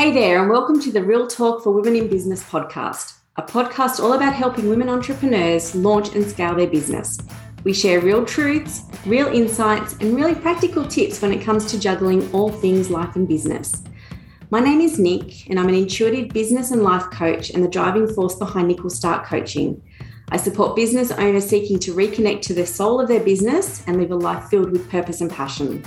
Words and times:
Hey 0.00 0.12
there, 0.12 0.40
and 0.40 0.48
welcome 0.48 0.80
to 0.80 0.90
the 0.90 1.04
Real 1.04 1.26
Talk 1.26 1.62
for 1.62 1.72
Women 1.72 1.94
in 1.94 2.08
Business 2.08 2.42
podcast, 2.42 3.18
a 3.36 3.42
podcast 3.42 4.02
all 4.02 4.14
about 4.14 4.32
helping 4.32 4.70
women 4.70 4.88
entrepreneurs 4.88 5.74
launch 5.74 6.14
and 6.14 6.24
scale 6.24 6.54
their 6.54 6.68
business. 6.68 7.18
We 7.64 7.74
share 7.74 8.00
real 8.00 8.24
truths, 8.24 8.84
real 9.04 9.26
insights, 9.26 9.92
and 10.00 10.16
really 10.16 10.34
practical 10.34 10.86
tips 10.86 11.20
when 11.20 11.34
it 11.34 11.42
comes 11.42 11.66
to 11.66 11.78
juggling 11.78 12.32
all 12.32 12.50
things 12.50 12.88
life 12.88 13.14
and 13.14 13.28
business. 13.28 13.82
My 14.48 14.60
name 14.60 14.80
is 14.80 14.98
Nick, 14.98 15.50
and 15.50 15.60
I'm 15.60 15.68
an 15.68 15.74
intuitive 15.74 16.30
business 16.30 16.70
and 16.70 16.82
life 16.82 17.04
coach 17.10 17.50
and 17.50 17.62
the 17.62 17.68
driving 17.68 18.08
force 18.08 18.36
behind 18.36 18.68
Nickel 18.68 18.88
Start 18.88 19.26
Coaching. 19.26 19.82
I 20.30 20.38
support 20.38 20.76
business 20.76 21.10
owners 21.10 21.46
seeking 21.46 21.78
to 21.80 21.92
reconnect 21.92 22.40
to 22.42 22.54
the 22.54 22.64
soul 22.64 23.02
of 23.02 23.08
their 23.08 23.20
business 23.20 23.84
and 23.86 23.98
live 23.98 24.12
a 24.12 24.16
life 24.16 24.48
filled 24.48 24.70
with 24.70 24.88
purpose 24.88 25.20
and 25.20 25.30
passion. 25.30 25.84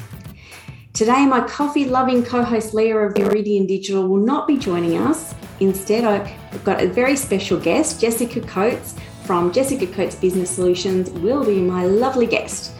Today, 0.93 1.25
my 1.25 1.41
coffee 1.41 1.85
loving 1.85 2.23
co 2.23 2.43
host 2.43 2.75
Leah 2.75 2.95
of 2.97 3.17
Meridian 3.17 3.65
Digital 3.65 4.07
will 4.07 4.23
not 4.23 4.47
be 4.47 4.59
joining 4.59 4.99
us. 4.99 5.33
Instead, 5.59 6.03
I've 6.03 6.63
got 6.63 6.83
a 6.83 6.87
very 6.87 7.15
special 7.15 7.59
guest, 7.59 7.99
Jessica 7.99 8.39
Coates 8.41 8.93
from 9.23 9.51
Jessica 9.51 9.87
Coates 9.87 10.13
Business 10.13 10.51
Solutions, 10.51 11.09
will 11.09 11.43
be 11.43 11.59
my 11.59 11.83
lovely 11.87 12.27
guest. 12.27 12.73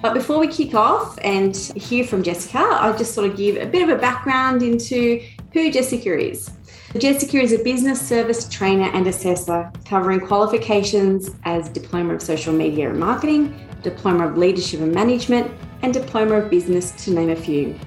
But 0.00 0.14
before 0.14 0.38
we 0.38 0.48
kick 0.48 0.74
off 0.74 1.18
and 1.22 1.54
hear 1.54 2.04
from 2.04 2.22
Jessica, 2.22 2.56
I'll 2.58 2.96
just 2.96 3.14
sort 3.14 3.28
of 3.28 3.36
give 3.36 3.58
a 3.58 3.66
bit 3.66 3.82
of 3.82 3.90
a 3.90 4.00
background 4.00 4.62
into 4.62 5.20
who 5.52 5.70
Jessica 5.70 6.18
is. 6.18 6.50
Jessica 6.98 7.40
is 7.40 7.54
a 7.54 7.62
business 7.62 8.06
service 8.06 8.46
trainer 8.50 8.90
and 8.92 9.06
assessor 9.06 9.72
covering 9.86 10.20
qualifications 10.20 11.30
as 11.44 11.70
Diploma 11.70 12.14
of 12.14 12.20
Social 12.20 12.52
Media 12.52 12.90
and 12.90 13.00
Marketing, 13.00 13.58
Diploma 13.82 14.28
of 14.28 14.36
Leadership 14.36 14.80
and 14.80 14.92
Management, 14.92 15.50
and 15.80 15.94
Diploma 15.94 16.34
of 16.34 16.50
Business, 16.50 16.90
to 17.02 17.10
name 17.12 17.30
a 17.30 17.36
few. 17.36 17.78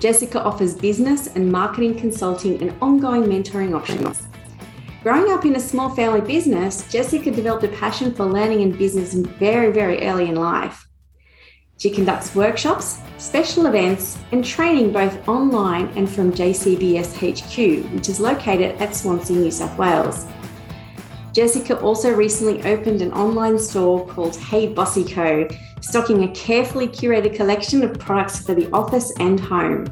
Jessica 0.00 0.42
offers 0.42 0.74
business 0.74 1.28
and 1.28 1.52
marketing 1.52 1.94
consulting 1.94 2.60
and 2.60 2.74
ongoing 2.82 3.22
mentoring 3.22 3.76
options. 3.76 4.26
Growing 5.04 5.32
up 5.32 5.44
in 5.44 5.54
a 5.54 5.60
small 5.60 5.94
family 5.94 6.20
business, 6.20 6.90
Jessica 6.90 7.30
developed 7.30 7.62
a 7.62 7.68
passion 7.68 8.12
for 8.12 8.24
learning 8.24 8.62
and 8.62 8.76
business 8.76 9.14
very, 9.14 9.70
very 9.72 10.02
early 10.02 10.28
in 10.28 10.34
life. 10.34 10.88
She 11.82 11.90
conducts 11.90 12.32
workshops, 12.36 13.00
special 13.18 13.66
events, 13.66 14.16
and 14.30 14.44
training 14.44 14.92
both 14.92 15.26
online 15.26 15.88
and 15.96 16.08
from 16.08 16.32
JCBS 16.32 17.16
HQ, 17.16 17.92
which 17.92 18.08
is 18.08 18.20
located 18.20 18.80
at 18.80 18.94
Swansea, 18.94 19.36
New 19.36 19.50
South 19.50 19.76
Wales. 19.76 20.26
Jessica 21.32 21.76
also 21.80 22.14
recently 22.14 22.62
opened 22.62 23.02
an 23.02 23.12
online 23.12 23.58
store 23.58 24.06
called 24.06 24.36
Hey 24.36 24.68
Bossy 24.72 25.02
Co, 25.02 25.48
stocking 25.80 26.22
a 26.22 26.28
carefully 26.28 26.86
curated 26.86 27.34
collection 27.34 27.82
of 27.82 27.98
products 27.98 28.46
for 28.46 28.54
the 28.54 28.70
office 28.70 29.12
and 29.18 29.40
home. 29.40 29.86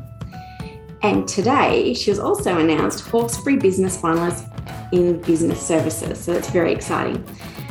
And 1.02 1.26
today, 1.26 1.92
she 1.94 2.10
was 2.12 2.20
also 2.20 2.58
announced 2.58 3.04
Hawkesbury 3.08 3.56
Business 3.56 4.00
Finalist 4.00 4.46
in 4.92 5.20
Business 5.22 5.60
Services. 5.60 6.20
So 6.20 6.34
that's 6.34 6.50
very 6.50 6.72
exciting. 6.72 7.24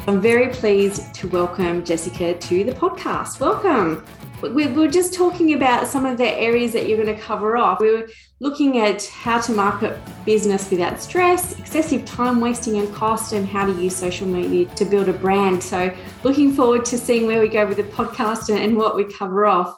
I'm 0.09 0.19
very 0.19 0.49
pleased 0.49 1.13
to 1.13 1.27
welcome 1.27 1.85
Jessica 1.85 2.33
to 2.33 2.63
the 2.63 2.71
podcast. 2.71 3.39
Welcome 3.39 4.03
we 4.41 4.67
were 4.67 4.87
just 4.87 5.13
talking 5.13 5.53
about 5.53 5.87
some 5.87 6.05
of 6.05 6.17
the 6.17 6.27
areas 6.27 6.71
that 6.73 6.87
you're 6.87 7.03
going 7.03 7.15
to 7.15 7.21
cover 7.21 7.57
off. 7.57 7.79
We 7.79 7.91
were 7.91 8.09
looking 8.39 8.79
at 8.79 9.05
how 9.05 9.39
to 9.41 9.51
market 9.51 9.99
business 10.25 10.69
without 10.71 11.01
stress, 11.01 11.59
excessive 11.59 12.05
time 12.05 12.39
wasting 12.39 12.77
and 12.77 12.93
cost, 12.93 13.33
and 13.33 13.45
how 13.47 13.65
to 13.65 13.73
use 13.73 13.95
social 13.95 14.27
media 14.27 14.65
to 14.75 14.85
build 14.85 15.09
a 15.09 15.13
brand. 15.13 15.61
So, 15.61 15.93
looking 16.23 16.53
forward 16.53 16.85
to 16.85 16.97
seeing 16.97 17.27
where 17.27 17.41
we 17.41 17.49
go 17.49 17.67
with 17.67 17.77
the 17.77 17.83
podcast 17.83 18.49
and, 18.49 18.77
what 18.77 18.95
we 18.95 19.03
cover 19.03 19.45
off. 19.45 19.75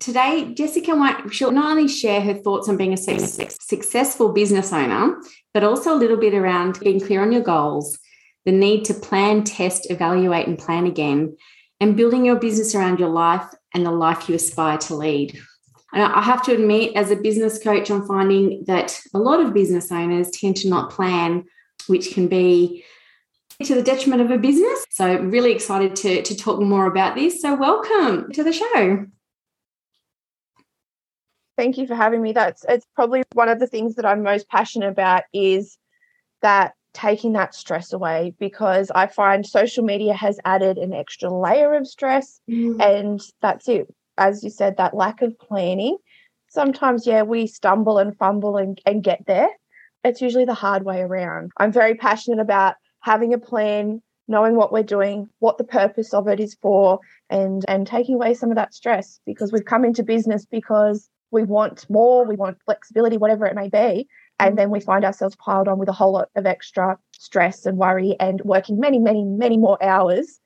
Today, 0.00 0.52
Jessica 0.52 0.94
might 0.94 1.32
she'll 1.32 1.52
not 1.52 1.70
only 1.70 1.86
share 1.86 2.20
her 2.20 2.34
thoughts 2.34 2.68
on 2.68 2.76
being 2.76 2.92
a 2.92 2.96
successful 2.96 4.32
business 4.32 4.72
owner, 4.72 5.16
but 5.54 5.62
also 5.62 5.94
a 5.94 5.96
little 5.96 6.16
bit 6.16 6.34
around 6.34 6.80
being 6.80 6.98
clear 6.98 7.22
on 7.22 7.30
your 7.30 7.42
goals, 7.42 7.98
the 8.44 8.52
need 8.52 8.84
to 8.86 8.94
plan, 8.94 9.44
test, 9.44 9.90
evaluate, 9.90 10.46
and 10.46 10.58
plan 10.58 10.86
again, 10.86 11.36
and 11.80 11.96
building 11.96 12.24
your 12.24 12.36
business 12.36 12.74
around 12.74 12.98
your 12.98 13.08
life 13.08 13.46
and 13.74 13.86
the 13.86 13.90
life 13.90 14.28
you 14.28 14.34
aspire 14.34 14.78
to 14.78 14.94
lead. 14.94 15.38
And 15.92 16.02
I 16.02 16.22
have 16.22 16.42
to 16.44 16.54
admit, 16.54 16.96
as 16.96 17.10
a 17.10 17.16
business 17.16 17.62
coach, 17.62 17.90
I'm 17.90 18.06
finding 18.06 18.64
that 18.66 18.98
a 19.14 19.18
lot 19.18 19.40
of 19.40 19.52
business 19.52 19.92
owners 19.92 20.30
tend 20.30 20.56
to 20.58 20.68
not 20.68 20.90
plan, 20.90 21.44
which 21.86 22.14
can 22.14 22.28
be 22.28 22.84
to 23.62 23.74
the 23.74 23.82
detriment 23.82 24.22
of 24.22 24.30
a 24.30 24.38
business. 24.38 24.86
So, 24.90 25.18
really 25.18 25.52
excited 25.52 25.94
to, 25.96 26.22
to 26.22 26.36
talk 26.36 26.60
more 26.60 26.86
about 26.86 27.14
this. 27.14 27.42
So, 27.42 27.54
welcome 27.54 28.32
to 28.32 28.42
the 28.42 28.52
show. 28.52 29.06
Thank 31.58 31.76
you 31.76 31.86
for 31.86 31.94
having 31.94 32.22
me. 32.22 32.32
That's 32.32 32.64
it's 32.68 32.86
probably 32.94 33.22
one 33.34 33.50
of 33.50 33.60
the 33.60 33.66
things 33.66 33.96
that 33.96 34.06
I'm 34.06 34.22
most 34.22 34.48
passionate 34.48 34.88
about 34.88 35.24
is 35.34 35.76
that 36.40 36.74
taking 36.94 37.32
that 37.32 37.54
stress 37.54 37.92
away 37.92 38.34
because 38.38 38.90
I 38.94 39.06
find 39.06 39.46
social 39.46 39.84
media 39.84 40.14
has 40.14 40.38
added 40.44 40.78
an 40.78 40.92
extra 40.92 41.30
layer 41.30 41.74
of 41.74 41.86
stress. 41.86 42.40
Mm. 42.50 42.80
And 42.80 43.20
that's 43.40 43.68
it. 43.68 43.92
As 44.18 44.44
you 44.44 44.50
said, 44.50 44.76
that 44.76 44.94
lack 44.94 45.22
of 45.22 45.38
planning. 45.38 45.96
Sometimes, 46.48 47.06
yeah, 47.06 47.22
we 47.22 47.46
stumble 47.46 47.98
and 47.98 48.16
fumble 48.16 48.58
and, 48.58 48.78
and 48.84 49.02
get 49.02 49.24
there. 49.26 49.48
It's 50.04 50.20
usually 50.20 50.44
the 50.44 50.54
hard 50.54 50.84
way 50.84 51.00
around. 51.00 51.52
I'm 51.56 51.72
very 51.72 51.94
passionate 51.94 52.40
about 52.40 52.74
having 53.00 53.32
a 53.32 53.38
plan, 53.38 54.02
knowing 54.28 54.56
what 54.56 54.72
we're 54.72 54.82
doing, 54.82 55.28
what 55.38 55.58
the 55.58 55.64
purpose 55.64 56.12
of 56.12 56.28
it 56.28 56.40
is 56.40 56.56
for, 56.60 56.98
and 57.30 57.64
and 57.68 57.86
taking 57.86 58.16
away 58.16 58.34
some 58.34 58.50
of 58.50 58.56
that 58.56 58.74
stress 58.74 59.20
because 59.24 59.52
we've 59.52 59.64
come 59.64 59.84
into 59.84 60.02
business 60.02 60.44
because 60.44 61.08
we 61.30 61.44
want 61.44 61.88
more, 61.88 62.26
we 62.26 62.36
want 62.36 62.58
flexibility, 62.64 63.16
whatever 63.16 63.46
it 63.46 63.54
may 63.54 63.68
be. 63.68 64.08
And 64.42 64.54
mm. 64.54 64.56
then 64.56 64.70
we 64.70 64.80
find 64.80 65.04
ourselves 65.04 65.36
piled 65.36 65.68
on 65.68 65.78
with 65.78 65.88
a 65.88 65.92
whole 65.92 66.12
lot 66.12 66.28
of 66.34 66.46
extra 66.46 66.98
stress 67.12 67.64
and 67.64 67.78
worry 67.78 68.16
and 68.18 68.40
working 68.44 68.80
many, 68.80 68.98
many, 68.98 69.24
many 69.24 69.56
more 69.56 69.82
hours 69.82 70.40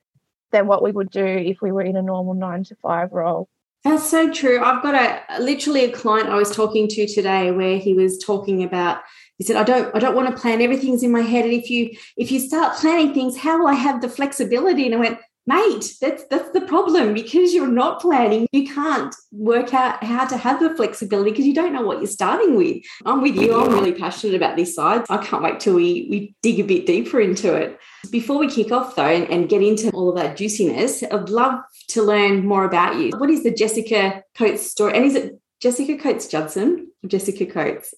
than 0.51 0.67
what 0.67 0.83
we 0.83 0.91
would 0.91 1.09
do 1.09 1.25
if 1.25 1.57
we 1.61 1.71
were 1.71 1.81
in 1.81 1.97
a 1.97 2.01
normal 2.01 2.33
nine 2.33 2.63
to 2.65 2.75
five 2.75 3.11
role. 3.11 3.49
That's 3.83 4.09
so 4.09 4.31
true. 4.31 4.61
I've 4.61 4.83
got 4.83 4.95
a 4.95 5.41
literally 5.41 5.85
a 5.85 5.91
client 5.91 6.29
I 6.29 6.35
was 6.35 6.51
talking 6.51 6.87
to 6.89 7.07
today 7.07 7.51
where 7.51 7.77
he 7.77 7.93
was 7.93 8.17
talking 8.17 8.63
about 8.63 9.01
he 9.37 9.43
said, 9.43 9.55
I 9.55 9.63
don't 9.63 9.95
I 9.95 9.99
don't 9.99 10.15
want 10.15 10.33
to 10.33 10.41
plan 10.41 10.61
everything's 10.61 11.03
in 11.03 11.11
my 11.11 11.21
head. 11.21 11.45
And 11.45 11.53
if 11.53 11.69
you 11.69 11.91
if 12.17 12.31
you 12.31 12.39
start 12.39 12.77
planning 12.77 13.13
things, 13.13 13.37
how 13.37 13.59
will 13.59 13.67
I 13.67 13.75
have 13.75 14.01
the 14.01 14.09
flexibility? 14.09 14.85
And 14.85 14.95
I 14.95 14.97
went, 14.97 15.19
mate 15.47 15.95
that's 16.01 16.25
that's 16.25 16.51
the 16.51 16.61
problem. 16.61 17.13
Because 17.13 17.53
you're 17.53 17.67
not 17.67 18.01
planning 18.01 18.47
you 18.51 18.67
can't 18.67 19.15
work 19.31 19.73
out 19.73 20.03
how 20.03 20.25
to 20.25 20.37
have 20.37 20.59
the 20.59 20.75
flexibility 20.75 21.31
because 21.31 21.45
you 21.45 21.53
don't 21.53 21.73
know 21.73 21.81
what 21.81 21.99
you're 21.99 22.07
starting 22.07 22.55
with. 22.55 22.83
I'm 23.05 23.21
with 23.21 23.35
you. 23.35 23.59
I'm 23.59 23.71
really 23.71 23.93
passionate 23.93 24.35
about 24.35 24.55
this 24.55 24.75
side. 24.75 25.05
I 25.09 25.17
can't 25.17 25.43
wait 25.43 25.59
till 25.59 25.75
we 25.75 26.07
we 26.09 26.35
dig 26.41 26.59
a 26.59 26.63
bit 26.63 26.85
deeper 26.85 27.19
into 27.19 27.53
it. 27.55 27.79
Before 28.11 28.37
we 28.37 28.49
kick 28.49 28.71
off 28.71 28.95
though 28.95 29.03
and, 29.03 29.29
and 29.29 29.49
get 29.49 29.61
into 29.61 29.89
all 29.91 30.09
of 30.09 30.15
that 30.15 30.37
juiciness 30.37 31.03
i'd 31.03 31.29
love 31.29 31.59
to 31.89 32.03
learn 32.03 32.45
more 32.45 32.65
about 32.65 32.97
you. 32.97 33.11
What 33.17 33.29
is 33.29 33.43
the 33.43 33.53
jessica 33.53 34.23
coates 34.35 34.69
story? 34.69 34.93
And 34.95 35.05
is 35.05 35.15
it 35.15 35.39
jessica 35.61 35.97
coates 35.97 36.27
judson 36.27 36.91
or 37.03 37.09
jessica 37.09 37.45
coates? 37.45 37.93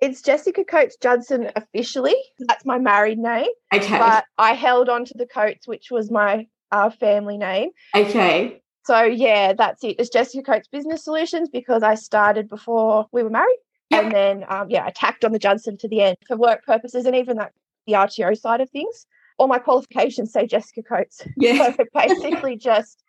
It's 0.00 0.22
Jessica 0.22 0.64
Coates 0.64 0.96
Judson 0.96 1.50
officially. 1.54 2.14
That's 2.38 2.64
my 2.64 2.78
married 2.78 3.18
name. 3.18 3.50
Okay. 3.74 3.98
But 3.98 4.24
I 4.38 4.54
held 4.54 4.88
on 4.88 5.04
to 5.04 5.14
the 5.14 5.26
Coates, 5.26 5.68
which 5.68 5.90
was 5.90 6.10
my 6.10 6.46
our 6.72 6.90
family 6.90 7.38
name. 7.38 7.70
Okay. 7.94 8.60
So 8.84 9.02
yeah, 9.02 9.52
that's 9.52 9.84
it. 9.84 9.96
It's 9.98 10.10
Jessica 10.10 10.42
Coates 10.42 10.68
Business 10.68 11.04
Solutions 11.04 11.48
because 11.48 11.82
I 11.82 11.94
started 11.94 12.48
before 12.48 13.06
we 13.12 13.22
were 13.22 13.30
married. 13.30 13.58
Yep. 13.90 14.04
And 14.04 14.12
then 14.12 14.44
um, 14.48 14.70
yeah, 14.70 14.84
I 14.84 14.90
tacked 14.90 15.24
on 15.24 15.32
the 15.32 15.38
Judson 15.38 15.76
to 15.78 15.88
the 15.88 16.00
end 16.00 16.16
for 16.26 16.36
work 16.36 16.64
purposes 16.64 17.06
and 17.06 17.14
even 17.16 17.36
that 17.36 17.52
the 17.86 17.94
RTO 17.94 18.38
side 18.38 18.60
of 18.60 18.70
things. 18.70 19.06
All 19.38 19.48
my 19.48 19.58
qualifications 19.58 20.32
say 20.32 20.46
Jessica 20.46 20.82
Coates. 20.82 21.22
Yeah. 21.36 21.74
So 21.74 21.84
basically 21.94 22.56
just 22.58 23.02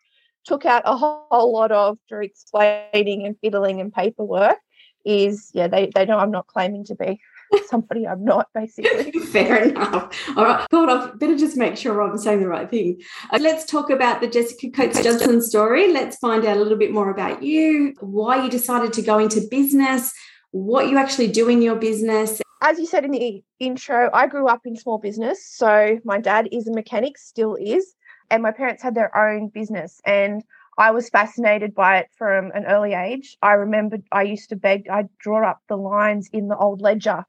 took 0.45 0.65
out 0.65 0.81
a 0.85 0.95
whole, 0.95 1.25
whole 1.29 1.53
lot 1.53 1.71
of 1.71 1.97
explaining 2.09 3.25
and 3.25 3.35
fiddling 3.41 3.79
and 3.79 3.93
paperwork 3.93 4.57
is 5.05 5.51
yeah, 5.53 5.67
they, 5.67 5.91
they 5.93 6.05
know 6.05 6.17
I'm 6.17 6.31
not 6.31 6.47
claiming 6.47 6.85
to 6.85 6.95
be 6.95 7.19
somebody 7.67 8.07
I'm 8.07 8.23
not, 8.23 8.47
basically. 8.53 9.11
Fair 9.25 9.63
enough. 9.69 10.13
All 10.35 10.45
right. 10.45 10.67
God, 10.69 10.89
I 10.89 11.11
better 11.15 11.37
just 11.37 11.57
make 11.57 11.77
sure 11.77 12.01
I'm 12.01 12.17
saying 12.17 12.41
the 12.41 12.47
right 12.47 12.69
thing. 12.69 13.01
Uh, 13.31 13.39
let's 13.41 13.65
talk 13.65 13.89
about 13.89 14.21
the 14.21 14.27
Jessica 14.27 14.69
Coates 14.69 15.03
Johnson 15.03 15.41
story. 15.41 15.91
Let's 15.91 16.17
find 16.17 16.45
out 16.45 16.57
a 16.57 16.59
little 16.59 16.77
bit 16.77 16.91
more 16.91 17.09
about 17.09 17.43
you, 17.43 17.93
why 17.99 18.43
you 18.43 18.49
decided 18.49 18.93
to 18.93 19.01
go 19.01 19.19
into 19.19 19.41
business, 19.49 20.11
what 20.51 20.89
you 20.89 20.97
actually 20.97 21.27
do 21.27 21.49
in 21.49 21.61
your 21.61 21.75
business. 21.75 22.41
As 22.61 22.77
you 22.77 22.85
said 22.85 23.05
in 23.05 23.11
the 23.11 23.43
intro, 23.59 24.09
I 24.13 24.27
grew 24.27 24.47
up 24.47 24.61
in 24.65 24.75
small 24.75 24.99
business. 24.99 25.45
So 25.45 25.99
my 26.03 26.19
dad 26.19 26.49
is 26.51 26.67
a 26.67 26.73
mechanic, 26.73 27.17
still 27.17 27.55
is, 27.55 27.95
and 28.29 28.43
my 28.43 28.51
parents 28.51 28.83
had 28.83 28.95
their 28.95 29.15
own 29.17 29.47
business. 29.47 29.99
And 30.05 30.43
I 30.77 30.91
was 30.91 31.09
fascinated 31.09 31.75
by 31.75 31.97
it 31.97 32.09
from 32.17 32.51
an 32.53 32.65
early 32.65 32.93
age. 32.93 33.37
I 33.41 33.53
remember 33.53 33.97
I 34.11 34.23
used 34.23 34.49
to 34.49 34.55
beg, 34.55 34.87
I'd 34.89 35.09
draw 35.17 35.47
up 35.47 35.61
the 35.67 35.75
lines 35.75 36.29
in 36.31 36.47
the 36.47 36.57
old 36.57 36.81
ledger 36.81 37.25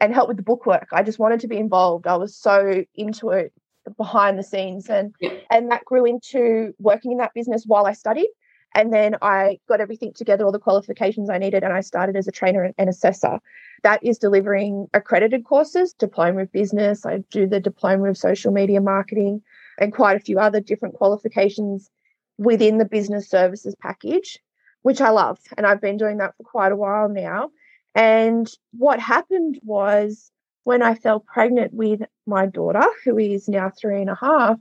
and 0.00 0.14
help 0.14 0.28
with 0.28 0.36
the 0.36 0.42
bookwork. 0.42 0.88
I 0.92 1.02
just 1.02 1.18
wanted 1.18 1.40
to 1.40 1.48
be 1.48 1.58
involved. 1.58 2.06
I 2.06 2.16
was 2.16 2.36
so 2.36 2.84
into 2.94 3.30
it 3.30 3.52
behind 3.96 4.38
the 4.38 4.42
scenes 4.42 4.88
and 4.88 5.14
yeah. 5.20 5.32
and 5.50 5.70
that 5.70 5.84
grew 5.84 6.04
into 6.04 6.74
working 6.78 7.12
in 7.12 7.18
that 7.18 7.34
business 7.34 7.64
while 7.66 7.86
I 7.86 7.92
studied. 7.92 8.28
And 8.74 8.92
then 8.92 9.16
I 9.20 9.58
got 9.68 9.80
everything 9.80 10.12
together, 10.12 10.44
all 10.44 10.52
the 10.52 10.60
qualifications 10.60 11.28
I 11.28 11.38
needed, 11.38 11.64
and 11.64 11.72
I 11.72 11.80
started 11.80 12.14
as 12.14 12.28
a 12.28 12.32
trainer 12.32 12.72
and 12.78 12.88
assessor. 12.88 13.40
That 13.82 14.04
is 14.04 14.16
delivering 14.16 14.86
accredited 14.94 15.44
courses, 15.44 15.92
diploma 15.92 16.42
of 16.42 16.52
business. 16.52 17.04
I 17.04 17.18
do 17.30 17.48
the 17.48 17.58
diploma 17.58 18.10
of 18.10 18.16
social 18.16 18.52
media 18.52 18.80
marketing 18.80 19.42
and 19.78 19.92
quite 19.92 20.16
a 20.16 20.20
few 20.20 20.38
other 20.38 20.60
different 20.60 20.94
qualifications 20.94 21.90
within 22.38 22.78
the 22.78 22.84
business 22.84 23.28
services 23.28 23.74
package, 23.82 24.38
which 24.82 25.00
I 25.00 25.10
love. 25.10 25.40
And 25.56 25.66
I've 25.66 25.80
been 25.80 25.96
doing 25.96 26.18
that 26.18 26.36
for 26.36 26.44
quite 26.44 26.70
a 26.70 26.76
while 26.76 27.08
now. 27.08 27.50
And 27.94 28.48
what 28.72 29.00
happened 29.00 29.60
was 29.64 30.30
when 30.64 30.82
I 30.82 30.94
fell 30.94 31.20
pregnant 31.20 31.72
with 31.74 32.02
my 32.26 32.46
daughter, 32.46 32.84
who 33.04 33.18
is 33.18 33.48
now 33.48 33.70
three 33.70 34.00
and 34.00 34.10
a 34.10 34.14
half, 34.14 34.58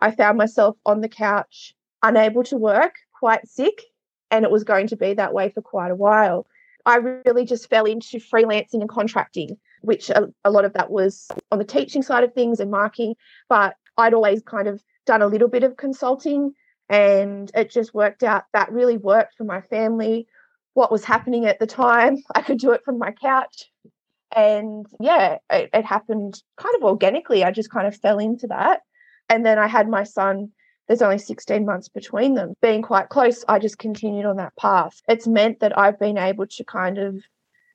I 0.00 0.10
found 0.10 0.38
myself 0.38 0.76
on 0.84 1.00
the 1.00 1.08
couch, 1.08 1.74
unable 2.02 2.42
to 2.44 2.56
work, 2.56 2.94
quite 3.18 3.46
sick, 3.46 3.82
and 4.30 4.44
it 4.44 4.50
was 4.50 4.64
going 4.64 4.88
to 4.88 4.96
be 4.96 5.14
that 5.14 5.34
way 5.34 5.50
for 5.50 5.62
quite 5.62 5.90
a 5.90 5.96
while. 5.96 6.46
I 6.84 6.96
really 6.96 7.44
just 7.44 7.70
fell 7.70 7.84
into 7.84 8.18
freelancing 8.18 8.80
and 8.80 8.88
contracting, 8.88 9.56
which 9.82 10.10
a, 10.10 10.32
a, 10.44 10.50
lot 10.50 10.64
of 10.64 10.72
that 10.72 10.90
was 10.90 11.28
on 11.52 11.58
the 11.58 11.64
teaching 11.64 12.02
side 12.02 12.24
of 12.24 12.32
things 12.32 12.58
and 12.58 12.70
marking, 12.70 13.14
but 13.48 13.76
I'd 13.96 14.14
always 14.14 14.42
kind 14.42 14.66
of 14.66 14.82
done 15.06 15.22
a 15.22 15.28
little 15.28 15.48
bit 15.48 15.62
of 15.62 15.76
consulting 15.76 16.54
and 16.88 17.50
it 17.54 17.70
just 17.70 17.94
worked 17.94 18.22
out 18.22 18.44
that 18.52 18.72
really 18.72 18.96
worked 18.96 19.36
for 19.36 19.44
my 19.44 19.60
family. 19.60 20.26
What 20.74 20.92
was 20.92 21.04
happening 21.04 21.46
at 21.46 21.58
the 21.58 21.66
time, 21.66 22.22
I 22.34 22.42
could 22.42 22.58
do 22.58 22.72
it 22.72 22.84
from 22.84 22.98
my 22.98 23.12
couch. 23.12 23.70
And 24.34 24.86
yeah, 24.98 25.38
it, 25.50 25.70
it 25.74 25.84
happened 25.84 26.42
kind 26.56 26.74
of 26.76 26.82
organically. 26.82 27.44
I 27.44 27.50
just 27.50 27.70
kind 27.70 27.86
of 27.86 27.96
fell 27.96 28.18
into 28.18 28.46
that. 28.46 28.80
And 29.28 29.44
then 29.44 29.58
I 29.58 29.66
had 29.66 29.88
my 29.88 30.04
son 30.04 30.52
there's 30.88 31.02
only 31.02 31.18
16 31.18 31.64
months 31.64 31.88
between 31.88 32.34
them. 32.34 32.54
Being 32.60 32.82
quite 32.82 33.08
close, 33.08 33.44
I 33.48 33.58
just 33.58 33.78
continued 33.78 34.26
on 34.26 34.36
that 34.36 34.54
path. 34.56 35.00
It's 35.08 35.26
meant 35.26 35.60
that 35.60 35.78
I've 35.78 35.98
been 35.98 36.18
able 36.18 36.46
to 36.46 36.64
kind 36.64 36.98
of 36.98 37.22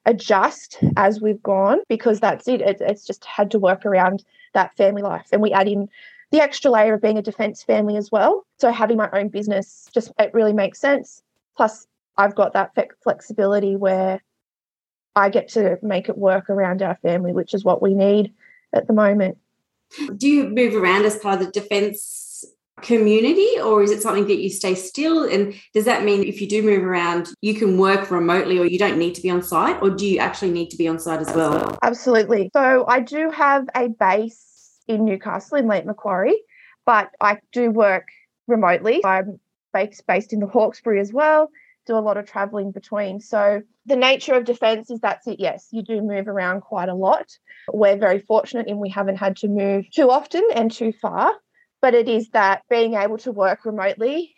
adjust 0.05 0.77
as 0.95 1.21
we've 1.21 1.41
gone 1.41 1.79
because 1.89 2.19
that's 2.19 2.47
it. 2.47 2.61
it. 2.61 2.77
It's 2.79 3.05
just 3.05 3.25
had 3.25 3.51
to 3.51 3.59
work 3.59 3.85
around 3.85 4.23
that 4.53 4.75
family 4.77 5.01
life. 5.01 5.27
And 5.31 5.41
we 5.41 5.51
add 5.51 5.67
in 5.67 5.89
the 6.31 6.41
extra 6.41 6.69
layer 6.69 6.93
of 6.93 7.01
being 7.01 7.17
a 7.17 7.21
defense 7.21 7.63
family 7.63 7.97
as 7.97 8.11
well. 8.11 8.45
So 8.59 8.71
having 8.71 8.97
my 8.97 9.09
own 9.13 9.29
business 9.29 9.89
just 9.93 10.11
it 10.19 10.33
really 10.33 10.53
makes 10.53 10.79
sense. 10.79 11.21
Plus, 11.55 11.87
I've 12.17 12.35
got 12.35 12.53
that 12.53 12.73
flexibility 13.03 13.75
where 13.75 14.21
I 15.15 15.29
get 15.29 15.49
to 15.49 15.77
make 15.81 16.09
it 16.09 16.17
work 16.17 16.49
around 16.49 16.81
our 16.81 16.95
family, 17.01 17.33
which 17.33 17.53
is 17.53 17.63
what 17.63 17.81
we 17.81 17.93
need 17.93 18.33
at 18.73 18.87
the 18.87 18.93
moment. 18.93 19.37
Do 20.15 20.27
you 20.27 20.49
move 20.49 20.75
around 20.75 21.05
as 21.05 21.17
part 21.17 21.39
of 21.39 21.45
the 21.45 21.51
defense 21.51 22.45
community 22.81 23.59
or 23.59 23.81
is 23.81 23.89
it 23.89 24.01
something 24.01 24.27
that 24.27 24.37
you 24.37 24.49
stay 24.49 24.75
still? 24.75 25.23
And 25.23 25.55
does 25.73 25.85
that 25.85 26.03
mean 26.03 26.23
if 26.23 26.39
you 26.41 26.47
do 26.47 26.61
move 26.61 26.83
around 26.83 27.29
you 27.41 27.55
can 27.55 27.77
work 27.77 28.11
remotely 28.11 28.59
or 28.59 28.65
you 28.65 28.77
don't 28.77 28.99
need 28.99 29.15
to 29.15 29.21
be 29.21 29.29
on 29.31 29.41
site 29.41 29.81
or 29.81 29.89
do 29.89 30.05
you 30.05 30.19
actually 30.19 30.51
need 30.51 30.69
to 30.69 30.77
be 30.77 30.87
on 30.87 30.99
site 30.99 31.19
as 31.19 31.33
well? 31.35 31.77
Absolutely. 31.81 32.51
So 32.53 32.85
i 32.87 32.99
do 32.99 33.31
have 33.31 33.67
a 33.75 33.87
base 33.87 34.79
in 34.87 35.05
newcastle 35.05 35.57
in 35.57 35.67
lake 35.67 35.85
macquarie 35.85 36.39
but 36.85 37.09
i 37.19 37.39
do 37.51 37.71
work 37.71 38.07
remotely. 38.47 39.03
I'm 39.03 39.39
based 39.73 40.05
based 40.05 40.31
in 40.31 40.39
the 40.39 40.47
hawkesbury 40.47 40.99
as 40.99 41.11
well 41.11 41.49
do 41.87 41.97
a 41.97 41.99
lot 41.99 42.17
of 42.17 42.29
traveling 42.29 42.71
between 42.71 43.19
so 43.19 43.61
the 43.87 43.95
nature 43.95 44.33
of 44.33 44.43
defence 44.43 44.91
is 44.91 44.99
that's 44.99 45.25
it. 45.27 45.39
Yes, 45.39 45.69
you 45.71 45.81
do 45.81 46.01
move 46.01 46.27
around 46.27 46.61
quite 46.61 46.89
a 46.89 46.93
lot. 46.93 47.25
We're 47.71 47.97
very 47.97 48.19
fortunate 48.19 48.67
in 48.67 48.79
we 48.79 48.89
haven't 48.89 49.15
had 49.15 49.37
to 49.37 49.47
move 49.47 49.89
too 49.89 50.11
often 50.11 50.43
and 50.53 50.71
too 50.71 50.91
far, 50.91 51.33
but 51.81 51.93
it 51.93 52.09
is 52.09 52.29
that 52.29 52.63
being 52.69 52.95
able 52.95 53.17
to 53.19 53.31
work 53.31 53.65
remotely, 53.65 54.35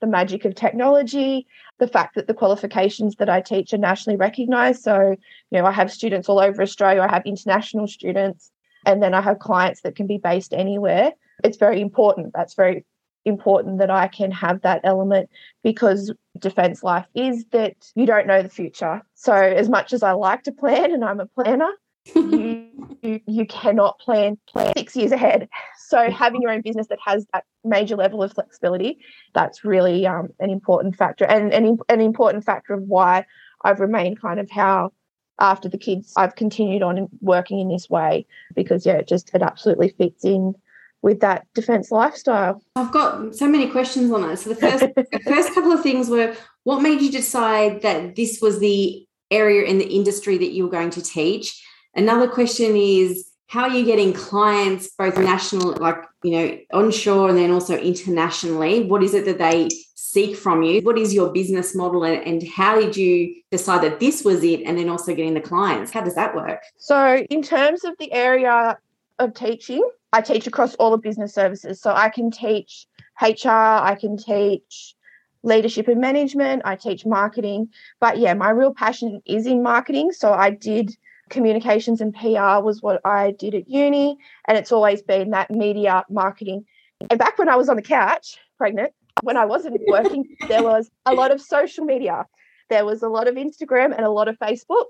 the 0.00 0.08
magic 0.08 0.44
of 0.44 0.56
technology, 0.56 1.46
the 1.78 1.86
fact 1.86 2.16
that 2.16 2.26
the 2.26 2.34
qualifications 2.34 3.14
that 3.16 3.30
I 3.30 3.40
teach 3.40 3.72
are 3.72 3.78
nationally 3.78 4.16
recognised. 4.16 4.82
So, 4.82 5.16
you 5.50 5.58
know, 5.58 5.64
I 5.64 5.70
have 5.70 5.92
students 5.92 6.28
all 6.28 6.40
over 6.40 6.60
Australia, 6.60 7.02
I 7.02 7.12
have 7.12 7.22
international 7.24 7.86
students, 7.86 8.50
and 8.84 9.00
then 9.00 9.14
I 9.14 9.20
have 9.20 9.38
clients 9.38 9.82
that 9.82 9.94
can 9.94 10.08
be 10.08 10.18
based 10.18 10.52
anywhere. 10.52 11.12
It's 11.44 11.56
very 11.56 11.80
important. 11.80 12.32
That's 12.34 12.54
very 12.54 12.84
important 13.24 13.78
that 13.78 13.90
I 13.90 14.08
can 14.08 14.30
have 14.30 14.62
that 14.62 14.80
element 14.84 15.30
because 15.62 16.12
defense 16.38 16.82
life 16.82 17.06
is 17.14 17.44
that 17.52 17.74
you 17.94 18.06
don't 18.06 18.26
know 18.26 18.42
the 18.42 18.48
future. 18.48 19.02
So 19.14 19.34
as 19.34 19.68
much 19.68 19.92
as 19.92 20.02
I 20.02 20.12
like 20.12 20.42
to 20.44 20.52
plan 20.52 20.92
and 20.92 21.04
I'm 21.04 21.20
a 21.20 21.26
planner, 21.26 21.70
you, 22.14 22.68
you, 23.02 23.20
you 23.26 23.46
cannot 23.46 23.98
plan 23.98 24.38
plan 24.48 24.72
six 24.76 24.96
years 24.96 25.12
ahead. 25.12 25.48
So 25.88 26.10
having 26.10 26.42
your 26.42 26.50
own 26.50 26.62
business 26.62 26.88
that 26.88 26.98
has 27.04 27.26
that 27.32 27.44
major 27.64 27.96
level 27.96 28.22
of 28.22 28.32
flexibility, 28.32 28.98
that's 29.34 29.64
really 29.64 30.06
um, 30.06 30.28
an 30.40 30.50
important 30.50 30.96
factor 30.96 31.24
and 31.24 31.52
an, 31.52 31.78
an 31.88 32.00
important 32.00 32.44
factor 32.44 32.74
of 32.74 32.82
why 32.82 33.24
I've 33.64 33.80
remained 33.80 34.20
kind 34.20 34.40
of 34.40 34.50
how 34.50 34.92
after 35.38 35.68
the 35.68 35.78
kids 35.78 36.12
I've 36.16 36.36
continued 36.36 36.82
on 36.82 37.08
working 37.20 37.58
in 37.58 37.68
this 37.68 37.88
way 37.88 38.26
because 38.54 38.84
yeah, 38.84 38.94
it 38.94 39.08
just 39.08 39.34
it 39.34 39.42
absolutely 39.42 39.90
fits 39.90 40.24
in 40.24 40.54
with 41.02 41.20
that 41.20 41.46
defense 41.54 41.90
lifestyle? 41.90 42.62
I've 42.76 42.92
got 42.92 43.34
so 43.34 43.48
many 43.48 43.68
questions 43.68 44.10
on 44.10 44.30
it. 44.30 44.38
So 44.38 44.50
the 44.50 44.56
first 44.56 44.80
the 44.96 45.20
first 45.26 45.54
couple 45.54 45.72
of 45.72 45.82
things 45.82 46.08
were 46.08 46.34
what 46.64 46.80
made 46.80 47.00
you 47.00 47.10
decide 47.10 47.82
that 47.82 48.16
this 48.16 48.40
was 48.40 48.60
the 48.60 49.06
area 49.30 49.64
in 49.64 49.78
the 49.78 49.88
industry 49.88 50.38
that 50.38 50.52
you 50.52 50.64
were 50.64 50.70
going 50.70 50.90
to 50.90 51.02
teach? 51.02 51.62
Another 51.94 52.28
question 52.28 52.76
is 52.76 53.32
how 53.48 53.64
are 53.64 53.70
you 53.70 53.84
getting 53.84 54.14
clients 54.14 54.88
both 54.96 55.18
national 55.18 55.72
like 55.76 55.96
you 56.22 56.30
know 56.30 56.58
onshore 56.72 57.28
and 57.28 57.36
then 57.36 57.50
also 57.50 57.76
internationally 57.76 58.84
what 58.84 59.02
is 59.02 59.12
it 59.12 59.26
that 59.26 59.36
they 59.36 59.68
seek 59.94 60.34
from 60.34 60.62
you 60.62 60.80
what 60.80 60.98
is 60.98 61.12
your 61.12 61.30
business 61.30 61.74
model 61.74 62.02
and, 62.02 62.26
and 62.26 62.48
how 62.48 62.80
did 62.80 62.96
you 62.96 63.34
decide 63.50 63.82
that 63.82 64.00
this 64.00 64.24
was 64.24 64.42
it 64.42 64.62
and 64.64 64.78
then 64.78 64.88
also 64.88 65.14
getting 65.14 65.34
the 65.34 65.40
clients 65.40 65.92
how 65.92 66.00
does 66.00 66.14
that 66.14 66.34
work 66.34 66.62
so 66.78 67.18
in 67.28 67.42
terms 67.42 67.84
of 67.84 67.92
the 67.98 68.10
area 68.12 68.78
of 69.22 69.34
teaching 69.34 69.82
I 70.12 70.20
teach 70.20 70.46
across 70.46 70.74
all 70.74 70.90
the 70.90 70.98
business 70.98 71.34
services. 71.34 71.80
So 71.80 71.92
I 71.92 72.10
can 72.10 72.30
teach 72.30 72.86
HR, 73.20 73.48
I 73.48 73.96
can 73.98 74.16
teach 74.16 74.94
leadership 75.42 75.88
and 75.88 76.00
management, 76.00 76.62
I 76.64 76.76
teach 76.76 77.06
marketing. 77.06 77.68
But 77.98 78.18
yeah, 78.18 78.34
my 78.34 78.50
real 78.50 78.74
passion 78.74 79.22
is 79.24 79.46
in 79.46 79.62
marketing. 79.62 80.12
So 80.12 80.32
I 80.32 80.50
did 80.50 80.94
communications 81.30 82.00
and 82.00 82.14
PR 82.14 82.60
was 82.62 82.82
what 82.82 83.00
I 83.06 83.32
did 83.32 83.54
at 83.54 83.68
uni. 83.68 84.18
And 84.46 84.58
it's 84.58 84.70
always 84.70 85.02
been 85.02 85.30
that 85.30 85.50
media 85.50 86.04
marketing. 86.10 86.66
And 87.08 87.18
back 87.18 87.38
when 87.38 87.48
I 87.48 87.56
was 87.56 87.68
on 87.70 87.76
the 87.76 87.82
couch, 87.82 88.38
pregnant, 88.58 88.92
when 89.22 89.38
I 89.38 89.46
wasn't 89.46 89.80
working, 89.86 90.36
there 90.46 90.62
was 90.62 90.90
a 91.06 91.14
lot 91.14 91.30
of 91.30 91.40
social 91.40 91.86
media. 91.86 92.26
There 92.68 92.84
was 92.84 93.02
a 93.02 93.08
lot 93.08 93.28
of 93.28 93.36
Instagram 93.36 93.96
and 93.96 94.04
a 94.04 94.10
lot 94.10 94.28
of 94.28 94.38
Facebook. 94.38 94.86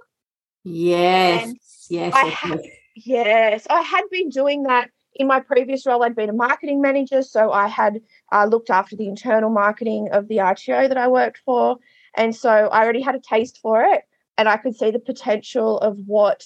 Yes. 0.64 1.44
And 1.44 1.58
yes. 1.88 2.12
I 2.14 2.25
had, 2.26 2.61
yes. 2.94 3.66
I 3.70 3.82
had 3.82 4.04
been 4.11 4.28
doing 4.28 4.64
that 4.64 4.90
in 5.14 5.26
my 5.26 5.40
previous 5.40 5.87
role, 5.87 6.02
I'd 6.02 6.16
been 6.16 6.30
a 6.30 6.34
marketing 6.34 6.80
manager, 6.80 7.22
so 7.22 7.52
I 7.52 7.66
had 7.66 8.00
uh, 8.32 8.46
looked 8.46 8.70
after 8.70 8.96
the 8.96 9.08
internal 9.08 9.50
marketing 9.50 10.08
of 10.12 10.28
the 10.28 10.38
RTO 10.38 10.88
that 10.88 10.96
I 10.96 11.08
worked 11.08 11.38
for. 11.44 11.76
And 12.16 12.34
so 12.34 12.49
I 12.50 12.82
already 12.82 13.02
had 13.02 13.14
a 13.14 13.20
taste 13.20 13.58
for 13.61 13.82
it, 13.82 14.02
and 14.38 14.49
I 14.49 14.56
could 14.56 14.76
see 14.76 14.90
the 14.90 14.99
potential 14.99 15.78
of 15.78 15.99
what 16.06 16.44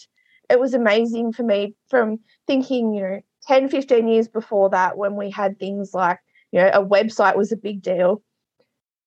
it 0.50 0.60
was 0.60 0.74
amazing 0.74 1.32
for 1.32 1.42
me 1.42 1.74
from 1.88 2.20
thinking, 2.46 2.94
you 2.94 3.02
know, 3.02 3.20
10, 3.46 3.68
15 3.68 4.08
years 4.08 4.28
before 4.28 4.70
that, 4.70 4.96
when 4.96 5.14
we 5.14 5.30
had 5.30 5.58
things 5.58 5.94
like, 5.94 6.18
you 6.50 6.60
know, 6.60 6.70
a 6.72 6.84
website 6.84 7.36
was 7.36 7.52
a 7.52 7.56
big 7.56 7.82
deal, 7.82 8.22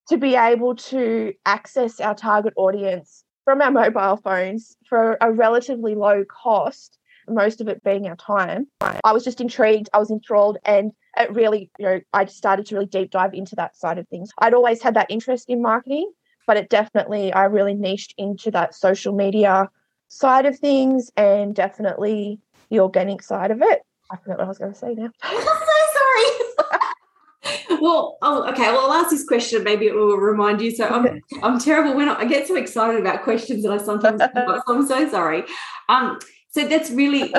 to 0.07 0.17
be 0.17 0.35
able 0.35 0.75
to 0.75 1.33
access 1.45 1.99
our 1.99 2.15
target 2.15 2.53
audience 2.55 3.23
from 3.43 3.61
our 3.61 3.71
mobile 3.71 4.17
phones 4.17 4.77
for 4.87 5.17
a 5.21 5.31
relatively 5.31 5.95
low 5.95 6.23
cost 6.25 6.98
most 7.29 7.61
of 7.61 7.67
it 7.67 7.83
being 7.83 8.07
our 8.07 8.15
time. 8.15 8.67
I 8.81 9.11
was 9.11 9.23
just 9.23 9.41
intrigued, 9.41 9.89
I 9.93 9.99
was 9.99 10.11
enthralled, 10.11 10.57
and 10.65 10.91
it 11.17 11.31
really, 11.33 11.69
you 11.79 11.85
know, 11.85 11.99
I 12.13 12.25
started 12.25 12.65
to 12.67 12.75
really 12.75 12.87
deep 12.87 13.11
dive 13.11 13.33
into 13.33 13.55
that 13.55 13.75
side 13.75 13.97
of 13.97 14.07
things. 14.07 14.31
I'd 14.39 14.53
always 14.53 14.81
had 14.81 14.93
that 14.95 15.07
interest 15.09 15.49
in 15.49 15.61
marketing, 15.61 16.11
but 16.47 16.57
it 16.57 16.69
definitely, 16.69 17.31
I 17.33 17.45
really 17.45 17.73
niched 17.73 18.13
into 18.17 18.51
that 18.51 18.75
social 18.75 19.13
media 19.13 19.69
side 20.07 20.45
of 20.45 20.57
things 20.57 21.11
and 21.15 21.55
definitely 21.55 22.39
the 22.69 22.79
organic 22.79 23.21
side 23.21 23.51
of 23.51 23.61
it. 23.61 23.81
I 24.11 24.17
forgot 24.17 24.39
what 24.39 24.45
I 24.45 24.47
was 24.47 24.57
going 24.57 24.73
to 24.73 24.77
say 24.77 24.93
now. 24.93 25.09
I'm 25.23 25.41
so 25.41 25.53
sorry. 25.93 27.79
well, 27.81 28.17
oh, 28.21 28.49
okay. 28.49 28.71
Well, 28.71 28.91
I'll 28.91 28.93
ask 28.93 29.11
this 29.11 29.25
question. 29.25 29.63
Maybe 29.63 29.87
it 29.87 29.95
will 29.95 30.17
remind 30.17 30.61
you. 30.61 30.71
So 30.71 30.85
I'm, 30.85 31.21
I'm 31.43 31.59
terrible 31.59 31.95
when 31.95 32.09
I, 32.09 32.21
I 32.21 32.25
get 32.25 32.47
so 32.47 32.55
excited 32.55 32.99
about 32.99 33.23
questions 33.23 33.63
that 33.63 33.71
I 33.71 33.77
sometimes. 33.77 34.21
so 34.35 34.61
I'm 34.67 34.87
so 34.87 35.07
sorry. 35.09 35.43
Um, 35.87 36.19
so 36.51 36.67
that's 36.67 36.89
really, 36.89 37.31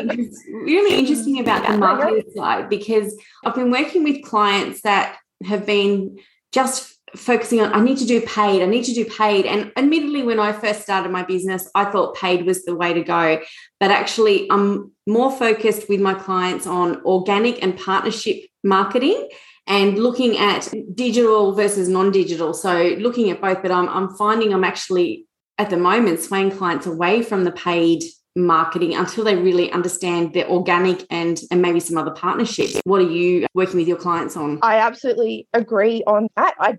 really 0.47 0.99
interesting 0.99 1.40
about 1.40 1.67
the 1.67 1.76
marketing 1.76 2.31
side 2.35 2.69
because 2.69 3.17
I've 3.45 3.57
been 3.57 3.71
working 3.71 4.05
with 4.05 4.23
clients 4.23 4.83
that 4.83 5.19
have 5.45 5.67
been 5.67 6.19
just 6.52 6.97
focusing 7.17 7.61
on 7.61 7.73
I 7.75 7.81
need 7.81 7.99
to 7.99 8.07
do 8.07 8.21
paid, 8.21 8.62
I 8.62 8.67
need 8.67 8.85
to 8.85 8.95
do 8.95 9.05
paid. 9.05 9.47
And 9.47 9.73
admittedly, 9.76 10.23
when 10.23 10.38
I 10.38 10.52
first 10.52 10.83
started 10.83 11.11
my 11.11 11.25
business, 11.25 11.69
I 11.75 11.87
thought 11.87 12.14
paid 12.14 12.47
was 12.47 12.64
the 12.64 12.76
way 12.76 12.93
to 12.93 13.02
go. 13.02 13.40
But 13.81 13.90
actually, 13.90 14.50
I'm 14.50 14.93
more 15.09 15.33
focused 15.33 15.88
with 15.88 16.00
my 16.00 16.14
clients 16.14 16.67
on 16.69 17.02
organic 17.05 17.62
and 17.62 17.76
partnership 17.76 18.45
marketing 18.62 19.29
and 19.67 19.99
looking 19.99 20.38
at 20.38 20.73
digital 20.95 21.52
versus 21.52 21.88
non-digital. 21.88 22.55
So 22.55 22.97
looking 22.99 23.31
at 23.31 23.40
both, 23.40 23.62
but 23.62 23.73
I'm, 23.73 23.88
I'm 23.88 24.14
finding 24.17 24.55
I'm 24.55 24.64
actually 24.64 25.26
at 25.59 25.71
the 25.71 25.76
moment 25.76 26.21
swaying 26.21 26.52
clients 26.52 26.87
away 26.87 27.23
from 27.23 27.45
the 27.45 27.52
paid 27.52 28.02
marketing 28.37 28.95
until 28.95 29.25
they 29.25 29.37
really 29.37 29.71
understand 29.73 30.33
the 30.33 30.49
organic 30.49 31.05
and 31.11 31.41
and 31.51 31.61
maybe 31.61 31.81
some 31.81 31.97
other 31.97 32.13
partnerships. 32.13 32.81
What 32.85 33.01
are 33.01 33.11
you 33.11 33.47
working 33.55 33.77
with 33.77 33.89
your 33.89 33.97
clients 33.97 34.37
on? 34.37 34.59
I 34.63 34.77
absolutely 34.77 35.49
agree 35.53 36.03
on 36.07 36.29
that. 36.37 36.55
I 36.59 36.79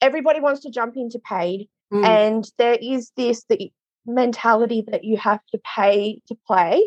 everybody 0.00 0.40
wants 0.40 0.60
to 0.60 0.70
jump 0.70 0.96
into 0.96 1.18
paid 1.18 1.68
mm. 1.92 2.04
and 2.04 2.44
there 2.58 2.78
is 2.80 3.10
this 3.16 3.44
the 3.48 3.72
mentality 4.06 4.84
that 4.88 5.04
you 5.04 5.16
have 5.16 5.40
to 5.52 5.60
pay 5.76 6.20
to 6.28 6.36
play. 6.46 6.86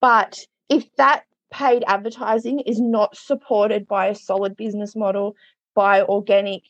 But 0.00 0.38
if 0.68 0.84
that 0.96 1.24
paid 1.52 1.84
advertising 1.86 2.60
is 2.60 2.80
not 2.80 3.16
supported 3.16 3.86
by 3.86 4.06
a 4.06 4.14
solid 4.14 4.56
business 4.56 4.96
model 4.96 5.36
by 5.74 6.02
organic 6.02 6.62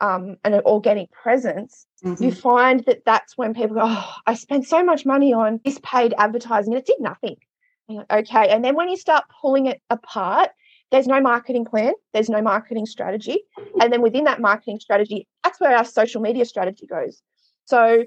um, 0.00 0.36
an 0.44 0.54
organic 0.64 1.10
presence, 1.10 1.86
mm-hmm. 2.04 2.22
you 2.22 2.32
find 2.32 2.84
that 2.86 3.04
that's 3.04 3.36
when 3.36 3.54
people 3.54 3.76
go, 3.76 3.82
Oh, 3.84 4.14
I 4.26 4.34
spent 4.34 4.66
so 4.66 4.82
much 4.82 5.04
money 5.04 5.32
on 5.32 5.60
this 5.64 5.78
paid 5.82 6.14
advertising 6.18 6.72
and 6.72 6.80
it 6.80 6.86
did 6.86 7.00
nothing. 7.00 7.36
Like, 7.88 8.12
okay. 8.12 8.48
And 8.48 8.64
then 8.64 8.74
when 8.74 8.88
you 8.88 8.96
start 8.96 9.24
pulling 9.40 9.66
it 9.66 9.80
apart, 9.90 10.50
there's 10.90 11.06
no 11.06 11.20
marketing 11.20 11.64
plan, 11.64 11.92
there's 12.14 12.30
no 12.30 12.40
marketing 12.40 12.86
strategy. 12.86 13.40
And 13.80 13.92
then 13.92 14.00
within 14.00 14.24
that 14.24 14.40
marketing 14.40 14.80
strategy, 14.80 15.26
that's 15.44 15.60
where 15.60 15.76
our 15.76 15.84
social 15.84 16.20
media 16.20 16.44
strategy 16.44 16.86
goes. 16.86 17.22
So 17.64 18.04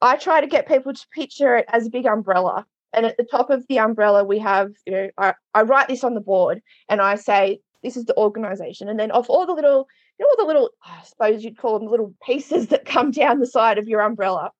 I 0.00 0.16
try 0.16 0.40
to 0.40 0.46
get 0.46 0.66
people 0.66 0.92
to 0.92 1.06
picture 1.14 1.56
it 1.56 1.66
as 1.68 1.86
a 1.86 1.90
big 1.90 2.06
umbrella. 2.06 2.66
And 2.92 3.06
at 3.06 3.16
the 3.16 3.24
top 3.24 3.50
of 3.50 3.64
the 3.68 3.78
umbrella, 3.78 4.24
we 4.24 4.38
have, 4.40 4.72
you 4.86 4.92
know, 4.92 5.10
I, 5.18 5.34
I 5.52 5.62
write 5.62 5.88
this 5.88 6.04
on 6.04 6.14
the 6.14 6.20
board 6.20 6.60
and 6.88 7.00
I 7.00 7.16
say, 7.16 7.60
this 7.82 7.96
is 7.96 8.04
the 8.04 8.16
organization. 8.16 8.88
And 8.88 8.98
then 8.98 9.10
off 9.10 9.30
all 9.30 9.46
the 9.46 9.52
little 9.52 9.86
you 10.18 10.24
know 10.24 10.30
all 10.30 10.44
the 10.44 10.46
little 10.46 10.70
I 10.84 11.02
suppose 11.04 11.44
you'd 11.44 11.58
call 11.58 11.78
them 11.78 11.88
little 11.88 12.14
pieces 12.24 12.68
that 12.68 12.84
come 12.84 13.10
down 13.10 13.40
the 13.40 13.46
side 13.46 13.78
of 13.78 13.88
your 13.88 14.00
umbrella. 14.00 14.50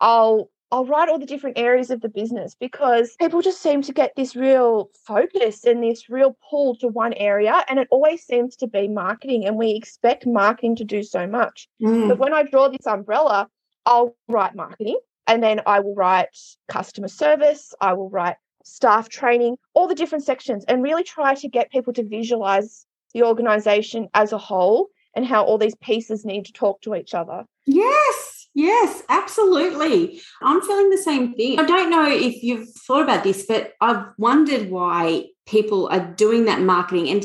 I'll 0.00 0.50
I'll 0.72 0.86
write 0.86 1.08
all 1.08 1.20
the 1.20 1.26
different 1.26 1.56
areas 1.56 1.90
of 1.90 2.00
the 2.00 2.08
business 2.08 2.56
because 2.58 3.14
people 3.20 3.42
just 3.42 3.62
seem 3.62 3.80
to 3.82 3.92
get 3.92 4.12
this 4.16 4.34
real 4.34 4.90
focus 5.06 5.64
and 5.64 5.82
this 5.82 6.08
real 6.10 6.36
pull 6.50 6.74
to 6.76 6.88
one 6.88 7.12
area. 7.12 7.64
And 7.68 7.78
it 7.78 7.86
always 7.92 8.24
seems 8.24 8.56
to 8.56 8.66
be 8.66 8.88
marketing. 8.88 9.46
And 9.46 9.56
we 9.56 9.70
expect 9.70 10.26
marketing 10.26 10.74
to 10.76 10.84
do 10.84 11.04
so 11.04 11.28
much. 11.28 11.68
Mm. 11.80 12.08
But 12.08 12.18
when 12.18 12.34
I 12.34 12.42
draw 12.42 12.68
this 12.68 12.88
umbrella, 12.88 13.48
I'll 13.86 14.16
write 14.26 14.56
marketing 14.56 14.98
and 15.28 15.42
then 15.42 15.60
I 15.66 15.78
will 15.80 15.94
write 15.94 16.36
customer 16.68 17.08
service, 17.08 17.72
I 17.80 17.92
will 17.92 18.10
write 18.10 18.36
staff 18.64 19.08
training, 19.08 19.56
all 19.74 19.86
the 19.86 19.94
different 19.94 20.24
sections, 20.24 20.64
and 20.66 20.82
really 20.82 21.04
try 21.04 21.34
to 21.34 21.48
get 21.48 21.70
people 21.70 21.92
to 21.92 22.02
visualize 22.02 22.86
the 23.14 23.22
organization 23.22 24.08
as 24.12 24.32
a 24.32 24.38
whole 24.38 24.88
and 25.14 25.24
how 25.24 25.44
all 25.44 25.58
these 25.58 25.76
pieces 25.76 26.24
need 26.24 26.44
to 26.46 26.52
talk 26.52 26.82
to 26.82 26.94
each 26.94 27.14
other. 27.14 27.44
Yes, 27.66 28.48
yes, 28.54 29.02
absolutely. 29.08 30.20
I'm 30.42 30.60
feeling 30.60 30.90
the 30.90 30.98
same 30.98 31.34
thing. 31.34 31.58
I 31.58 31.64
don't 31.64 31.90
know 31.90 32.10
if 32.10 32.42
you've 32.42 32.68
thought 32.86 33.02
about 33.02 33.24
this, 33.24 33.46
but 33.46 33.72
I've 33.80 34.04
wondered 34.18 34.70
why 34.70 35.26
people 35.46 35.88
are 35.88 36.12
doing 36.14 36.46
that 36.46 36.60
marketing. 36.60 37.08
And 37.08 37.24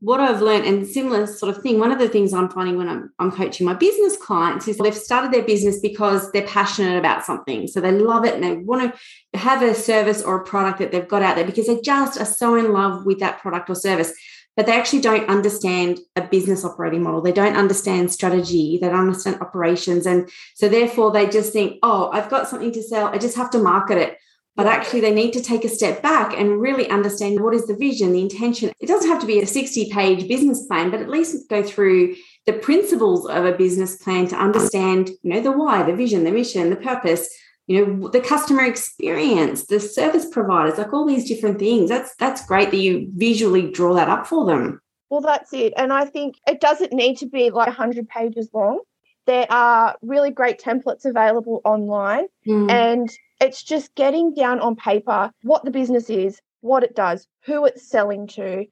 what 0.00 0.20
I've 0.20 0.42
learned, 0.42 0.66
and 0.66 0.86
similar 0.86 1.26
sort 1.26 1.56
of 1.56 1.62
thing, 1.62 1.78
one 1.78 1.90
of 1.90 1.98
the 1.98 2.10
things 2.10 2.34
I'm 2.34 2.50
finding 2.50 2.76
when 2.76 2.88
I'm, 2.88 3.10
I'm 3.18 3.32
coaching 3.32 3.64
my 3.64 3.72
business 3.72 4.18
clients 4.18 4.68
is 4.68 4.76
they've 4.76 4.94
started 4.94 5.32
their 5.32 5.44
business 5.44 5.80
because 5.80 6.30
they're 6.32 6.46
passionate 6.46 6.98
about 6.98 7.24
something. 7.24 7.66
So 7.66 7.80
they 7.80 7.90
love 7.90 8.26
it 8.26 8.34
and 8.34 8.44
they 8.44 8.56
want 8.56 8.94
to 9.32 9.38
have 9.38 9.62
a 9.62 9.74
service 9.74 10.22
or 10.22 10.36
a 10.36 10.44
product 10.44 10.78
that 10.80 10.92
they've 10.92 11.08
got 11.08 11.22
out 11.22 11.36
there 11.36 11.46
because 11.46 11.68
they 11.68 11.80
just 11.80 12.20
are 12.20 12.26
so 12.26 12.54
in 12.54 12.72
love 12.72 13.06
with 13.06 13.18
that 13.20 13.40
product 13.40 13.70
or 13.70 13.74
service 13.74 14.12
but 14.56 14.66
they 14.66 14.72
actually 14.72 15.00
don't 15.00 15.28
understand 15.28 16.00
a 16.16 16.22
business 16.22 16.64
operating 16.64 17.02
model. 17.02 17.20
They 17.20 17.32
don't 17.32 17.56
understand 17.56 18.12
strategy. 18.12 18.78
They 18.80 18.88
don't 18.88 18.98
understand 18.98 19.40
operations. 19.40 20.06
And 20.06 20.30
so, 20.54 20.68
therefore, 20.68 21.10
they 21.10 21.28
just 21.28 21.52
think, 21.52 21.78
oh, 21.82 22.10
I've 22.12 22.30
got 22.30 22.48
something 22.48 22.72
to 22.72 22.82
sell. 22.82 23.08
I 23.08 23.18
just 23.18 23.36
have 23.36 23.50
to 23.50 23.58
market 23.58 23.98
it. 23.98 24.18
But 24.56 24.66
actually, 24.66 25.00
they 25.00 25.12
need 25.12 25.32
to 25.32 25.42
take 25.42 25.64
a 25.64 25.68
step 25.68 26.00
back 26.00 26.32
and 26.32 26.60
really 26.60 26.88
understand 26.88 27.40
what 27.40 27.54
is 27.54 27.66
the 27.66 27.74
vision, 27.74 28.12
the 28.12 28.22
intention. 28.22 28.70
It 28.78 28.86
doesn't 28.86 29.10
have 29.10 29.20
to 29.20 29.26
be 29.26 29.40
a 29.40 29.46
60 29.46 29.90
page 29.90 30.28
business 30.28 30.64
plan, 30.66 30.92
but 30.92 31.00
at 31.00 31.10
least 31.10 31.48
go 31.48 31.62
through 31.62 32.14
the 32.46 32.52
principles 32.52 33.26
of 33.26 33.44
a 33.44 33.52
business 33.52 33.96
plan 33.96 34.28
to 34.28 34.36
understand, 34.36 35.10
you 35.22 35.30
know, 35.30 35.40
the 35.40 35.50
why, 35.50 35.82
the 35.82 35.96
vision, 35.96 36.22
the 36.22 36.30
mission, 36.30 36.70
the 36.70 36.76
purpose, 36.76 37.28
you 37.66 37.86
know 37.86 38.08
the 38.08 38.20
customer 38.20 38.64
experience 38.64 39.66
the 39.66 39.80
service 39.80 40.26
providers 40.26 40.78
like 40.78 40.92
all 40.92 41.06
these 41.06 41.26
different 41.26 41.58
things 41.58 41.88
that's 41.88 42.14
that's 42.16 42.46
great 42.46 42.70
that 42.70 42.76
you 42.76 43.08
visually 43.16 43.70
draw 43.70 43.94
that 43.94 44.08
up 44.08 44.26
for 44.26 44.44
them. 44.44 44.80
Well 45.10 45.20
that's 45.20 45.52
it 45.52 45.72
and 45.76 45.92
i 45.92 46.04
think 46.04 46.36
it 46.46 46.60
doesn't 46.60 46.92
need 46.92 47.18
to 47.18 47.26
be 47.26 47.50
like 47.50 47.68
100 47.68 48.08
pages 48.08 48.48
long. 48.52 48.80
There 49.26 49.46
are 49.50 49.96
really 50.02 50.30
great 50.30 50.60
templates 50.60 51.06
available 51.06 51.62
online 51.64 52.26
mm. 52.46 52.70
and 52.70 53.08
it's 53.40 53.62
just 53.62 53.94
getting 53.94 54.34
down 54.34 54.60
on 54.60 54.76
paper 54.76 55.30
what 55.42 55.64
the 55.64 55.70
business 55.70 56.10
is 56.10 56.40
what 56.60 56.82
it 56.82 56.94
does 56.94 57.26
who 57.44 57.64
it's 57.64 57.88
selling 57.88 58.26
to 58.26 58.66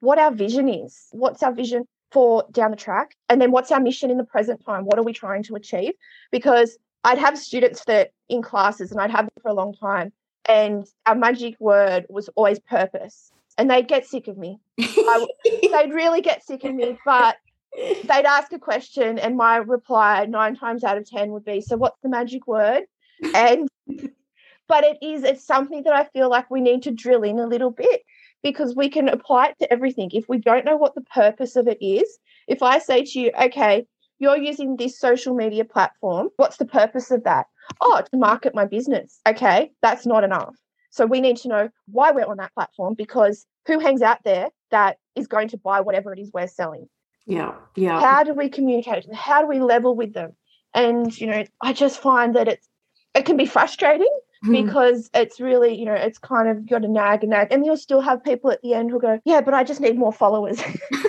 what 0.00 0.18
our 0.18 0.30
vision 0.30 0.68
is 0.68 1.08
what's 1.10 1.42
our 1.42 1.52
vision 1.52 1.84
for 2.10 2.44
down 2.52 2.70
the 2.70 2.76
track 2.76 3.16
and 3.28 3.40
then 3.40 3.50
what's 3.50 3.70
our 3.70 3.80
mission 3.80 4.10
in 4.10 4.18
the 4.18 4.24
present 4.24 4.64
time 4.64 4.84
what 4.84 4.98
are 4.98 5.02
we 5.02 5.12
trying 5.12 5.42
to 5.42 5.54
achieve? 5.54 5.92
Because 6.30 6.78
I'd 7.04 7.18
have 7.18 7.38
students 7.38 7.84
that 7.84 8.12
in 8.28 8.42
classes, 8.42 8.92
and 8.92 9.00
I'd 9.00 9.10
have 9.10 9.26
them 9.26 9.42
for 9.42 9.48
a 9.48 9.54
long 9.54 9.74
time, 9.74 10.12
and 10.48 10.86
our 11.06 11.14
magic 11.14 11.56
word 11.60 12.06
was 12.08 12.28
always 12.36 12.58
purpose. 12.58 13.32
And 13.56 13.68
they'd 13.68 13.88
get 13.88 14.06
sick 14.06 14.28
of 14.28 14.38
me. 14.38 14.60
I, 14.78 15.26
they'd 15.44 15.92
really 15.92 16.20
get 16.20 16.44
sick 16.44 16.62
of 16.64 16.74
me, 16.74 16.96
but 17.04 17.36
they'd 17.76 18.24
ask 18.24 18.52
a 18.52 18.58
question, 18.58 19.18
and 19.18 19.36
my 19.36 19.56
reply 19.56 20.24
nine 20.26 20.54
times 20.56 20.84
out 20.84 20.96
of 20.96 21.08
ten 21.08 21.32
would 21.32 21.44
be, 21.44 21.60
"So, 21.60 21.76
what's 21.76 22.00
the 22.02 22.08
magic 22.08 22.46
word?" 22.46 22.84
And 23.34 23.68
but 24.68 24.84
it 24.84 24.98
is 25.02 25.24
it's 25.24 25.44
something 25.44 25.82
that 25.84 25.94
I 25.94 26.04
feel 26.04 26.28
like 26.28 26.50
we 26.50 26.60
need 26.60 26.82
to 26.84 26.90
drill 26.90 27.22
in 27.22 27.38
a 27.38 27.46
little 27.46 27.70
bit 27.70 28.02
because 28.42 28.76
we 28.76 28.88
can 28.88 29.08
apply 29.08 29.48
it 29.48 29.58
to 29.58 29.72
everything. 29.72 30.10
If 30.12 30.28
we 30.28 30.38
don't 30.38 30.64
know 30.64 30.76
what 30.76 30.94
the 30.94 31.00
purpose 31.02 31.56
of 31.56 31.66
it 31.66 31.78
is, 31.80 32.18
if 32.46 32.62
I 32.62 32.78
say 32.78 33.04
to 33.04 33.20
you, 33.20 33.32
okay, 33.40 33.86
you're 34.18 34.36
using 34.36 34.76
this 34.76 34.98
social 34.98 35.34
media 35.34 35.64
platform. 35.64 36.28
What's 36.36 36.56
the 36.56 36.66
purpose 36.66 37.10
of 37.10 37.24
that? 37.24 37.46
Oh, 37.80 38.02
to 38.10 38.18
market 38.18 38.54
my 38.54 38.64
business. 38.64 39.20
Okay, 39.28 39.72
that's 39.82 40.06
not 40.06 40.24
enough. 40.24 40.54
So 40.90 41.06
we 41.06 41.20
need 41.20 41.36
to 41.38 41.48
know 41.48 41.68
why 41.86 42.12
we're 42.12 42.26
on 42.26 42.38
that 42.38 42.54
platform 42.54 42.94
because 42.94 43.46
who 43.66 43.78
hangs 43.78 44.02
out 44.02 44.18
there 44.24 44.48
that 44.70 44.98
is 45.14 45.26
going 45.26 45.48
to 45.48 45.58
buy 45.58 45.80
whatever 45.80 46.12
it 46.12 46.18
is 46.18 46.30
we're 46.32 46.48
selling? 46.48 46.88
Yeah. 47.26 47.54
Yeah. 47.76 48.00
How 48.00 48.24
do 48.24 48.32
we 48.32 48.48
communicate? 48.48 49.04
How 49.14 49.42
do 49.42 49.46
we 49.46 49.60
level 49.60 49.94
with 49.94 50.14
them? 50.14 50.32
And 50.74 51.16
you 51.18 51.26
know, 51.26 51.44
I 51.62 51.72
just 51.72 52.00
find 52.00 52.34
that 52.36 52.48
it's 52.48 52.68
it 53.14 53.26
can 53.26 53.36
be 53.36 53.46
frustrating 53.46 54.12
mm. 54.44 54.64
because 54.64 55.10
it's 55.14 55.40
really, 55.40 55.78
you 55.78 55.84
know, 55.84 55.94
it's 55.94 56.18
kind 56.18 56.48
of 56.48 56.68
got 56.68 56.84
a 56.84 56.88
nag 56.88 57.22
and 57.22 57.30
nag. 57.30 57.52
And 57.52 57.64
you'll 57.64 57.76
still 57.76 58.00
have 58.00 58.24
people 58.24 58.50
at 58.50 58.62
the 58.62 58.74
end 58.74 58.90
who 58.90 59.00
go, 59.00 59.20
Yeah, 59.24 59.40
but 59.40 59.54
I 59.54 59.64
just 59.64 59.80
need 59.80 59.98
more 59.98 60.12
followers. 60.12 60.60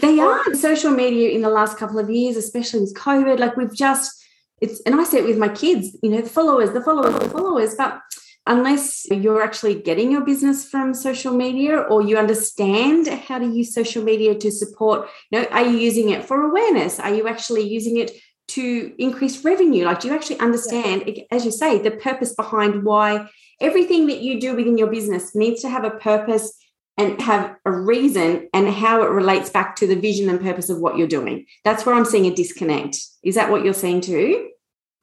they 0.00 0.20
are 0.20 0.54
social 0.54 0.90
media 0.90 1.30
in 1.30 1.42
the 1.42 1.50
last 1.50 1.78
couple 1.78 1.98
of 1.98 2.10
years, 2.10 2.36
especially 2.36 2.80
with 2.80 2.94
COVID. 2.94 3.38
Like 3.38 3.56
we've 3.56 3.74
just 3.74 4.24
it's 4.60 4.80
and 4.80 4.94
I 4.94 5.04
say 5.04 5.18
it 5.18 5.26
with 5.26 5.38
my 5.38 5.48
kids, 5.48 5.96
you 6.02 6.10
know, 6.10 6.20
the 6.20 6.28
followers, 6.28 6.72
the 6.72 6.80
followers, 6.80 7.14
the 7.18 7.28
followers, 7.28 7.74
but 7.74 8.00
unless 8.48 9.06
you're 9.10 9.42
actually 9.42 9.74
getting 9.74 10.12
your 10.12 10.20
business 10.20 10.68
from 10.68 10.94
social 10.94 11.34
media 11.34 11.78
or 11.78 12.00
you 12.00 12.16
understand 12.16 13.08
how 13.08 13.38
to 13.38 13.46
use 13.46 13.74
social 13.74 14.04
media 14.04 14.36
to 14.36 14.52
support 14.52 15.08
you 15.32 15.40
know 15.40 15.46
are 15.50 15.64
you 15.64 15.76
using 15.76 16.10
it 16.10 16.24
for 16.24 16.42
awareness 16.42 17.00
are 17.00 17.12
you 17.12 17.26
actually 17.26 17.62
using 17.62 17.96
it 17.96 18.12
to 18.48 18.94
increase 18.98 19.44
revenue? 19.44 19.84
Like, 19.84 20.00
do 20.00 20.08
you 20.08 20.14
actually 20.14 20.38
understand, 20.38 21.04
yeah. 21.06 21.24
as 21.30 21.44
you 21.44 21.50
say, 21.50 21.78
the 21.78 21.90
purpose 21.90 22.34
behind 22.34 22.84
why 22.84 23.28
everything 23.60 24.06
that 24.06 24.20
you 24.20 24.40
do 24.40 24.54
within 24.54 24.78
your 24.78 24.88
business 24.88 25.34
needs 25.34 25.62
to 25.62 25.68
have 25.68 25.84
a 25.84 25.90
purpose 25.90 26.52
and 26.98 27.20
have 27.20 27.54
a 27.64 27.70
reason 27.70 28.48
and 28.54 28.68
how 28.68 29.02
it 29.02 29.10
relates 29.10 29.50
back 29.50 29.76
to 29.76 29.86
the 29.86 29.96
vision 29.96 30.28
and 30.28 30.40
purpose 30.40 30.70
of 30.70 30.78
what 30.78 30.96
you're 30.96 31.06
doing? 31.06 31.46
That's 31.64 31.84
where 31.84 31.94
I'm 31.94 32.04
seeing 32.04 32.26
a 32.26 32.34
disconnect. 32.34 32.98
Is 33.22 33.34
that 33.34 33.50
what 33.50 33.64
you're 33.64 33.74
seeing 33.74 34.00
too? 34.00 34.50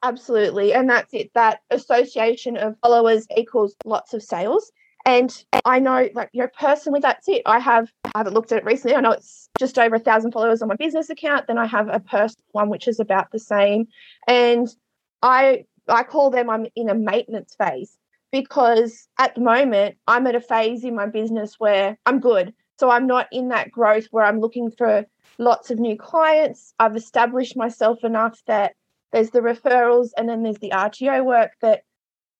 Absolutely. 0.02 0.74
And 0.74 0.90
that's 0.90 1.14
it. 1.14 1.30
That 1.34 1.60
association 1.70 2.56
of 2.56 2.76
followers 2.82 3.26
equals 3.36 3.74
lots 3.84 4.12
of 4.12 4.22
sales. 4.22 4.70
And 5.06 5.44
I 5.64 5.78
know, 5.78 6.08
like, 6.14 6.30
you 6.32 6.42
know, 6.42 6.48
personally, 6.58 7.00
that's 7.00 7.28
it. 7.28 7.42
I 7.46 7.58
have, 7.58 7.90
I 8.06 8.18
haven't 8.18 8.34
looked 8.34 8.52
at 8.52 8.58
it 8.58 8.64
recently. 8.64 8.96
I 8.96 9.00
know 9.00 9.12
it's 9.12 9.48
just 9.58 9.78
over 9.78 9.96
a 9.96 10.00
thousand 10.00 10.32
followers 10.32 10.62
on 10.62 10.68
my 10.68 10.76
business 10.76 11.10
account. 11.10 11.46
Then 11.46 11.58
I 11.58 11.66
have 11.66 11.88
a 11.88 12.00
personal 12.00 12.44
one, 12.52 12.70
which 12.70 12.88
is 12.88 13.00
about 13.00 13.30
the 13.30 13.38
same. 13.38 13.86
And 14.26 14.68
I, 15.22 15.64
I 15.88 16.02
call 16.04 16.30
them, 16.30 16.48
I'm 16.48 16.66
in 16.74 16.88
a 16.88 16.94
maintenance 16.94 17.54
phase 17.58 17.96
because 18.34 19.06
at 19.16 19.32
the 19.36 19.40
moment, 19.40 19.94
I'm 20.08 20.26
at 20.26 20.34
a 20.34 20.40
phase 20.40 20.82
in 20.82 20.96
my 20.96 21.06
business 21.06 21.54
where 21.60 21.96
I'm 22.04 22.18
good. 22.18 22.52
So 22.80 22.90
I'm 22.90 23.06
not 23.06 23.28
in 23.30 23.50
that 23.50 23.70
growth 23.70 24.08
where 24.10 24.24
I'm 24.24 24.40
looking 24.40 24.72
for 24.72 25.06
lots 25.38 25.70
of 25.70 25.78
new 25.78 25.96
clients. 25.96 26.74
I've 26.80 26.96
established 26.96 27.56
myself 27.56 28.02
enough 28.02 28.42
that 28.48 28.74
there's 29.12 29.30
the 29.30 29.38
referrals 29.38 30.08
and 30.16 30.28
then 30.28 30.42
there's 30.42 30.58
the 30.58 30.70
RTO 30.70 31.24
work 31.24 31.52
that 31.62 31.84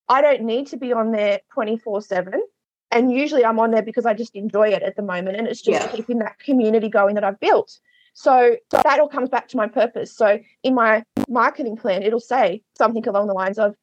I 0.08 0.20
don't 0.20 0.42
need 0.42 0.66
to 0.68 0.76
be 0.76 0.92
on 0.92 1.12
there 1.12 1.38
24 1.52 2.02
7 2.02 2.42
And 2.90 3.12
usually 3.12 3.44
I'm 3.44 3.60
on 3.60 3.70
there 3.70 3.82
because 3.82 4.04
I 4.04 4.14
just 4.14 4.34
enjoy 4.34 4.70
it 4.70 4.82
at 4.82 4.96
the 4.96 5.02
moment. 5.02 5.36
And 5.36 5.46
it's 5.46 5.62
just 5.62 5.80
yeah. 5.80 5.94
keeping 5.94 6.18
that 6.18 6.40
community 6.40 6.88
going 6.88 7.14
that 7.14 7.22
I've 7.22 7.38
built. 7.38 7.78
So 8.14 8.56
that 8.72 8.98
all 8.98 9.08
comes 9.08 9.28
back 9.28 9.46
to 9.48 9.56
my 9.56 9.68
purpose. 9.68 10.16
So 10.16 10.40
in 10.64 10.74
my 10.74 11.04
marketing 11.28 11.76
plan, 11.76 12.02
it'll 12.02 12.18
say 12.18 12.62
something 12.76 13.06
along 13.06 13.28
the 13.28 13.34
lines 13.34 13.60
of 13.60 13.76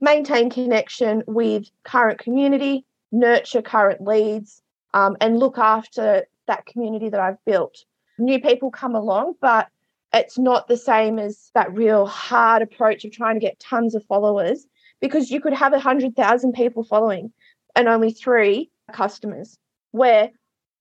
maintain 0.00 0.50
connection 0.50 1.22
with 1.26 1.66
current 1.84 2.18
community, 2.18 2.84
nurture 3.12 3.62
current 3.62 4.00
leads, 4.00 4.62
um, 4.94 5.16
and 5.20 5.38
look 5.38 5.58
after 5.58 6.26
that 6.46 6.66
community 6.66 7.08
that 7.08 7.20
I've 7.20 7.44
built. 7.44 7.84
New 8.18 8.40
people 8.40 8.70
come 8.70 8.94
along, 8.94 9.34
but 9.40 9.68
it's 10.12 10.38
not 10.38 10.68
the 10.68 10.76
same 10.76 11.18
as 11.18 11.50
that 11.54 11.72
real 11.74 12.06
hard 12.06 12.62
approach 12.62 13.04
of 13.04 13.12
trying 13.12 13.34
to 13.34 13.40
get 13.40 13.60
tons 13.60 13.94
of 13.94 14.04
followers 14.04 14.66
because 15.00 15.30
you 15.30 15.40
could 15.40 15.52
have 15.52 15.72
100,000 15.72 16.52
people 16.52 16.84
following 16.84 17.32
and 17.74 17.88
only 17.88 18.10
three 18.10 18.70
customers, 18.92 19.58
where 19.90 20.30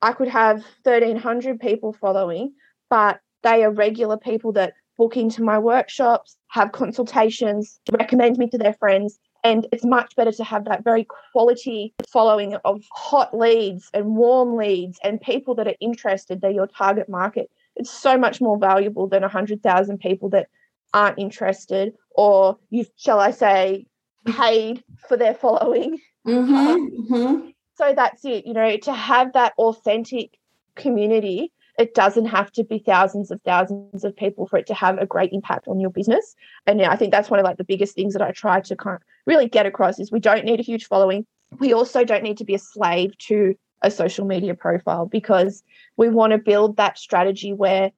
I 0.01 0.13
could 0.13 0.29
have 0.29 0.63
1,300 0.83 1.59
people 1.59 1.91
following, 1.93 2.53
but 2.89 3.19
they 3.43 3.63
are 3.63 3.71
regular 3.71 4.17
people 4.17 4.53
that 4.53 4.73
book 4.97 5.17
into 5.17 5.43
my 5.43 5.59
workshops, 5.59 6.37
have 6.47 6.71
consultations, 6.71 7.79
recommend 7.91 8.37
me 8.37 8.47
to 8.49 8.57
their 8.57 8.73
friends. 8.73 9.19
And 9.43 9.67
it's 9.71 9.85
much 9.85 10.15
better 10.15 10.31
to 10.31 10.43
have 10.43 10.65
that 10.65 10.83
very 10.83 11.05
quality 11.31 11.93
following 12.11 12.55
of 12.65 12.83
hot 12.91 13.37
leads 13.37 13.89
and 13.93 14.15
warm 14.15 14.57
leads 14.57 14.97
and 15.03 15.21
people 15.21 15.53
that 15.55 15.67
are 15.67 15.75
interested, 15.79 16.41
they're 16.41 16.49
your 16.49 16.67
target 16.67 17.09
market. 17.09 17.51
It's 17.75 17.91
so 17.91 18.17
much 18.17 18.41
more 18.41 18.57
valuable 18.57 19.07
than 19.07 19.21
100,000 19.21 19.99
people 19.99 20.29
that 20.29 20.47
aren't 20.93 21.19
interested 21.19 21.93
or 22.11 22.57
you, 22.69 22.85
shall 22.95 23.19
I 23.19 23.31
say, 23.31 23.85
paid 24.25 24.83
for 25.07 25.17
their 25.17 25.35
following. 25.35 25.99
Mm-hmm, 26.25 26.55
um, 26.55 26.91
mm-hmm. 27.11 27.49
So 27.75 27.93
that's 27.95 28.23
it, 28.25 28.47
you 28.47 28.53
know, 28.53 28.77
to 28.77 28.93
have 28.93 29.33
that 29.33 29.53
authentic 29.57 30.39
community 30.75 31.51
it 31.77 31.93
doesn't 31.93 32.25
have 32.25 32.51
to 32.53 32.63
be 32.63 32.79
thousands 32.79 33.31
of 33.31 33.41
thousands 33.41 34.03
of 34.03 34.15
people 34.15 34.47
for 34.47 34.57
it 34.57 34.67
to 34.67 34.73
have 34.73 34.97
a 34.97 35.05
great 35.05 35.33
impact 35.33 35.67
on 35.67 35.79
your 35.79 35.89
business. 35.89 36.35
And 36.65 36.79
yeah, 36.79 36.91
I 36.91 36.95
think 36.95 37.11
that's 37.11 37.29
one 37.29 37.39
of 37.39 37.43
like 37.43 37.57
the 37.57 37.63
biggest 37.63 37.95
things 37.95 38.13
that 38.13 38.21
I 38.21 38.31
try 38.31 38.61
to 38.61 38.75
kind 38.75 38.95
of 38.95 39.01
really 39.25 39.47
get 39.47 39.65
across 39.65 39.99
is 39.99 40.11
we 40.11 40.19
don't 40.19 40.45
need 40.45 40.59
a 40.59 40.63
huge 40.63 40.87
following. 40.87 41.25
We 41.59 41.73
also 41.73 42.03
don't 42.03 42.23
need 42.23 42.37
to 42.37 42.45
be 42.45 42.55
a 42.55 42.59
slave 42.59 43.17
to 43.19 43.55
a 43.81 43.91
social 43.91 44.25
media 44.25 44.55
profile 44.55 45.05
because 45.05 45.63
we 45.97 46.09
want 46.09 46.31
to 46.31 46.37
build 46.37 46.77
that 46.77 46.97
strategy 46.97 47.53
where, 47.53 47.91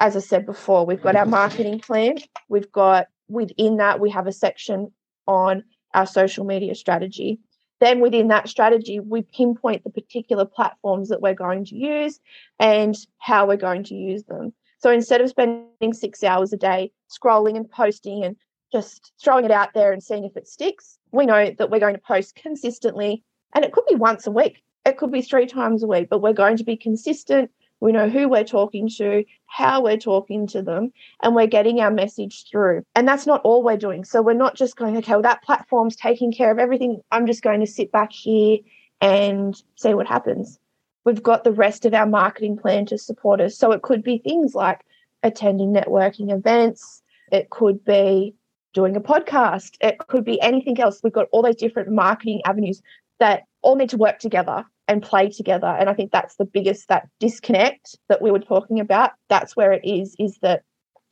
as 0.00 0.16
I 0.16 0.20
said 0.20 0.46
before, 0.46 0.86
we've 0.86 1.02
got 1.02 1.16
our 1.16 1.26
marketing 1.26 1.80
plan. 1.80 2.16
We've 2.48 2.70
got 2.72 3.06
within 3.28 3.76
that, 3.78 4.00
we 4.00 4.10
have 4.10 4.26
a 4.26 4.32
section 4.32 4.92
on 5.26 5.64
our 5.94 6.06
social 6.06 6.44
media 6.44 6.74
strategy. 6.74 7.38
Then 7.80 8.00
within 8.00 8.28
that 8.28 8.48
strategy, 8.48 9.00
we 9.00 9.22
pinpoint 9.22 9.84
the 9.84 9.90
particular 9.90 10.44
platforms 10.44 11.08
that 11.08 11.20
we're 11.20 11.34
going 11.34 11.64
to 11.66 11.74
use 11.74 12.20
and 12.58 12.96
how 13.18 13.46
we're 13.46 13.56
going 13.56 13.84
to 13.84 13.94
use 13.94 14.24
them. 14.24 14.52
So 14.78 14.90
instead 14.90 15.20
of 15.20 15.30
spending 15.30 15.92
six 15.92 16.22
hours 16.22 16.52
a 16.52 16.56
day 16.56 16.92
scrolling 17.10 17.56
and 17.56 17.68
posting 17.70 18.24
and 18.24 18.36
just 18.72 19.12
throwing 19.22 19.44
it 19.44 19.50
out 19.50 19.72
there 19.74 19.92
and 19.92 20.02
seeing 20.02 20.24
if 20.24 20.36
it 20.36 20.48
sticks, 20.48 20.98
we 21.12 21.26
know 21.26 21.50
that 21.58 21.70
we're 21.70 21.80
going 21.80 21.94
to 21.94 22.00
post 22.00 22.34
consistently. 22.34 23.22
And 23.54 23.64
it 23.64 23.72
could 23.72 23.86
be 23.86 23.94
once 23.94 24.26
a 24.26 24.30
week, 24.30 24.62
it 24.84 24.98
could 24.98 25.12
be 25.12 25.22
three 25.22 25.46
times 25.46 25.82
a 25.82 25.86
week, 25.86 26.08
but 26.10 26.20
we're 26.20 26.32
going 26.32 26.56
to 26.56 26.64
be 26.64 26.76
consistent 26.76 27.50
we 27.80 27.92
know 27.92 28.08
who 28.08 28.28
we're 28.28 28.44
talking 28.44 28.88
to, 28.96 29.24
how 29.46 29.82
we're 29.82 29.98
talking 29.98 30.46
to 30.48 30.62
them, 30.62 30.92
and 31.22 31.34
we're 31.34 31.46
getting 31.46 31.80
our 31.80 31.90
message 31.90 32.46
through. 32.50 32.82
And 32.94 33.06
that's 33.06 33.26
not 33.26 33.42
all 33.42 33.62
we're 33.62 33.76
doing. 33.76 34.04
So 34.04 34.22
we're 34.22 34.32
not 34.34 34.56
just 34.56 34.76
going, 34.76 34.96
okay, 34.98 35.12
well, 35.12 35.22
that 35.22 35.42
platform's 35.42 35.96
taking 35.96 36.32
care 36.32 36.50
of 36.50 36.58
everything. 36.58 37.00
I'm 37.10 37.26
just 37.26 37.42
going 37.42 37.60
to 37.60 37.66
sit 37.66 37.92
back 37.92 38.12
here 38.12 38.58
and 39.00 39.60
see 39.76 39.94
what 39.94 40.06
happens. 40.06 40.58
We've 41.04 41.22
got 41.22 41.44
the 41.44 41.52
rest 41.52 41.84
of 41.84 41.92
our 41.92 42.06
marketing 42.06 42.56
plan 42.56 42.86
to 42.86 42.96
support 42.96 43.40
us. 43.40 43.56
So 43.58 43.72
it 43.72 43.82
could 43.82 44.02
be 44.02 44.18
things 44.18 44.54
like 44.54 44.80
attending 45.22 45.72
networking 45.72 46.32
events, 46.32 47.02
it 47.32 47.50
could 47.50 47.84
be 47.84 48.34
doing 48.72 48.96
a 48.96 49.00
podcast, 49.00 49.76
it 49.80 49.98
could 49.98 50.24
be 50.24 50.40
anything 50.40 50.80
else. 50.80 51.00
We've 51.02 51.12
got 51.12 51.28
all 51.32 51.42
those 51.42 51.56
different 51.56 51.90
marketing 51.90 52.40
avenues 52.44 52.82
that 53.20 53.44
all 53.62 53.76
need 53.76 53.90
to 53.90 53.96
work 53.96 54.18
together 54.18 54.64
and 54.88 55.02
play 55.02 55.30
together. 55.30 55.66
And 55.66 55.88
I 55.88 55.94
think 55.94 56.12
that's 56.12 56.36
the 56.36 56.44
biggest 56.44 56.88
that 56.88 57.08
disconnect 57.20 57.96
that 58.08 58.20
we 58.20 58.30
were 58.30 58.38
talking 58.38 58.80
about. 58.80 59.12
That's 59.28 59.56
where 59.56 59.72
it 59.72 59.84
is, 59.84 60.14
is 60.18 60.38
that 60.42 60.62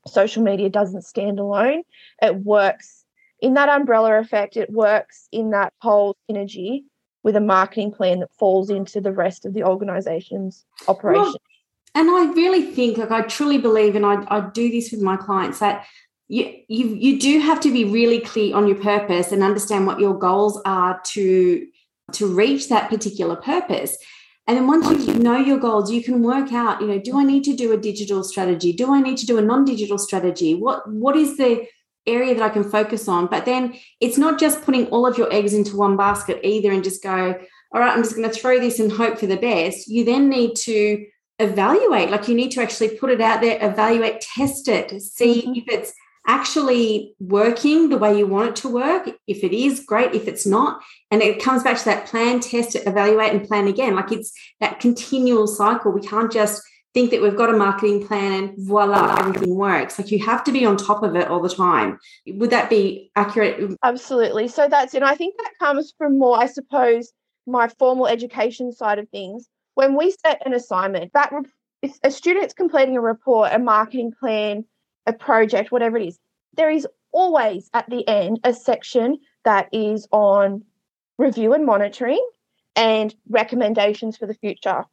social 0.06 0.42
media 0.42 0.68
doesn't 0.68 1.02
stand 1.02 1.38
alone. 1.38 1.82
It 2.20 2.36
works 2.36 3.04
in 3.40 3.54
that 3.54 3.68
umbrella 3.68 4.18
effect, 4.20 4.56
it 4.56 4.70
works 4.70 5.28
in 5.32 5.50
that 5.50 5.72
whole 5.80 6.16
synergy 6.30 6.84
with 7.24 7.36
a 7.36 7.40
marketing 7.40 7.92
plan 7.92 8.20
that 8.20 8.32
falls 8.38 8.70
into 8.70 9.00
the 9.00 9.12
rest 9.12 9.44
of 9.44 9.54
the 9.54 9.64
organization's 9.64 10.64
operation. 10.86 11.22
Well, 11.22 11.36
and 11.94 12.08
I 12.08 12.32
really 12.32 12.62
think, 12.62 12.98
like 12.98 13.10
I 13.10 13.22
truly 13.22 13.58
believe, 13.58 13.96
and 13.96 14.06
I, 14.06 14.24
I 14.28 14.48
do 14.54 14.70
this 14.70 14.92
with 14.92 15.02
my 15.02 15.16
clients, 15.16 15.58
that 15.58 15.86
you, 16.28 16.54
you 16.68 16.86
you 16.94 17.20
do 17.20 17.40
have 17.40 17.60
to 17.60 17.72
be 17.72 17.84
really 17.84 18.20
clear 18.20 18.56
on 18.56 18.66
your 18.66 18.78
purpose 18.78 19.32
and 19.32 19.42
understand 19.42 19.86
what 19.86 20.00
your 20.00 20.18
goals 20.18 20.60
are 20.64 21.00
to 21.06 21.66
to 22.12 22.26
reach 22.26 22.68
that 22.68 22.90
particular 22.90 23.36
purpose. 23.36 23.96
And 24.46 24.56
then 24.56 24.66
once 24.66 25.06
you 25.06 25.14
know 25.14 25.36
your 25.36 25.58
goals, 25.58 25.90
you 25.90 26.02
can 26.02 26.22
work 26.22 26.52
out, 26.52 26.80
you 26.80 26.88
know, 26.88 26.98
do 26.98 27.18
I 27.18 27.22
need 27.22 27.44
to 27.44 27.54
do 27.54 27.72
a 27.72 27.76
digital 27.76 28.24
strategy? 28.24 28.72
Do 28.72 28.92
I 28.92 29.00
need 29.00 29.16
to 29.18 29.26
do 29.26 29.38
a 29.38 29.42
non-digital 29.42 29.98
strategy? 29.98 30.54
What 30.54 30.90
what 30.90 31.16
is 31.16 31.36
the 31.36 31.66
area 32.06 32.34
that 32.34 32.42
I 32.42 32.48
can 32.48 32.68
focus 32.68 33.06
on? 33.06 33.28
But 33.28 33.44
then 33.44 33.74
it's 34.00 34.18
not 34.18 34.40
just 34.40 34.62
putting 34.62 34.86
all 34.88 35.06
of 35.06 35.16
your 35.16 35.32
eggs 35.32 35.54
into 35.54 35.76
one 35.76 35.96
basket 35.96 36.40
either 36.42 36.72
and 36.72 36.82
just 36.82 37.02
go, 37.02 37.38
all 37.72 37.80
right, 37.80 37.96
I'm 37.96 38.02
just 38.02 38.16
going 38.16 38.28
to 38.28 38.34
throw 38.34 38.58
this 38.58 38.80
and 38.80 38.90
hope 38.90 39.18
for 39.18 39.26
the 39.26 39.36
best. 39.36 39.88
You 39.88 40.04
then 40.04 40.28
need 40.28 40.56
to 40.56 41.06
evaluate, 41.38 42.10
like 42.10 42.28
you 42.28 42.34
need 42.34 42.50
to 42.52 42.62
actually 42.62 42.96
put 42.96 43.10
it 43.10 43.20
out 43.20 43.40
there, 43.40 43.58
evaluate, 43.60 44.20
test 44.20 44.68
it, 44.68 45.00
see 45.00 45.42
mm-hmm. 45.42 45.54
if 45.54 45.64
it's 45.68 45.94
actually 46.26 47.14
working 47.18 47.88
the 47.88 47.98
way 47.98 48.16
you 48.16 48.26
want 48.26 48.50
it 48.50 48.56
to 48.56 48.68
work. 48.68 49.10
If 49.26 49.42
it 49.42 49.52
is, 49.52 49.84
great. 49.84 50.14
If 50.14 50.28
it's 50.28 50.46
not, 50.46 50.80
and 51.10 51.22
it 51.22 51.42
comes 51.42 51.62
back 51.62 51.78
to 51.78 51.84
that 51.86 52.06
plan, 52.06 52.40
test, 52.40 52.76
evaluate, 52.76 53.32
and 53.32 53.46
plan 53.46 53.66
again. 53.66 53.96
Like 53.96 54.12
it's 54.12 54.32
that 54.60 54.80
continual 54.80 55.46
cycle. 55.46 55.92
We 55.92 56.00
can't 56.00 56.32
just 56.32 56.62
think 56.94 57.10
that 57.10 57.22
we've 57.22 57.36
got 57.36 57.48
a 57.48 57.56
marketing 57.56 58.06
plan 58.06 58.32
and 58.32 58.54
voila, 58.58 59.16
everything 59.18 59.54
works. 59.54 59.98
Like 59.98 60.10
you 60.10 60.18
have 60.24 60.44
to 60.44 60.52
be 60.52 60.66
on 60.66 60.76
top 60.76 61.02
of 61.02 61.16
it 61.16 61.28
all 61.28 61.40
the 61.40 61.48
time. 61.48 61.98
Would 62.26 62.50
that 62.50 62.68
be 62.68 63.10
accurate? 63.16 63.76
Absolutely. 63.82 64.48
So 64.48 64.68
that's 64.68 64.94
it. 64.94 65.02
I 65.02 65.14
think 65.14 65.36
that 65.38 65.52
comes 65.58 65.94
from 65.96 66.18
more, 66.18 66.38
I 66.38 66.46
suppose, 66.46 67.12
my 67.46 67.68
formal 67.68 68.06
education 68.06 68.72
side 68.72 68.98
of 68.98 69.08
things. 69.08 69.48
When 69.74 69.96
we 69.96 70.14
set 70.24 70.42
an 70.44 70.52
assignment, 70.52 71.12
that 71.14 71.32
if 71.80 71.98
a 72.04 72.10
student's 72.10 72.52
completing 72.52 72.96
a 72.96 73.00
report, 73.00 73.50
a 73.52 73.58
marketing 73.58 74.12
plan, 74.20 74.66
a 75.06 75.12
project, 75.12 75.72
whatever 75.72 75.96
it 75.96 76.06
is, 76.08 76.18
there 76.56 76.70
is 76.70 76.86
always 77.12 77.70
at 77.74 77.88
the 77.88 78.06
end 78.08 78.40
a 78.44 78.52
section 78.54 79.18
that 79.44 79.68
is 79.72 80.06
on 80.12 80.62
review 81.18 81.52
and 81.52 81.66
monitoring 81.66 82.24
and 82.76 83.14
recommendations 83.28 84.16
for 84.16 84.26
the 84.26 84.34
future. 84.34 84.84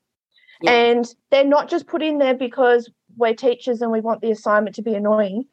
Yeah. 0.62 0.72
And 0.72 1.15
they're 1.32 1.45
not 1.45 1.69
just 1.69 1.88
put 1.88 2.04
in 2.04 2.17
there 2.17 2.34
because 2.34 2.89
we're 3.15 3.34
teachers 3.34 3.82
and 3.82 3.91
we 3.91 4.02
want 4.02 4.22
the 4.22 4.32
assignment 4.32 4.76
to 4.76 4.82
be 4.82 4.93
annoying. 4.93 5.45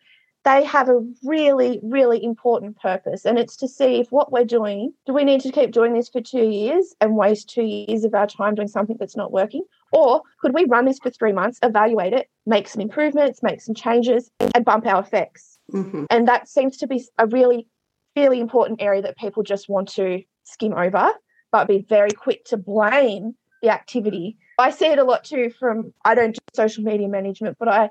They 0.45 0.65
have 0.65 0.89
a 0.89 1.01
really, 1.25 1.81
really 1.83 2.23
important 2.23 2.81
purpose. 2.81 3.25
And 3.25 3.39
it's 3.39 3.57
to 3.57 3.69
see 3.69 4.01
if 4.01 4.09
what 4.11 4.33
we're 4.33 4.45
doing, 4.45 4.93
do 5.05 5.13
we 5.13 5.25
need 5.25 5.41
to 5.43 5.53
keep 5.53 5.73
doing 5.73 5.93
this 5.93 6.09
for 6.09 6.21
two 6.21 6.49
years 6.49 6.95
and 7.01 7.17
waste 7.17 7.51
two 7.51 7.65
years 7.65 8.05
of 8.05 8.15
our 8.15 8.27
time 8.27 8.55
doing 8.55 8.69
something 8.69 8.97
that's 8.99 9.17
not 9.17 9.33
working? 9.33 9.65
Or 9.93 10.23
could 10.41 10.55
we 10.55 10.65
run 10.65 10.85
this 10.85 10.99
for 10.99 11.11
three 11.11 11.33
months, 11.33 11.59
evaluate 11.63 12.13
it, 12.13 12.29
make 12.45 12.69
some 12.69 12.81
improvements, 12.81 13.43
make 13.43 13.61
some 13.61 13.75
changes, 13.75 14.31
and 14.55 14.65
bump 14.65 14.87
our 14.87 15.01
effects? 15.01 15.59
Mm-hmm. 15.73 16.05
And 16.11 16.29
that 16.29 16.49
seems 16.49 16.77
to 16.79 16.87
be 16.87 17.05
a 17.19 17.27
really, 17.27 17.69
really 18.17 18.41
important 18.41 18.83
area 18.83 19.03
that 19.03 19.17
people 19.17 19.43
just 19.43 19.69
want 19.69 19.89
to 19.91 20.23
skim 20.45 20.73
over, 20.75 21.11
but 21.53 21.69
be 21.69 21.85
very 21.89 22.11
quick 22.11 22.45
to 22.47 22.57
blame 22.57 23.35
the 23.63 23.71
activity. 23.71 24.37
I 24.59 24.71
see 24.71 24.87
it 24.87 24.99
a 24.99 25.05
lot 25.05 25.25
too 25.25 25.51
from, 25.59 25.93
I 26.05 26.15
don't 26.15 26.33
do 26.33 26.39
social 26.55 26.85
media 26.85 27.09
management, 27.09 27.57
but 27.59 27.69
I 27.69 27.91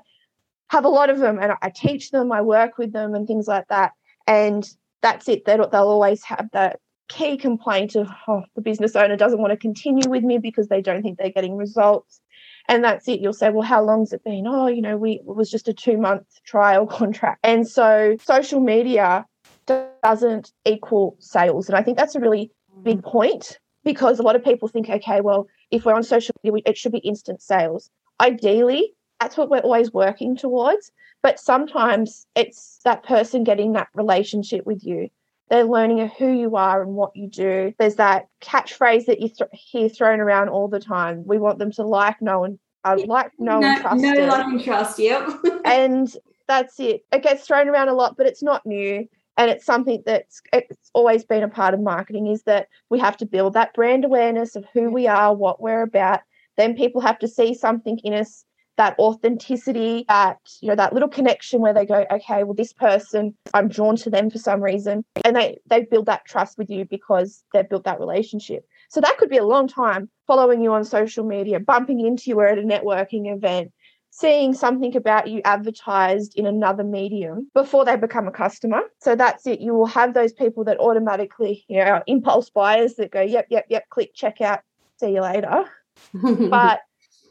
have 0.68 0.84
a 0.84 0.88
lot 0.88 1.10
of 1.10 1.18
them 1.18 1.38
and 1.40 1.52
I 1.62 1.70
teach 1.70 2.10
them, 2.10 2.32
I 2.32 2.40
work 2.42 2.78
with 2.78 2.92
them 2.92 3.14
and 3.14 3.26
things 3.26 3.46
like 3.46 3.68
that. 3.68 3.92
And 4.26 4.68
that's 5.02 5.28
it. 5.28 5.44
They'll, 5.44 5.68
they'll 5.68 5.88
always 5.88 6.24
have 6.24 6.48
that 6.52 6.80
key 7.08 7.36
complaint 7.36 7.94
of 7.96 8.08
oh, 8.28 8.42
the 8.54 8.62
business 8.62 8.96
owner 8.96 9.16
doesn't 9.16 9.40
want 9.40 9.52
to 9.52 9.56
continue 9.56 10.08
with 10.08 10.22
me 10.22 10.38
because 10.38 10.68
they 10.68 10.80
don't 10.80 11.02
think 11.02 11.18
they're 11.18 11.30
getting 11.30 11.56
results. 11.56 12.20
And 12.68 12.82
that's 12.82 13.06
it. 13.06 13.20
You'll 13.20 13.32
say, 13.32 13.50
well, 13.50 13.62
how 13.62 13.82
long's 13.82 14.12
it 14.12 14.24
been? 14.24 14.46
Oh, 14.46 14.66
you 14.66 14.82
know, 14.82 14.96
we 14.96 15.12
it 15.12 15.26
was 15.26 15.50
just 15.50 15.68
a 15.68 15.72
two 15.72 15.96
month 15.96 16.26
trial 16.44 16.86
contract. 16.98 17.40
And 17.42 17.66
so 17.66 18.16
social 18.24 18.60
media 18.60 19.24
doesn't 19.66 20.52
equal 20.64 21.16
sales. 21.18 21.68
And 21.68 21.76
I 21.76 21.82
think 21.82 21.98
that's 21.98 22.14
a 22.14 22.20
really 22.20 22.50
big 22.82 23.02
point 23.02 23.58
because 23.84 24.18
a 24.18 24.22
lot 24.22 24.36
of 24.36 24.44
people 24.44 24.68
think, 24.68 24.88
okay, 24.88 25.20
well, 25.20 25.46
if 25.70 25.84
we're 25.84 25.94
on 25.94 26.02
social 26.02 26.34
media, 26.42 26.62
it 26.66 26.76
should 26.76 26.92
be 26.92 26.98
instant 26.98 27.42
sales. 27.42 27.90
Ideally, 28.20 28.92
that's 29.20 29.36
what 29.36 29.50
we're 29.50 29.58
always 29.58 29.92
working 29.92 30.36
towards. 30.36 30.90
But 31.22 31.40
sometimes 31.40 32.26
it's 32.36 32.80
that 32.84 33.02
person 33.02 33.42
getting 33.42 33.72
that 33.72 33.88
relationship 33.94 34.66
with 34.66 34.84
you 34.84 35.08
They're 35.48 35.64
learning 35.64 36.08
who 36.18 36.32
you 36.32 36.56
are 36.56 36.82
and 36.82 36.94
what 36.94 37.14
you 37.14 37.28
do. 37.28 37.72
There's 37.78 37.96
that 37.96 38.28
catchphrase 38.40 39.06
that 39.06 39.20
you 39.20 39.28
th- 39.28 39.50
hear 39.52 39.88
thrown 39.88 40.20
around 40.20 40.48
all 40.48 40.68
the 40.68 40.80
time. 40.80 41.24
We 41.24 41.38
want 41.38 41.58
them 41.58 41.70
to 41.72 41.84
like, 41.84 42.20
know, 42.20 42.44
and 42.44 42.58
uh, 42.84 42.98
like, 43.06 43.30
know, 43.38 43.60
no, 43.60 43.68
and 43.68 43.80
trust. 43.80 44.02
No, 44.02 44.12
it. 44.12 44.28
like, 44.28 44.46
and 44.46 44.64
trust. 44.64 44.98
Yep. 44.98 45.28
and 45.64 46.16
that's 46.48 46.80
it. 46.80 47.04
It 47.12 47.22
gets 47.22 47.46
thrown 47.46 47.68
around 47.68 47.88
a 47.88 47.94
lot, 47.94 48.16
but 48.16 48.26
it's 48.26 48.42
not 48.42 48.66
new. 48.66 49.06
And 49.36 49.50
it's 49.50 49.66
something 49.66 50.02
that's 50.06 50.40
it's 50.52 50.90
always 50.94 51.24
been 51.24 51.42
a 51.42 51.48
part 51.48 51.74
of 51.74 51.80
marketing 51.80 52.28
is 52.28 52.42
that 52.44 52.68
we 52.88 52.98
have 52.98 53.18
to 53.18 53.26
build 53.26 53.52
that 53.52 53.74
brand 53.74 54.04
awareness 54.04 54.56
of 54.56 54.64
who 54.72 54.90
we 54.90 55.06
are, 55.06 55.34
what 55.34 55.60
we're 55.60 55.82
about. 55.82 56.20
Then 56.56 56.74
people 56.74 57.02
have 57.02 57.18
to 57.18 57.28
see 57.28 57.52
something 57.52 57.98
in 57.98 58.14
us 58.14 58.45
that 58.76 58.98
authenticity, 58.98 60.04
that 60.08 60.38
you 60.60 60.68
know, 60.68 60.74
that 60.76 60.92
little 60.92 61.08
connection 61.08 61.60
where 61.60 61.74
they 61.74 61.86
go, 61.86 62.04
okay, 62.10 62.44
well, 62.44 62.54
this 62.54 62.72
person, 62.72 63.34
I'm 63.54 63.68
drawn 63.68 63.96
to 63.96 64.10
them 64.10 64.30
for 64.30 64.38
some 64.38 64.62
reason, 64.62 65.04
and 65.24 65.36
they 65.36 65.58
they 65.66 65.84
build 65.84 66.06
that 66.06 66.24
trust 66.26 66.58
with 66.58 66.70
you 66.70 66.84
because 66.84 67.42
they've 67.52 67.68
built 67.68 67.84
that 67.84 68.00
relationship. 68.00 68.66
So 68.88 69.00
that 69.00 69.16
could 69.18 69.30
be 69.30 69.38
a 69.38 69.44
long 69.44 69.66
time 69.68 70.08
following 70.26 70.60
you 70.60 70.72
on 70.72 70.84
social 70.84 71.24
media, 71.24 71.60
bumping 71.60 72.00
into 72.00 72.30
you 72.30 72.40
at 72.40 72.58
a 72.58 72.62
networking 72.62 73.34
event, 73.34 73.72
seeing 74.10 74.54
something 74.54 74.96
about 74.96 75.28
you 75.28 75.40
advertised 75.44 76.34
in 76.36 76.46
another 76.46 76.84
medium 76.84 77.50
before 77.54 77.84
they 77.84 77.96
become 77.96 78.26
a 78.26 78.32
customer. 78.32 78.80
So 79.00 79.14
that's 79.14 79.46
it. 79.46 79.60
You 79.60 79.74
will 79.74 79.86
have 79.86 80.14
those 80.14 80.32
people 80.32 80.64
that 80.64 80.78
automatically, 80.78 81.64
you 81.68 81.84
know, 81.84 82.02
impulse 82.06 82.50
buyers 82.50 82.94
that 82.94 83.10
go, 83.10 83.20
yep, 83.20 83.46
yep, 83.50 83.66
yep, 83.68 83.88
click, 83.90 84.12
check 84.14 84.40
out, 84.40 84.60
see 84.98 85.12
you 85.12 85.20
later. 85.20 85.64
but 86.14 86.80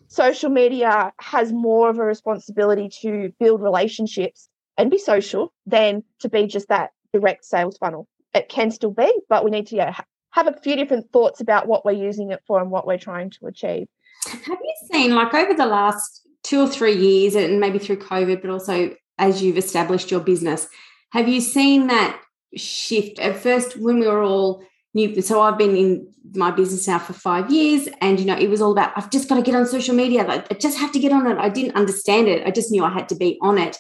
social 0.08 0.50
media 0.50 1.14
has 1.20 1.52
more 1.52 1.90
of 1.90 2.00
a 2.00 2.06
responsibility 2.06 2.90
to 3.02 3.34
build 3.40 3.62
relationships 3.62 4.50
and 4.78 4.92
be 4.92 4.98
social 4.98 5.54
than 5.66 6.04
to 6.20 6.30
be 6.30 6.48
just 6.48 6.68
that 6.70 6.92
direct 7.14 7.46
sales 7.46 7.78
funnel. 7.78 8.08
It 8.34 8.50
can 8.50 8.72
still 8.72 8.92
be, 8.92 9.12
but 9.30 9.46
we 9.46 9.52
need 9.52 9.68
to 9.68 9.76
yeah, 9.78 10.00
have 10.32 10.48
a 10.48 10.60
few 10.60 10.76
different 10.76 11.12
thoughts 11.12 11.40
about 11.40 11.68
what 11.68 11.86
we're 11.86 11.92
using 11.92 12.32
it 12.32 12.42
for 12.46 12.60
and 12.62 12.70
what 12.70 12.86
we're 12.86 12.98
trying 12.98 13.30
to 13.32 13.48
achieve. 13.48 13.88
Have 14.26 14.60
you 14.62 14.74
seen, 14.92 15.16
like, 15.16 15.34
over 15.34 15.54
the 15.54 15.66
last 15.66 16.22
two 16.44 16.62
or 16.62 16.68
three 16.68 16.96
years, 16.96 17.36
and 17.36 17.60
maybe 17.60 17.80
through 17.80 17.98
COVID, 17.98 18.42
but 18.42 18.50
also 18.50 18.96
as 19.18 19.42
you've 19.42 19.58
established 19.58 20.12
your 20.12 20.20
business, 20.20 20.68
have 21.12 21.28
you 21.30 21.40
seen 21.40 21.88
that 21.88 22.20
shift? 22.58 23.20
At 23.20 23.38
first, 23.38 23.78
when 23.78 24.00
we 24.00 24.08
were 24.08 24.22
all 24.22 24.64
new, 24.96 25.22
so 25.22 25.42
I've 25.42 25.58
been 25.58 25.76
in 25.76 26.08
my 26.34 26.50
business 26.50 26.88
now 26.88 26.98
for 26.98 27.14
five 27.14 27.52
years, 27.52 27.88
and 28.02 28.20
you 28.20 28.26
know, 28.26 28.38
it 28.38 28.50
was 28.50 28.62
all 28.62 28.72
about 28.72 28.94
I've 28.96 29.12
just 29.12 29.30
got 29.30 29.36
to 29.36 29.42
get 29.42 29.54
on 29.54 29.68
social 29.68 29.94
media. 29.94 30.24
Like, 30.24 30.52
I 30.52 30.56
just 30.56 30.78
have 30.80 30.92
to 30.94 31.00
get 31.00 31.12
on 31.12 31.28
it. 31.28 31.38
I 31.38 31.50
didn't 31.50 31.76
understand 31.76 32.28
it. 32.28 32.48
I 32.48 32.52
just 32.52 32.72
knew 32.72 32.84
I 32.84 32.90
had 32.90 33.10
to 33.10 33.16
be 33.16 33.38
on 33.42 33.58
it. 33.58 33.78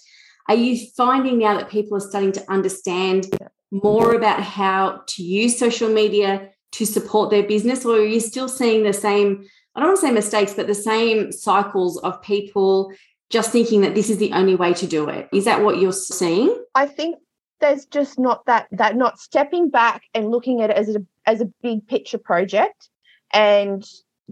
Are 0.47 0.55
you 0.55 0.77
finding 0.95 1.39
now 1.39 1.57
that 1.57 1.69
people 1.69 1.97
are 1.97 2.01
starting 2.01 2.33
to 2.33 2.51
understand 2.51 3.25
more 3.71 4.13
about 4.13 4.41
how 4.41 5.01
to 5.07 5.23
use 5.23 5.57
social 5.57 5.89
media 5.89 6.49
to 6.73 6.85
support 6.85 7.31
their 7.31 7.43
business, 7.43 7.85
or 7.85 7.95
are 7.95 8.05
you 8.05 8.19
still 8.19 8.49
seeing 8.49 8.83
the 8.83 8.93
same? 8.93 9.45
I 9.73 9.79
don't 9.79 9.89
want 9.89 10.01
to 10.01 10.07
say 10.07 10.11
mistakes, 10.11 10.53
but 10.53 10.67
the 10.67 10.75
same 10.75 11.31
cycles 11.31 11.97
of 11.99 12.21
people 12.21 12.93
just 13.29 13.51
thinking 13.51 13.81
that 13.81 13.95
this 13.95 14.09
is 14.09 14.17
the 14.17 14.31
only 14.33 14.55
way 14.55 14.73
to 14.73 14.85
do 14.85 15.09
it. 15.09 15.27
Is 15.33 15.45
that 15.45 15.63
what 15.63 15.79
you're 15.79 15.91
seeing? 15.91 16.55
I 16.75 16.85
think 16.85 17.15
there's 17.59 17.85
just 17.85 18.19
not 18.19 18.45
that 18.45 18.67
that 18.71 18.95
not 18.95 19.19
stepping 19.19 19.69
back 19.69 20.03
and 20.13 20.29
looking 20.29 20.61
at 20.61 20.69
it 20.69 20.77
as 20.77 20.95
a 20.95 21.05
as 21.25 21.41
a 21.41 21.51
big 21.61 21.87
picture 21.87 22.17
project 22.17 22.89
and 23.33 23.85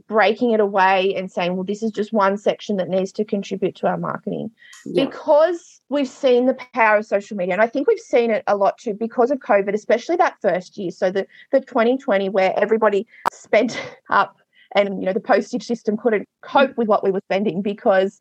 breaking 0.08 0.52
it 0.52 0.60
away 0.60 1.14
and 1.16 1.32
saying, 1.32 1.56
well, 1.56 1.64
this 1.64 1.84
is 1.84 1.92
just 1.92 2.14
one 2.14 2.38
section 2.38 2.78
that 2.78 2.90
needs 2.90 3.12
to 3.12 3.24
contribute 3.24 3.76
to 3.76 3.88
our 3.88 3.98
marketing. 3.98 4.50
Yeah. 4.86 5.06
Because 5.06 5.82
we've 5.90 6.08
seen 6.08 6.48
the 6.48 6.58
power 6.74 6.98
of 6.98 7.06
social 7.06 7.38
media, 7.38 7.54
and 7.54 7.62
I 7.62 7.68
think 7.68 7.88
we've 7.88 8.00
seen 8.00 8.32
it 8.32 8.44
a 8.48 8.56
lot 8.56 8.78
too 8.78 8.94
because 8.94 9.30
of 9.30 9.40
COVID, 9.40 9.74
especially 9.74 10.16
that 10.18 10.38
first 10.42 10.78
year. 10.78 10.92
So 10.92 11.12
the, 11.12 11.28
the 11.52 11.60
2020 11.60 12.30
where 12.30 12.58
everybody 12.58 13.06
spent 13.32 13.80
up 14.10 14.38
and 14.76 15.00
you 15.00 15.06
know 15.06 15.14
the 15.14 15.20
postage 15.20 15.66
system 15.66 15.98
couldn't 15.98 16.28
cope 16.42 16.76
with 16.78 16.88
what 16.88 17.04
we 17.04 17.12
were 17.12 17.22
spending 17.26 17.62
because 17.62 18.20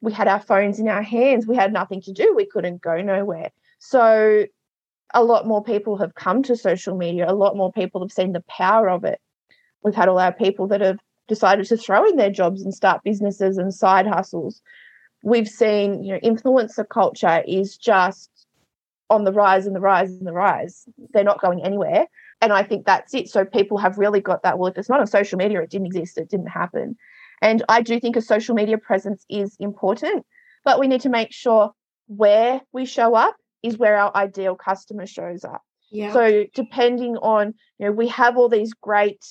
we 0.00 0.12
had 0.12 0.28
our 0.28 0.40
phones 0.40 0.78
in 0.78 0.88
our 0.88 1.02
hands. 1.02 1.46
We 1.46 1.56
had 1.56 1.72
nothing 1.72 2.02
to 2.02 2.12
do. 2.12 2.34
We 2.36 2.46
couldn't 2.46 2.82
go 2.82 3.00
nowhere. 3.00 3.50
So 3.78 4.44
a 5.14 5.24
lot 5.24 5.46
more 5.46 5.62
people 5.62 5.96
have 5.98 6.14
come 6.14 6.42
to 6.44 6.56
social 6.56 6.96
media. 6.96 7.26
A 7.28 7.34
lot 7.34 7.56
more 7.56 7.72
people 7.72 8.00
have 8.00 8.12
seen 8.12 8.32
the 8.32 8.44
power 8.48 8.90
of 8.90 9.04
it. 9.04 9.20
We've 9.82 9.94
had 9.94 10.08
all 10.08 10.18
our 10.18 10.32
people 10.32 10.66
that 10.68 10.80
have 10.80 10.98
decided 11.28 11.66
to 11.66 11.76
throw 11.76 12.04
in 12.06 12.16
their 12.16 12.30
jobs 12.30 12.62
and 12.62 12.74
start 12.74 13.04
businesses 13.04 13.58
and 13.58 13.72
side 13.72 14.06
hustles. 14.06 14.60
We've 15.22 15.48
seen, 15.48 16.02
you 16.02 16.12
know, 16.12 16.20
influencer 16.20 16.88
culture 16.88 17.42
is 17.46 17.76
just 17.76 18.30
on 19.10 19.24
the 19.24 19.32
rise 19.32 19.66
and 19.66 19.74
the 19.74 19.80
rise 19.80 20.10
and 20.10 20.26
the 20.26 20.32
rise. 20.32 20.86
They're 21.12 21.24
not 21.24 21.40
going 21.40 21.62
anywhere. 21.62 22.06
And 22.40 22.52
I 22.52 22.62
think 22.62 22.86
that's 22.86 23.14
it. 23.14 23.28
So 23.28 23.44
people 23.44 23.78
have 23.78 23.98
really 23.98 24.20
got 24.20 24.42
that. 24.42 24.58
Well, 24.58 24.70
if 24.70 24.78
it's 24.78 24.88
not 24.88 25.00
on 25.00 25.06
social 25.06 25.38
media, 25.38 25.60
it 25.60 25.70
didn't 25.70 25.86
exist, 25.86 26.18
it 26.18 26.28
didn't 26.28 26.48
happen. 26.48 26.96
And 27.40 27.64
I 27.68 27.82
do 27.82 27.98
think 28.00 28.16
a 28.16 28.22
social 28.22 28.54
media 28.54 28.78
presence 28.78 29.24
is 29.28 29.56
important, 29.58 30.26
but 30.64 30.78
we 30.78 30.88
need 30.88 31.00
to 31.02 31.08
make 31.08 31.32
sure 31.32 31.72
where 32.06 32.60
we 32.72 32.84
show 32.84 33.14
up 33.14 33.36
is 33.62 33.78
where 33.78 33.96
our 33.96 34.14
ideal 34.16 34.54
customer 34.54 35.06
shows 35.06 35.44
up. 35.44 35.62
Yeah. 35.90 36.12
So 36.12 36.44
depending 36.54 37.16
on, 37.16 37.54
you 37.78 37.86
know, 37.86 37.92
we 37.92 38.08
have 38.08 38.36
all 38.36 38.48
these 38.48 38.74
great 38.74 39.24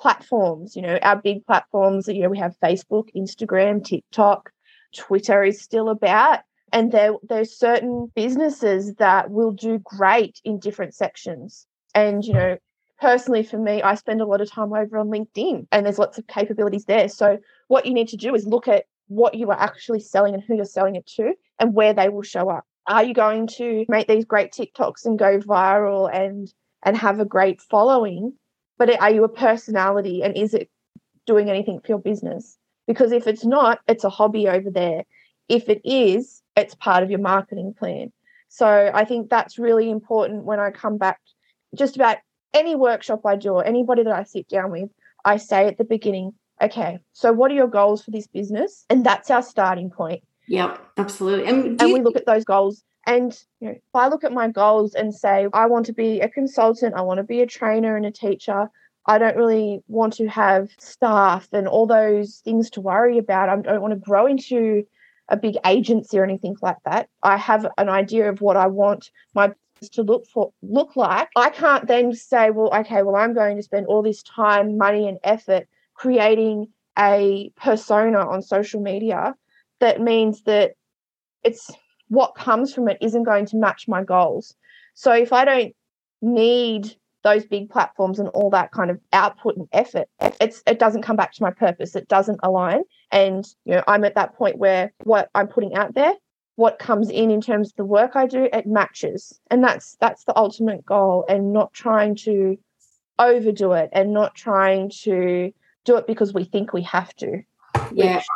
platforms, 0.00 0.74
you 0.74 0.82
know, 0.82 0.98
our 1.02 1.16
big 1.16 1.46
platforms, 1.46 2.08
you 2.08 2.22
know, 2.22 2.28
we 2.28 2.38
have 2.38 2.56
Facebook, 2.62 3.08
Instagram, 3.16 3.84
TikTok, 3.84 4.50
Twitter 4.96 5.42
is 5.42 5.60
still 5.60 5.88
about. 5.88 6.40
And 6.72 6.92
there 6.92 7.14
there's 7.28 7.56
certain 7.56 8.10
businesses 8.14 8.94
that 8.94 9.30
will 9.30 9.52
do 9.52 9.80
great 9.84 10.40
in 10.44 10.58
different 10.58 10.94
sections. 10.94 11.66
And, 11.94 12.24
you 12.24 12.32
hmm. 12.32 12.38
know, 12.38 12.56
personally 13.00 13.42
for 13.42 13.58
me, 13.58 13.82
I 13.82 13.94
spend 13.94 14.20
a 14.20 14.26
lot 14.26 14.40
of 14.40 14.50
time 14.50 14.72
over 14.72 14.98
on 14.98 15.08
LinkedIn 15.08 15.66
and 15.72 15.86
there's 15.86 15.98
lots 15.98 16.18
of 16.18 16.26
capabilities 16.26 16.84
there. 16.84 17.08
So 17.08 17.38
what 17.68 17.86
you 17.86 17.94
need 17.94 18.08
to 18.08 18.16
do 18.16 18.34
is 18.34 18.46
look 18.46 18.68
at 18.68 18.84
what 19.08 19.34
you 19.34 19.50
are 19.50 19.60
actually 19.60 20.00
selling 20.00 20.34
and 20.34 20.42
who 20.42 20.54
you're 20.54 20.64
selling 20.64 20.94
it 20.94 21.06
to 21.06 21.34
and 21.58 21.74
where 21.74 21.92
they 21.92 22.08
will 22.08 22.22
show 22.22 22.48
up. 22.48 22.64
Are 22.90 23.04
you 23.04 23.14
going 23.14 23.46
to 23.46 23.86
make 23.88 24.08
these 24.08 24.24
great 24.24 24.50
TikToks 24.50 25.06
and 25.06 25.16
go 25.16 25.38
viral 25.38 26.12
and 26.12 26.52
and 26.82 26.96
have 26.96 27.20
a 27.20 27.24
great 27.24 27.60
following? 27.60 28.32
But 28.78 29.00
are 29.00 29.12
you 29.12 29.22
a 29.22 29.28
personality 29.28 30.22
and 30.22 30.36
is 30.36 30.54
it 30.54 30.68
doing 31.24 31.48
anything 31.48 31.78
for 31.78 31.86
your 31.86 32.00
business? 32.00 32.58
Because 32.88 33.12
if 33.12 33.28
it's 33.28 33.44
not, 33.44 33.78
it's 33.86 34.02
a 34.02 34.10
hobby 34.10 34.48
over 34.48 34.70
there. 34.70 35.04
If 35.48 35.68
it 35.68 35.80
is, 35.84 36.42
it's 36.56 36.74
part 36.74 37.04
of 37.04 37.10
your 37.10 37.20
marketing 37.20 37.74
plan. 37.78 38.10
So 38.48 38.90
I 38.92 39.04
think 39.04 39.30
that's 39.30 39.56
really 39.56 39.88
important 39.88 40.44
when 40.44 40.58
I 40.58 40.72
come 40.72 40.98
back 40.98 41.20
just 41.76 41.94
about 41.94 42.16
any 42.52 42.74
workshop 42.74 43.24
I 43.24 43.36
do 43.36 43.50
or 43.50 43.64
anybody 43.64 44.02
that 44.02 44.12
I 44.12 44.24
sit 44.24 44.48
down 44.48 44.72
with, 44.72 44.90
I 45.24 45.36
say 45.36 45.68
at 45.68 45.78
the 45.78 45.84
beginning, 45.84 46.32
okay, 46.60 46.98
so 47.12 47.32
what 47.32 47.52
are 47.52 47.54
your 47.54 47.68
goals 47.68 48.02
for 48.02 48.10
this 48.10 48.26
business? 48.26 48.84
And 48.90 49.06
that's 49.06 49.30
our 49.30 49.44
starting 49.44 49.90
point. 49.90 50.24
Yep, 50.48 50.84
absolutely. 50.96 51.46
And, 51.46 51.80
and 51.80 51.92
we 51.92 52.00
look 52.00 52.16
at 52.16 52.26
those 52.26 52.44
goals. 52.44 52.82
And 53.06 53.36
you 53.60 53.68
know, 53.68 53.74
if 53.74 53.94
I 53.94 54.08
look 54.08 54.24
at 54.24 54.32
my 54.32 54.48
goals 54.48 54.94
and 54.94 55.14
say, 55.14 55.46
I 55.52 55.66
want 55.66 55.86
to 55.86 55.92
be 55.92 56.20
a 56.20 56.28
consultant, 56.28 56.94
I 56.94 57.02
want 57.02 57.18
to 57.18 57.24
be 57.24 57.40
a 57.40 57.46
trainer 57.46 57.96
and 57.96 58.04
a 58.04 58.10
teacher, 58.10 58.68
I 59.06 59.18
don't 59.18 59.36
really 59.36 59.82
want 59.88 60.12
to 60.14 60.26
have 60.28 60.70
staff 60.78 61.48
and 61.52 61.66
all 61.66 61.86
those 61.86 62.40
things 62.44 62.70
to 62.70 62.80
worry 62.80 63.18
about. 63.18 63.48
I 63.48 63.56
don't 63.56 63.80
want 63.80 63.94
to 63.94 63.98
grow 63.98 64.26
into 64.26 64.84
a 65.28 65.36
big 65.36 65.56
agency 65.64 66.18
or 66.18 66.24
anything 66.24 66.56
like 66.60 66.76
that. 66.84 67.08
I 67.22 67.36
have 67.36 67.66
an 67.78 67.88
idea 67.88 68.28
of 68.28 68.40
what 68.40 68.56
I 68.56 68.66
want 68.66 69.10
my 69.34 69.52
to 69.92 70.02
look 70.02 70.26
for 70.26 70.52
look 70.62 70.94
like 70.94 71.28
i 71.36 71.48
can't 71.48 71.88
then 71.88 72.12
say 72.14 72.50
well 72.50 72.68
okay 72.74 73.02
well 73.02 73.16
i'm 73.16 73.32
going 73.32 73.56
to 73.56 73.62
spend 73.62 73.86
all 73.86 74.02
this 74.02 74.22
time 74.22 74.76
money 74.76 75.08
and 75.08 75.18
effort 75.24 75.66
creating 75.94 76.68
a 76.98 77.50
persona 77.56 78.18
on 78.18 78.42
social 78.42 78.82
media 78.82 79.34
that 79.80 80.00
means 80.00 80.42
that 80.44 80.72
it's 81.42 81.70
what 82.08 82.34
comes 82.34 82.74
from 82.74 82.88
it 82.88 82.98
isn't 83.00 83.24
going 83.24 83.46
to 83.46 83.56
match 83.56 83.86
my 83.88 84.02
goals 84.02 84.54
so 84.94 85.12
if 85.12 85.32
i 85.32 85.44
don't 85.44 85.74
need 86.22 86.94
those 87.22 87.44
big 87.44 87.68
platforms 87.68 88.18
and 88.18 88.28
all 88.30 88.50
that 88.50 88.72
kind 88.72 88.90
of 88.90 88.98
output 89.12 89.56
and 89.56 89.68
effort 89.72 90.08
it's 90.40 90.62
it 90.66 90.78
doesn't 90.78 91.02
come 91.02 91.16
back 91.16 91.32
to 91.32 91.42
my 91.42 91.50
purpose 91.50 91.94
it 91.94 92.08
doesn't 92.08 92.40
align 92.42 92.82
and 93.10 93.46
you 93.64 93.74
know 93.74 93.84
i'm 93.86 94.04
at 94.04 94.14
that 94.14 94.34
point 94.36 94.58
where 94.58 94.92
what 95.04 95.28
i'm 95.34 95.48
putting 95.48 95.74
out 95.74 95.94
there 95.94 96.14
what 96.60 96.78
comes 96.78 97.08
in 97.08 97.30
in 97.30 97.40
terms 97.40 97.70
of 97.70 97.76
the 97.76 97.84
work 97.86 98.16
I 98.16 98.26
do, 98.26 98.46
it 98.52 98.66
matches. 98.66 99.40
And 99.50 99.64
that's 99.64 99.96
that's 99.98 100.24
the 100.24 100.36
ultimate 100.36 100.84
goal 100.84 101.24
and 101.26 101.54
not 101.54 101.72
trying 101.72 102.16
to 102.16 102.58
overdo 103.18 103.72
it 103.72 103.88
and 103.94 104.12
not 104.12 104.34
trying 104.34 104.90
to 105.04 105.52
do 105.86 105.96
it 105.96 106.06
because 106.06 106.34
we 106.34 106.44
think 106.44 106.74
we 106.74 106.82
have 106.82 107.16
to. 107.16 107.42
Yeah. 107.94 108.16
Which, 108.16 108.26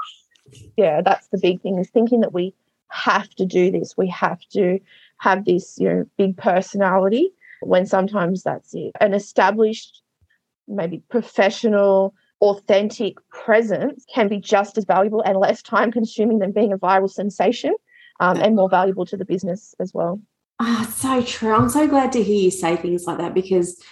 yeah, 0.77 1.01
that's 1.03 1.29
the 1.29 1.38
big 1.38 1.61
thing 1.62 1.79
is 1.79 1.90
thinking 1.90 2.21
that 2.21 2.33
we 2.33 2.55
have 2.90 3.29
to 3.31 3.47
do 3.47 3.71
this. 3.71 3.97
We 3.97 4.09
have 4.09 4.40
to 4.53 4.79
have 5.19 5.45
this, 5.45 5.77
you 5.79 5.88
know, 5.88 6.05
big 6.17 6.37
personality 6.37 7.31
when 7.61 7.87
sometimes 7.87 8.43
that's 8.43 8.75
it. 8.75 8.93
An 9.01 9.14
established, 9.14 10.03
maybe 10.69 11.03
professional, 11.09 12.14
authentic 12.40 13.17
presence 13.31 14.05
can 14.12 14.29
be 14.29 14.38
just 14.38 14.77
as 14.77 14.85
valuable 14.85 15.23
and 15.23 15.38
less 15.38 15.62
time 15.62 15.90
consuming 15.90 16.38
than 16.38 16.53
being 16.53 16.73
a 16.73 16.79
viral 16.79 17.11
sensation 17.11 17.75
um, 18.21 18.40
and 18.40 18.57
more 18.57 18.69
valuable 18.69 19.07
to 19.07 19.17
the 19.17 19.25
business 19.25 19.75
as 19.81 19.93
well. 19.95 20.21
Ah, 20.61 20.87
oh, 20.87 20.90
so 20.90 21.23
true. 21.23 21.53
I'm 21.53 21.69
so 21.69 21.87
glad 21.88 22.12
to 22.12 22.23
hear 22.23 22.38
you 22.38 22.51
say 22.51 22.77
things 22.77 23.07
like 23.07 23.19
that 23.19 23.35
because 23.35 23.83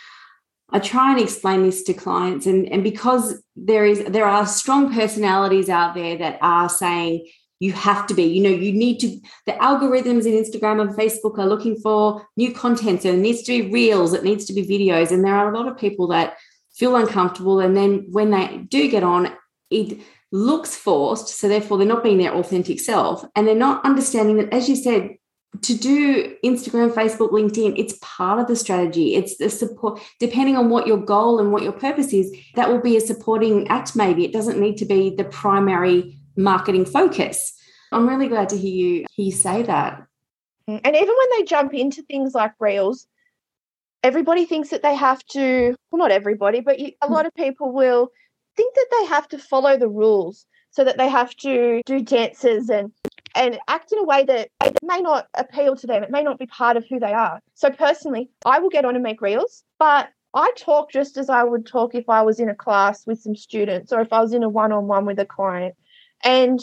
I 0.73 0.79
try 0.79 1.13
and 1.13 1.21
explain 1.21 1.63
this 1.63 1.83
to 1.85 1.95
clients, 1.95 2.47
and, 2.47 2.67
and 2.69 2.83
because 2.83 3.43
there 3.57 3.85
is 3.85 4.05
there 4.05 4.27
are 4.27 4.47
strong 4.47 4.93
personalities 4.93 5.69
out 5.69 5.95
there 5.95 6.17
that 6.17 6.39
are 6.41 6.69
saying 6.69 7.27
you 7.63 7.73
have 7.73 8.09
to 8.09 8.15
be, 8.15 8.25
you 8.25 8.43
know, 8.43 8.51
you 8.51 8.73
need 8.73 8.99
to 8.99 9.21
the 9.47 9.53
algorithms 9.53 10.27
in 10.27 10.33
Instagram 10.33 10.81
and 10.81 10.97
Facebook 10.97 11.39
are 11.39 11.47
looking 11.47 11.77
for 11.77 12.27
new 12.37 12.53
content. 12.53 13.03
So 13.03 13.11
it 13.11 13.19
needs 13.19 13.43
to 13.43 13.63
be 13.63 13.71
reels, 13.71 14.15
it 14.15 14.25
needs 14.25 14.47
to 14.47 14.53
be 14.53 14.67
videos. 14.67 15.13
And 15.13 15.25
there 15.25 15.37
are 15.37 15.53
a 15.53 15.57
lot 15.57 15.69
of 15.69 15.79
people 15.79 16.09
that 16.09 16.37
feel 16.75 16.97
uncomfortable. 16.97 17.61
And 17.61 17.77
then 17.77 18.09
when 18.11 18.31
they 18.31 18.67
do 18.69 18.91
get 18.91 19.05
on, 19.05 19.33
it 19.71 20.01
looks 20.33 20.75
forced. 20.75 21.29
So 21.29 21.47
therefore 21.47 21.79
they're 21.79 21.87
not 21.87 22.03
being 22.03 22.19
their 22.19 22.35
authentic 22.35 22.81
self. 22.81 23.25
And 23.37 23.47
they're 23.47 23.55
not 23.55 23.85
understanding 23.85 24.39
that, 24.39 24.53
as 24.53 24.69
you 24.69 24.75
said, 24.75 25.11
to 25.61 25.75
do 25.75 26.35
Instagram, 26.45 26.93
Facebook, 26.93 27.31
LinkedIn, 27.31 27.75
it's 27.77 27.99
part 28.01 28.41
of 28.41 28.47
the 28.47 28.57
strategy. 28.57 29.15
It's 29.15 29.37
the 29.37 29.51
support, 29.51 30.01
depending 30.19 30.57
on 30.57 30.71
what 30.71 30.87
your 30.87 30.97
goal 30.97 31.39
and 31.39 31.53
what 31.53 31.63
your 31.63 31.73
purpose 31.73 32.13
is, 32.13 32.35
that 32.55 32.71
will 32.71 32.81
be 32.81 32.97
a 32.97 33.01
supporting 33.01 33.69
act, 33.69 33.95
maybe. 33.95 34.25
It 34.25 34.33
doesn't 34.33 34.59
need 34.59 34.79
to 34.79 34.87
be 34.87 35.15
the 35.15 35.25
primary 35.25 36.19
marketing 36.37 36.87
focus. 36.87 37.53
I'm 37.93 38.09
really 38.09 38.29
glad 38.29 38.49
to 38.51 38.57
hear 38.57 38.75
you, 38.75 39.07
hear 39.15 39.27
you 39.27 39.33
say 39.33 39.63
that. 39.65 40.07
Mm, 40.69 40.81
and 40.85 40.97
even 40.97 41.15
when 41.17 41.39
they 41.39 41.45
jump 41.45 41.75
into 41.75 42.03
things 42.03 42.35
like 42.35 42.53
Reels, 42.59 43.07
everybody 44.03 44.47
thinks 44.47 44.71
that 44.71 44.83
they 44.83 44.95
have 44.95 45.23
to, 45.27 45.77
well, 45.91 45.99
not 45.99 46.11
everybody, 46.11 46.61
but 46.61 46.79
you, 46.79 46.93
a 47.03 47.09
lot 47.09 47.27
of 47.27 47.35
people 47.35 47.73
will 47.73 48.11
think 48.57 48.75
that 48.75 48.87
they 48.91 49.07
have 49.07 49.29
to 49.29 49.39
follow 49.39 49.77
the 49.77 49.89
rules 49.89 50.47
so 50.71 50.85
that 50.85 50.97
they 50.97 51.09
have 51.09 51.37
to 51.37 51.83
do 51.85 52.01
dances 52.01 52.71
and 52.71 52.91
and 53.35 53.59
act 53.69 53.93
in 53.93 53.99
a 53.99 54.05
way 54.05 54.25
that 54.25 54.51
may 54.83 55.01
not 55.01 55.27
appeal 55.35 55.77
to 55.77 55.87
them. 55.87 56.03
It 56.03 56.11
may 56.11 56.23
not 56.23 56.39
be 56.39 56.47
part 56.47 56.77
of 56.77 56.85
who 56.89 57.01
they 57.01 57.13
are. 57.13 57.41
So 57.55 57.71
personally, 57.71 58.31
I 58.45 58.59
will 58.59 58.71
get 58.71 58.85
on 58.85 58.95
and 58.95 59.03
make 59.03 59.21
reels, 59.21 59.65
but 59.79 60.09
I 60.35 60.53
talk 60.57 60.91
just 60.91 61.17
as 61.17 61.29
I 61.29 61.43
would 61.45 61.67
talk 61.67 61.95
if 61.95 62.09
I 62.09 62.23
was 62.23 62.41
in 62.41 62.49
a 62.49 62.55
class 62.55 63.07
with 63.07 63.21
some 63.21 63.37
students 63.37 63.93
or 63.93 64.01
if 64.01 64.13
I 64.13 64.21
was 64.21 64.33
in 64.33 64.43
a 64.43 64.49
one-on-one 64.49 65.05
with 65.05 65.19
a 65.19 65.27
client. 65.27 65.75
And 66.25 66.61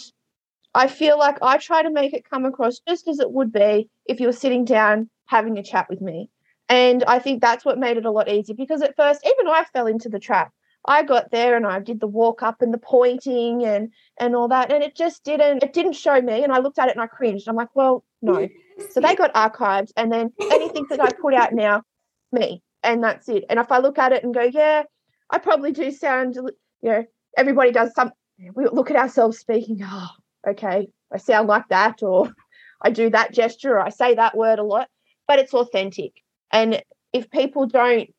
I 0.74 0.88
feel 0.88 1.18
like 1.18 1.38
I 1.42 1.58
try 1.58 1.84
to 1.84 1.92
make 1.92 2.14
it 2.14 2.30
come 2.30 2.46
across 2.46 2.80
just 2.88 3.08
as 3.08 3.20
it 3.20 3.32
would 3.32 3.52
be 3.52 3.90
if 4.06 4.20
you 4.20 4.28
were 4.28 4.34
sitting 4.34 4.66
down 4.66 5.10
having 5.26 5.58
a 5.58 5.64
chat 5.64 5.88
with 5.90 6.02
me. 6.02 6.30
And 6.68 7.04
I 7.06 7.20
think 7.20 7.42
that's 7.42 7.66
what 7.66 7.80
made 7.80 7.98
it 7.98 8.06
a 8.06 8.12
lot 8.12 8.30
easier 8.30 8.56
because 8.56 8.82
at 8.82 8.96
first, 8.96 9.26
even 9.26 9.48
I 9.48 9.66
fell 9.74 9.88
into 9.88 10.10
the 10.10 10.20
trap. 10.20 10.52
I 10.86 11.04
got 11.04 11.32
there 11.32 11.56
and 11.56 11.68
I 11.68 11.80
did 11.80 12.00
the 12.00 12.08
walk 12.08 12.42
up 12.42 12.62
and 12.62 12.74
the 12.74 12.78
pointing 12.78 13.65
and 13.65 13.92
and 14.20 14.36
all 14.36 14.48
that, 14.48 14.72
and 14.72 14.84
it 14.84 14.96
just 14.96 15.24
didn't 15.24 15.63
it 15.63 15.74
didn't 15.74 15.94
show 15.94 16.22
me. 16.22 16.44
And 16.44 16.54
I 16.54 16.60
looked 16.60 16.80
at 16.80 16.88
it 16.88 16.96
and 16.96 17.02
I 17.02 17.08
cringed. 17.08 17.48
I'm 17.48 17.56
like, 17.56 17.76
well, 17.76 18.04
no. 18.22 18.48
So 18.92 19.02
they 19.02 19.13
got 19.13 19.34
archived, 19.34 19.92
and 19.98 20.10
then 20.10 20.32
anything 20.39 20.86
that 20.89 21.02
I 21.02 21.12
put 21.12 21.34
out 21.34 21.52
now, 21.54 21.84
me, 22.32 22.63
and 22.82 23.04
that's 23.04 23.28
it. 23.28 23.44
And 23.50 23.60
if 23.60 23.74
I 23.74 23.80
look 23.80 24.00
at 24.00 24.13
it 24.13 24.24
and 24.24 24.34
go, 24.34 24.44
yeah, 24.44 24.84
I 25.30 25.38
probably 25.38 25.74
do 25.74 25.92
sound, 25.92 26.36
you 26.36 26.52
know, 26.82 27.06
everybody 27.38 27.74
does 27.74 27.94
some. 27.94 28.13
We 28.54 28.68
look 28.72 28.89
at 28.89 28.96
ourselves 28.96 29.38
speaking. 29.38 29.82
Oh, 29.84 30.08
okay, 30.48 30.88
I 31.12 31.18
sound 31.18 31.50
like 31.50 31.68
that, 31.68 32.02
or 32.02 32.32
I 32.82 32.92
do 32.92 33.10
that 33.10 33.34
gesture, 33.34 33.74
or 33.74 33.82
I 33.82 33.89
say 33.89 34.15
that 34.15 34.38
word 34.38 34.60
a 34.60 34.63
lot, 34.63 34.88
but 35.28 35.39
it's 35.39 35.54
authentic. 35.54 36.13
And 36.50 36.82
if 37.12 37.30
people 37.30 37.65
don't 37.65 38.13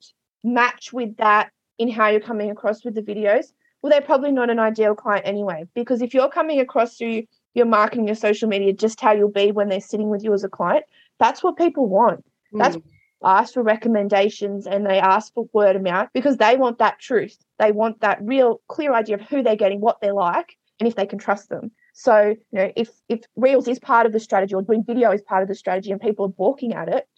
match 0.44 0.92
with 0.92 1.16
that 1.16 1.50
in 1.80 1.88
how 1.88 2.08
you're 2.08 2.20
coming 2.20 2.50
across 2.50 2.84
with 2.84 2.94
the 2.94 3.02
videos, 3.02 3.46
well, 3.80 3.90
they're 3.90 4.02
probably 4.02 4.30
not 4.30 4.50
an 4.50 4.58
ideal 4.58 4.94
client 4.94 5.26
anyway. 5.26 5.64
Because 5.74 6.02
if 6.02 6.12
you're 6.12 6.28
coming 6.28 6.60
across 6.60 6.98
through 6.98 7.22
your 7.54 7.64
marketing, 7.64 8.06
your 8.06 8.14
social 8.14 8.48
media, 8.48 8.74
just 8.74 9.00
how 9.00 9.12
you'll 9.12 9.30
be 9.30 9.50
when 9.50 9.70
they're 9.70 9.80
sitting 9.80 10.10
with 10.10 10.22
you 10.22 10.34
as 10.34 10.44
a 10.44 10.48
client, 10.48 10.84
that's 11.18 11.42
what 11.42 11.56
people 11.56 11.88
want. 11.88 12.22
Mm. 12.54 12.58
That's 12.58 12.76
ask 13.22 13.54
for 13.54 13.62
recommendations 13.62 14.66
and 14.66 14.86
they 14.86 14.98
ask 14.98 15.34
for 15.34 15.46
word 15.52 15.76
of 15.76 15.82
mouth 15.82 16.08
because 16.14 16.38
they 16.38 16.56
want 16.56 16.78
that 16.78 16.98
truth. 16.98 17.36
They 17.58 17.72
want 17.72 18.00
that 18.00 18.18
real 18.22 18.60
clear 18.68 18.94
idea 18.94 19.16
of 19.16 19.22
who 19.22 19.42
they're 19.42 19.56
getting, 19.56 19.80
what 19.80 20.00
they're 20.00 20.14
like, 20.14 20.56
and 20.78 20.88
if 20.88 20.94
they 20.94 21.06
can 21.06 21.18
trust 21.18 21.48
them. 21.48 21.70
So, 21.92 22.28
you 22.50 22.58
know, 22.58 22.72
if 22.76 22.90
if 23.08 23.20
Reels 23.36 23.68
is 23.68 23.78
part 23.78 24.06
of 24.06 24.12
the 24.12 24.20
strategy 24.20 24.54
or 24.54 24.62
doing 24.62 24.84
video 24.84 25.12
is 25.12 25.22
part 25.22 25.42
of 25.42 25.48
the 25.48 25.54
strategy 25.54 25.90
and 25.90 26.00
people 26.00 26.26
are 26.26 26.28
balking 26.28 26.72
at 26.74 26.88
it, 26.88 27.08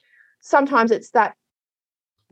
sometimes 0.41 0.91
it's 0.91 1.11
that 1.11 1.37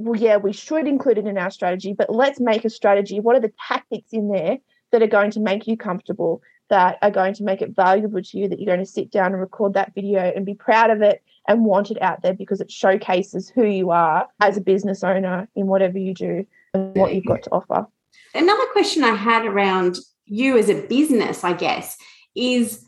well, 0.01 0.19
yeah, 0.19 0.39
we 0.39 0.53
should 0.53 0.89
include 0.89 1.19
it 1.19 1.27
in 1.27 1.37
our 1.37 1.51
strategy, 1.51 1.93
but 1.93 2.13
let's 2.13 2.41
make 2.41 2.65
a 2.65 2.71
strategy. 2.71 3.21
What 3.21 3.37
are 3.37 3.41
the 3.41 3.53
tactics 3.69 4.13
in 4.13 4.29
there 4.29 4.59
that 4.93 5.03
are 5.03 5.07
going 5.07 5.31
to 5.33 5.41
make 5.41 5.67
you 5.67 5.77
comfortable, 5.77 6.43
that 6.71 6.99
are 7.03 7.11
going 7.11 7.35
to 7.35 7.45
make 7.45 7.61
it 7.61 7.77
valuable 7.77 8.23
to 8.23 8.39
you, 8.39 8.49
that 8.49 8.59
you're 8.59 8.75
going 8.75 8.85
to 8.85 8.91
sit 8.91 9.11
down 9.11 9.33
and 9.33 9.41
record 9.41 9.75
that 9.75 9.95
video 9.95 10.33
and 10.35 10.47
be 10.47 10.55
proud 10.55 10.91
of 10.91 11.03
it 11.03 11.23
and 11.47 11.65
want 11.65 11.91
it 11.91 12.01
out 12.01 12.23
there 12.23 12.33
because 12.33 12.61
it 12.61 12.71
showcases 12.71 13.51
who 13.51 13.65
you 13.65 13.91
are 13.91 14.27
as 14.41 14.57
a 14.57 14.61
business 14.63 15.05
owner 15.05 15.49
in 15.55 15.67
whatever 15.67 15.99
you 15.99 16.15
do 16.15 16.47
and 16.73 16.97
what 16.97 17.15
you've 17.15 17.27
got 17.27 17.43
to 17.43 17.51
offer. 17.53 17.87
Another 18.35 18.67
question 18.73 19.05
I 19.05 19.15
had 19.15 19.45
around 19.45 19.99
you 20.25 20.57
as 20.57 20.71
a 20.71 20.87
business, 20.87 21.45
I 21.45 21.53
guess, 21.53 21.97
is 22.35 22.87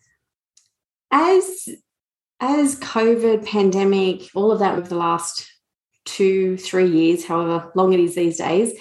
as 1.11 1.69
as 2.41 2.81
COVID 2.81 3.47
pandemic, 3.47 4.23
all 4.35 4.51
of 4.51 4.59
that 4.59 4.77
over 4.77 4.89
the 4.89 4.97
last 4.97 5.49
two, 6.05 6.57
three 6.57 6.89
years, 6.89 7.25
however 7.25 7.71
long 7.75 7.93
it 7.93 8.01
is 8.01 8.15
these 8.15 8.39
days. 8.39 8.73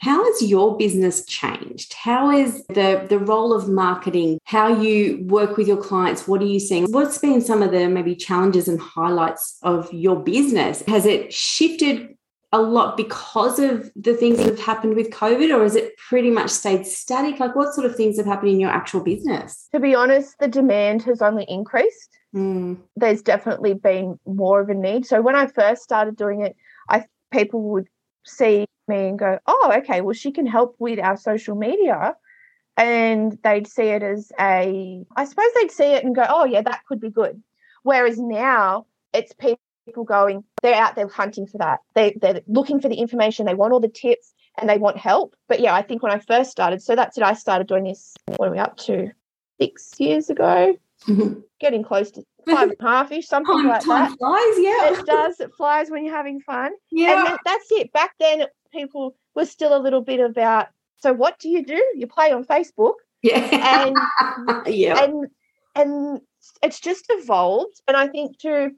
How 0.00 0.24
has 0.24 0.42
your 0.42 0.76
business 0.76 1.26
changed? 1.26 1.92
How 1.92 2.30
is 2.30 2.64
the, 2.68 3.04
the 3.08 3.18
role 3.18 3.52
of 3.52 3.68
marketing, 3.68 4.38
how 4.44 4.80
you 4.80 5.24
work 5.26 5.56
with 5.56 5.66
your 5.66 5.82
clients? 5.82 6.28
What 6.28 6.40
are 6.40 6.46
you 6.46 6.60
seeing? 6.60 6.86
What's 6.92 7.18
been 7.18 7.40
some 7.40 7.62
of 7.62 7.72
the 7.72 7.88
maybe 7.88 8.14
challenges 8.14 8.68
and 8.68 8.80
highlights 8.80 9.58
of 9.62 9.92
your 9.92 10.14
business? 10.16 10.84
Has 10.86 11.04
it 11.04 11.32
shifted 11.32 12.14
a 12.52 12.62
lot 12.62 12.96
because 12.96 13.58
of 13.58 13.90
the 13.94 14.14
things 14.14 14.38
that 14.38 14.46
have 14.46 14.60
happened 14.60 14.94
with 14.94 15.10
COVID, 15.10 15.54
or 15.54 15.64
has 15.64 15.76
it 15.76 15.96
pretty 15.96 16.30
much 16.30 16.50
stayed 16.50 16.86
static? 16.86 17.40
Like, 17.40 17.54
what 17.54 17.74
sort 17.74 17.86
of 17.86 17.96
things 17.96 18.16
have 18.16 18.26
happened 18.26 18.52
in 18.52 18.60
your 18.60 18.70
actual 18.70 19.00
business? 19.00 19.68
To 19.72 19.80
be 19.80 19.94
honest, 19.94 20.34
the 20.38 20.48
demand 20.48 21.02
has 21.02 21.20
only 21.20 21.44
increased. 21.48 22.17
Mm. 22.34 22.78
There's 22.96 23.22
definitely 23.22 23.74
been 23.74 24.18
more 24.26 24.60
of 24.60 24.68
a 24.68 24.74
need. 24.74 25.06
So 25.06 25.22
when 25.22 25.34
I 25.36 25.46
first 25.46 25.82
started 25.82 26.16
doing 26.16 26.42
it, 26.42 26.56
I 26.88 27.04
people 27.30 27.62
would 27.70 27.88
see 28.26 28.66
me 28.86 29.08
and 29.08 29.18
go, 29.18 29.38
"Oh, 29.46 29.72
okay, 29.78 30.00
well 30.02 30.14
she 30.14 30.32
can 30.32 30.46
help 30.46 30.76
with 30.78 30.98
our 30.98 31.16
social 31.16 31.56
media." 31.56 32.16
And 32.76 33.38
they'd 33.42 33.66
see 33.66 33.84
it 33.84 34.02
as 34.02 34.30
a 34.38 35.04
I 35.16 35.24
suppose 35.24 35.50
they'd 35.56 35.70
see 35.70 35.92
it 35.94 36.04
and 36.04 36.14
go, 36.14 36.26
"Oh, 36.28 36.44
yeah, 36.44 36.62
that 36.62 36.84
could 36.86 37.00
be 37.00 37.10
good." 37.10 37.42
Whereas 37.82 38.18
now 38.18 38.86
it's 39.14 39.32
people 39.34 40.04
going, 40.04 40.44
they're 40.62 40.74
out 40.74 40.94
there 40.96 41.08
hunting 41.08 41.46
for 41.46 41.58
that. 41.58 41.80
They 41.94 42.16
they're 42.20 42.42
looking 42.46 42.80
for 42.80 42.88
the 42.88 42.96
information, 42.96 43.46
they 43.46 43.54
want 43.54 43.72
all 43.72 43.80
the 43.80 43.88
tips 43.88 44.34
and 44.58 44.68
they 44.68 44.78
want 44.78 44.98
help. 44.98 45.34
But 45.48 45.60
yeah, 45.60 45.74
I 45.74 45.82
think 45.82 46.02
when 46.02 46.12
I 46.12 46.18
first 46.18 46.50
started, 46.50 46.82
so 46.82 46.94
that's 46.94 47.16
it. 47.16 47.24
I 47.24 47.32
started 47.32 47.68
doing 47.68 47.84
this, 47.84 48.14
what 48.36 48.48
are 48.48 48.52
we 48.52 48.58
up 48.58 48.76
to? 48.78 49.10
Six 49.60 49.94
years 49.98 50.30
ago. 50.30 50.76
Mm-hmm. 51.06 51.40
Getting 51.60 51.82
close 51.82 52.10
to 52.12 52.22
five 52.48 52.70
and 52.70 52.76
a 52.80 52.82
half 52.82 53.12
ish, 53.12 53.26
something 53.26 53.54
time, 53.54 53.68
like 53.68 53.84
time 53.84 54.10
that. 54.10 54.18
Flies, 54.18 54.54
yeah. 54.58 55.00
It 55.00 55.06
does. 55.06 55.40
It 55.40 55.54
flies 55.54 55.90
when 55.90 56.04
you're 56.04 56.14
having 56.14 56.40
fun. 56.40 56.72
Yeah. 56.90 57.26
And 57.28 57.38
that's 57.44 57.66
it. 57.70 57.92
Back 57.92 58.14
then, 58.18 58.44
people 58.72 59.14
were 59.34 59.44
still 59.44 59.76
a 59.76 59.80
little 59.80 60.02
bit 60.02 60.20
about. 60.20 60.68
So 60.96 61.12
what 61.12 61.38
do 61.38 61.48
you 61.48 61.64
do? 61.64 61.82
You 61.94 62.06
play 62.06 62.32
on 62.32 62.44
Facebook. 62.44 62.94
Yeah. 63.22 63.86
And 63.86 64.66
yeah. 64.66 65.04
And 65.04 65.26
and 65.74 66.20
it's 66.62 66.80
just 66.80 67.06
evolved. 67.10 67.80
And 67.86 67.96
I 67.96 68.08
think 68.08 68.38
to 68.40 68.70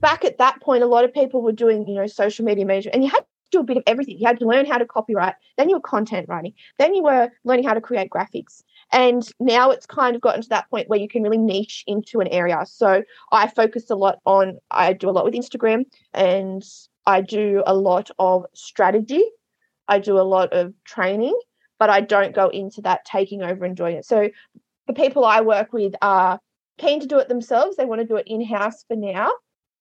back 0.00 0.24
at 0.24 0.38
that 0.38 0.60
point, 0.60 0.82
a 0.82 0.86
lot 0.86 1.04
of 1.04 1.12
people 1.12 1.42
were 1.42 1.52
doing, 1.52 1.86
you 1.86 1.94
know, 1.94 2.06
social 2.06 2.44
media 2.44 2.64
management, 2.64 2.94
and 2.94 3.04
you 3.04 3.10
had 3.10 3.20
to 3.20 3.26
do 3.50 3.60
a 3.60 3.64
bit 3.64 3.76
of 3.76 3.82
everything. 3.86 4.18
You 4.18 4.26
had 4.26 4.38
to 4.40 4.46
learn 4.46 4.66
how 4.66 4.78
to 4.78 4.84
copywrite, 4.84 5.34
then 5.56 5.68
you 5.68 5.76
were 5.76 5.80
content 5.80 6.28
writing, 6.28 6.54
then 6.78 6.94
you 6.94 7.02
were 7.02 7.30
learning 7.44 7.64
how 7.64 7.74
to 7.74 7.80
create 7.80 8.10
graphics, 8.10 8.62
and 8.92 9.26
now 9.40 9.70
it's 9.70 9.86
kind 9.86 10.14
of 10.14 10.22
gotten 10.22 10.42
to 10.42 10.48
that 10.50 10.70
point 10.70 10.88
where 10.88 10.98
you 10.98 11.08
can 11.08 11.22
really 11.22 11.38
niche 11.38 11.84
into 11.86 12.20
an 12.20 12.28
area. 12.28 12.64
So 12.66 13.02
I 13.32 13.48
focus 13.48 13.90
a 13.90 13.96
lot 13.96 14.18
on, 14.24 14.58
I 14.70 14.92
do 14.92 15.08
a 15.08 15.12
lot 15.12 15.24
with 15.24 15.34
Instagram 15.34 15.84
and 16.12 16.62
I 17.06 17.20
do 17.20 17.62
a 17.66 17.74
lot 17.74 18.10
of 18.18 18.46
strategy. 18.54 19.22
I 19.88 19.98
do 19.98 20.18
a 20.18 20.22
lot 20.22 20.52
of 20.52 20.72
training, 20.84 21.38
but 21.78 21.90
I 21.90 22.00
don't 22.00 22.34
go 22.34 22.48
into 22.48 22.80
that 22.82 23.04
taking 23.04 23.42
over 23.42 23.64
and 23.64 23.76
doing 23.76 23.96
it. 23.96 24.04
So 24.04 24.30
the 24.86 24.94
people 24.94 25.24
I 25.24 25.40
work 25.40 25.72
with 25.72 25.94
are 26.00 26.38
keen 26.78 27.00
to 27.00 27.06
do 27.06 27.18
it 27.18 27.28
themselves. 27.28 27.76
They 27.76 27.84
want 27.84 28.00
to 28.00 28.06
do 28.06 28.16
it 28.16 28.26
in 28.26 28.44
house 28.44 28.84
for 28.86 28.96
now, 28.96 29.30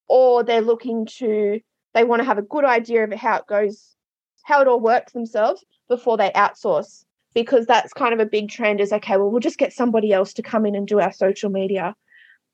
or 0.07 0.43
they're 0.43 0.61
looking 0.61 1.05
to, 1.17 1.59
they 1.93 2.03
want 2.03 2.19
to 2.19 2.25
have 2.25 2.37
a 2.37 2.43
good 2.43 2.65
idea 2.65 3.03
of 3.03 3.13
how 3.13 3.37
it 3.37 3.47
goes, 3.47 3.95
how 4.43 4.61
it 4.61 4.67
all 4.67 4.79
works 4.79 5.13
themselves 5.13 5.63
before 5.87 6.17
they 6.17 6.31
outsource 6.31 7.05
because 7.33 7.65
that's 7.65 7.93
kind 7.93 8.13
of 8.13 8.19
a 8.19 8.25
big 8.25 8.49
trend 8.49 8.79
is 8.79 8.93
okay 8.93 9.17
well 9.17 9.29
we'll 9.29 9.39
just 9.39 9.57
get 9.57 9.73
somebody 9.73 10.13
else 10.13 10.33
to 10.33 10.41
come 10.41 10.65
in 10.65 10.75
and 10.75 10.87
do 10.87 10.99
our 10.99 11.11
social 11.11 11.49
media. 11.49 11.95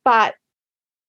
But 0.03 0.35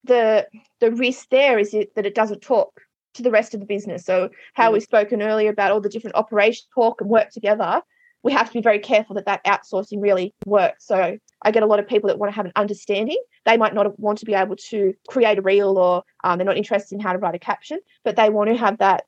the 0.05 0.47
the 0.81 0.93
risk 0.93 1.29
there 1.31 1.59
is 1.59 1.75
it, 1.75 1.95
that 1.95 2.07
it 2.07 2.15
doesn't 2.15 2.43
talk 2.43 2.81
to 3.15 3.23
the 3.23 3.31
rest 3.31 3.55
of 3.55 3.61
the 3.61 3.67
business. 3.67 4.05
So 4.05 4.31
how 4.55 4.71
mm. 4.71 4.75
we've 4.75 4.83
spoken 4.83 5.23
earlier 5.23 5.51
about 5.51 5.73
all 5.73 5.81
the 5.81 5.89
different 5.89 6.17
operations 6.17 6.69
talk 6.75 7.01
and 7.01 7.11
work 7.11 7.31
together 7.31 7.83
we 8.23 8.33
have 8.33 8.49
to 8.49 8.55
be 8.55 8.61
very 8.61 8.79
careful 8.79 9.15
that 9.15 9.27
that 9.27 9.45
outsourcing 9.45 10.01
really 10.01 10.35
works. 10.45 10.87
So 10.87 11.19
i 11.43 11.51
get 11.51 11.63
a 11.63 11.67
lot 11.67 11.79
of 11.79 11.89
people 11.89 12.09
that 12.09 12.19
want 12.19 12.31
to 12.31 12.37
have 12.37 12.47
an 12.47 12.53
understanding. 12.57 13.17
They 13.47 13.57
might 13.57 13.75
not 13.75 13.99
want 13.99 14.19
to 14.19 14.27
be 14.27 14.35
able 14.35 14.57
to 14.57 14.95
create 15.09 15.39
a 15.39 15.43
reel 15.43 15.79
or 15.79 16.03
um, 16.23 16.39
they're 16.39 16.45
not 16.45 16.59
interested 16.59 16.95
in 16.95 17.01
how 17.01 17.13
to 17.13 17.19
write 17.19 17.35
a 17.35 17.39
caption, 17.39 17.79
but 18.05 18.17
they 18.17 18.29
want 18.29 18.51
to 18.51 18.57
have 18.57 18.79
that 18.79 19.05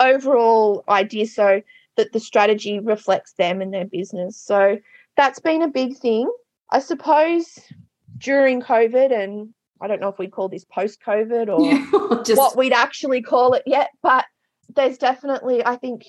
overall 0.00 0.84
idea. 0.88 1.26
So 1.26 1.62
that 1.96 2.12
the 2.12 2.20
strategy 2.20 2.78
reflects 2.78 3.32
them 3.34 3.60
and 3.60 3.72
their 3.72 3.84
business. 3.84 4.36
So 4.36 4.78
that's 5.16 5.38
been 5.38 5.62
a 5.62 5.68
big 5.68 5.96
thing. 5.96 6.30
I 6.70 6.80
suppose 6.80 7.58
during 8.18 8.60
COVID, 8.60 9.12
and 9.12 9.54
I 9.80 9.86
don't 9.86 10.00
know 10.00 10.08
if 10.08 10.18
we'd 10.18 10.32
call 10.32 10.48
this 10.48 10.64
post 10.64 11.00
COVID 11.06 11.48
or 11.48 11.60
yeah, 12.18 12.22
just... 12.24 12.38
what 12.38 12.56
we'd 12.56 12.72
actually 12.72 13.22
call 13.22 13.54
it 13.54 13.62
yet, 13.66 13.90
but 14.02 14.24
there's 14.74 14.98
definitely, 14.98 15.64
I 15.64 15.76
think, 15.76 16.04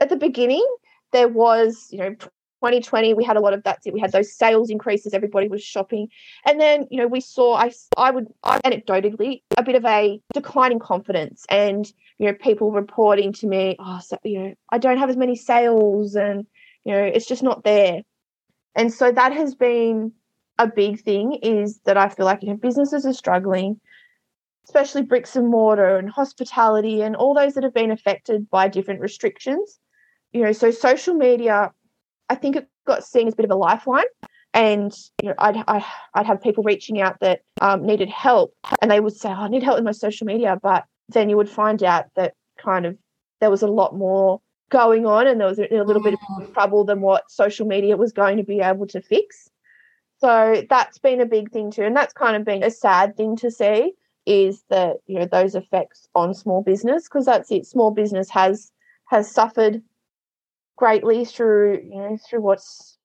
at 0.00 0.08
the 0.08 0.16
beginning, 0.16 0.66
there 1.12 1.28
was, 1.28 1.88
you 1.90 1.98
know, 1.98 2.16
2020 2.64 3.12
we 3.12 3.22
had 3.22 3.36
a 3.36 3.40
lot 3.40 3.52
of 3.52 3.62
that 3.64 3.82
we 3.92 4.00
had 4.00 4.12
those 4.12 4.32
sales 4.32 4.70
increases 4.70 5.12
everybody 5.12 5.48
was 5.48 5.62
shopping. 5.62 6.08
And 6.46 6.58
then 6.58 6.86
you 6.90 6.98
know 6.98 7.06
we 7.06 7.20
saw 7.20 7.56
i 7.56 7.70
i 7.98 8.10
would 8.10 8.28
I 8.42 8.58
anecdotally 8.60 9.42
a 9.58 9.62
bit 9.62 9.74
of 9.74 9.84
a 9.84 10.18
declining 10.32 10.78
confidence 10.78 11.44
and 11.50 11.86
you 12.18 12.26
know 12.26 12.32
people 12.32 12.72
reporting 12.72 13.34
to 13.34 13.46
me 13.46 13.76
oh 13.78 14.00
so, 14.02 14.16
you 14.24 14.38
know 14.38 14.54
i 14.70 14.78
don't 14.78 14.96
have 14.96 15.10
as 15.10 15.16
many 15.18 15.36
sales 15.36 16.14
and 16.14 16.46
you 16.84 16.92
know 16.92 17.02
it's 17.02 17.26
just 17.26 17.42
not 17.42 17.64
there. 17.64 18.00
And 18.74 18.92
so 18.92 19.12
that 19.12 19.32
has 19.32 19.54
been 19.54 20.12
a 20.58 20.66
big 20.66 21.02
thing 21.02 21.34
is 21.42 21.80
that 21.84 21.98
i 21.98 22.08
feel 22.08 22.24
like 22.24 22.42
you 22.42 22.48
know 22.48 22.56
businesses 22.56 23.04
are 23.04 23.12
struggling 23.12 23.78
especially 24.66 25.02
bricks 25.02 25.36
and 25.36 25.48
mortar 25.48 25.98
and 25.98 26.08
hospitality 26.08 27.02
and 27.02 27.14
all 27.14 27.34
those 27.34 27.52
that 27.52 27.64
have 27.64 27.74
been 27.74 27.90
affected 27.90 28.48
by 28.48 28.66
different 28.66 29.00
restrictions. 29.00 29.78
You 30.32 30.44
know 30.44 30.52
so 30.52 30.70
social 30.70 31.14
media 31.14 31.70
I 32.34 32.36
think 32.36 32.56
it 32.56 32.68
got 32.84 33.04
seen 33.04 33.28
as 33.28 33.34
a 33.34 33.36
bit 33.36 33.44
of 33.44 33.52
a 33.52 33.54
lifeline. 33.54 34.10
And 34.52 34.92
you 35.22 35.28
know, 35.28 35.34
I'd 35.38 35.56
I, 35.68 35.74
would 35.74 35.84
i 36.14 36.18
would 36.20 36.26
have 36.26 36.42
people 36.42 36.64
reaching 36.64 37.00
out 37.00 37.20
that 37.20 37.42
um, 37.60 37.86
needed 37.86 38.08
help, 38.08 38.54
and 38.80 38.90
they 38.90 39.00
would 39.00 39.16
say, 39.16 39.28
oh, 39.28 39.44
"I 39.46 39.48
need 39.48 39.62
help 39.62 39.76
with 39.76 39.84
my 39.84 39.92
social 39.92 40.26
media," 40.26 40.58
but 40.60 40.84
then 41.08 41.28
you 41.28 41.36
would 41.36 41.48
find 41.48 41.82
out 41.82 42.06
that 42.16 42.34
kind 42.58 42.86
of 42.86 42.96
there 43.40 43.50
was 43.50 43.62
a 43.62 43.68
lot 43.68 43.96
more 43.96 44.40
going 44.70 45.06
on, 45.06 45.26
and 45.26 45.40
there 45.40 45.48
was 45.48 45.58
a, 45.58 45.66
a 45.72 45.84
little 45.84 46.02
bit 46.02 46.14
of 46.14 46.20
mm. 46.20 46.52
trouble 46.54 46.84
than 46.84 47.00
what 47.00 47.30
social 47.30 47.66
media 47.66 47.96
was 47.96 48.12
going 48.12 48.36
to 48.36 48.44
be 48.44 48.60
able 48.60 48.86
to 48.88 49.00
fix. 49.00 49.48
So 50.18 50.62
that's 50.70 50.98
been 50.98 51.20
a 51.20 51.26
big 51.26 51.50
thing 51.50 51.70
too, 51.70 51.82
and 51.82 51.96
that's 51.96 52.12
kind 52.12 52.36
of 52.36 52.44
been 52.44 52.62
a 52.62 52.70
sad 52.70 53.16
thing 53.16 53.36
to 53.36 53.50
see 53.50 53.92
is 54.26 54.64
that 54.70 54.96
you 55.06 55.18
know 55.18 55.26
those 55.26 55.54
effects 55.54 56.08
on 56.14 56.32
small 56.32 56.62
business 56.62 57.04
because 57.04 57.26
that's 57.26 57.50
it. 57.50 57.66
Small 57.66 57.90
business 57.90 58.30
has 58.30 58.72
has 59.06 59.30
suffered 59.30 59.82
greatly 60.76 61.24
through 61.24 61.80
you 61.84 61.98
know 61.98 62.18
through 62.28 62.40
what's 62.40 62.98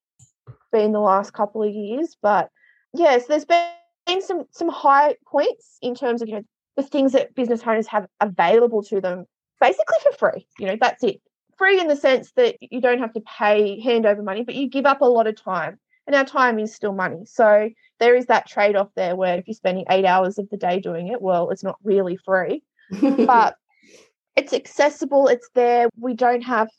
been 0.71 0.91
the 0.91 0.99
last 0.99 1.33
couple 1.33 1.63
of 1.63 1.71
years. 1.71 2.17
But 2.21 2.49
yes, 2.93 3.27
there's 3.27 3.45
been 3.45 4.21
some 4.21 4.45
some 4.51 4.69
high 4.69 5.15
points 5.27 5.77
in 5.81 5.95
terms 5.95 6.21
of 6.21 6.27
you 6.27 6.35
know 6.35 6.43
the 6.75 6.83
things 6.83 7.11
that 7.11 7.35
business 7.35 7.61
owners 7.65 7.87
have 7.87 8.07
available 8.21 8.83
to 8.83 9.01
them 9.01 9.25
basically 9.59 9.97
for 10.03 10.31
free. 10.31 10.47
You 10.57 10.67
know, 10.67 10.77
that's 10.79 11.03
it. 11.03 11.21
Free 11.57 11.79
in 11.79 11.87
the 11.87 11.95
sense 11.95 12.31
that 12.33 12.55
you 12.61 12.79
don't 12.79 12.99
have 12.99 13.13
to 13.13 13.21
pay 13.21 13.79
hand 13.81 14.05
over 14.05 14.23
money, 14.23 14.43
but 14.43 14.55
you 14.55 14.69
give 14.69 14.85
up 14.85 15.01
a 15.01 15.05
lot 15.05 15.27
of 15.27 15.41
time. 15.41 15.77
And 16.07 16.15
our 16.15 16.25
time 16.25 16.57
is 16.57 16.73
still 16.73 16.93
money. 16.93 17.25
So 17.25 17.69
there 17.99 18.15
is 18.15 18.27
that 18.27 18.47
trade 18.47 18.75
off 18.75 18.89
there 18.95 19.15
where 19.15 19.37
if 19.37 19.47
you're 19.47 19.53
spending 19.53 19.85
eight 19.91 20.05
hours 20.05 20.39
of 20.39 20.49
the 20.49 20.57
day 20.57 20.79
doing 20.79 21.09
it, 21.09 21.21
well, 21.21 21.51
it's 21.51 21.63
not 21.63 21.75
really 21.83 22.17
free. 22.17 22.63
but 22.99 23.55
it's 24.35 24.53
accessible, 24.53 25.27
it's 25.27 25.49
there. 25.53 25.89
We 25.99 26.15
don't 26.15 26.41
have 26.41 26.69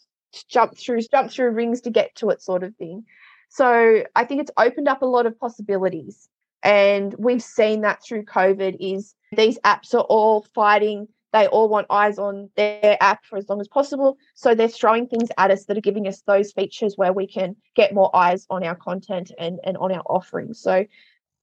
jump 0.49 0.77
through 0.77 1.01
jump 1.03 1.31
through 1.31 1.51
rings 1.51 1.81
to 1.83 1.91
get 1.91 2.15
to 2.17 2.31
it 2.31 2.43
sort 2.43 2.63
of 2.63 2.75
thing. 2.77 3.05
So 3.49 4.05
i 4.15 4.25
think 4.25 4.41
it's 4.41 4.53
opened 4.57 4.89
up 4.89 5.03
a 5.03 5.07
lot 5.07 5.27
of 5.27 5.39
possibilities 5.39 6.29
and 6.63 7.15
we've 7.19 7.43
seen 7.43 7.81
that 7.83 8.03
through 8.03 8.25
covid 8.25 8.77
is 8.81 9.15
these 9.33 9.59
apps 9.61 9.95
are 9.95 10.03
all 10.03 10.47
fighting 10.55 11.09
they 11.33 11.47
all 11.47 11.69
want 11.69 11.87
eyes 11.91 12.19
on 12.19 12.51
their 12.57 12.97
app 13.01 13.25
for 13.25 13.39
as 13.39 13.49
long 13.49 13.61
as 13.61 13.69
possible 13.69 14.19
so 14.35 14.55
they're 14.55 14.69
throwing 14.69 15.07
things 15.07 15.31
at 15.39 15.51
us 15.51 15.65
that 15.65 15.77
are 15.77 15.81
giving 15.83 16.07
us 16.07 16.23
those 16.23 16.53
features 16.53 16.97
where 16.97 17.13
we 17.13 17.27
can 17.27 17.57
get 17.75 17.95
more 17.95 18.15
eyes 18.15 18.47
on 18.51 18.65
our 18.65 18.75
content 18.75 19.31
and, 19.39 19.61
and 19.65 19.77
on 19.79 19.93
our 19.93 20.03
offerings. 20.07 20.61
So 20.61 20.85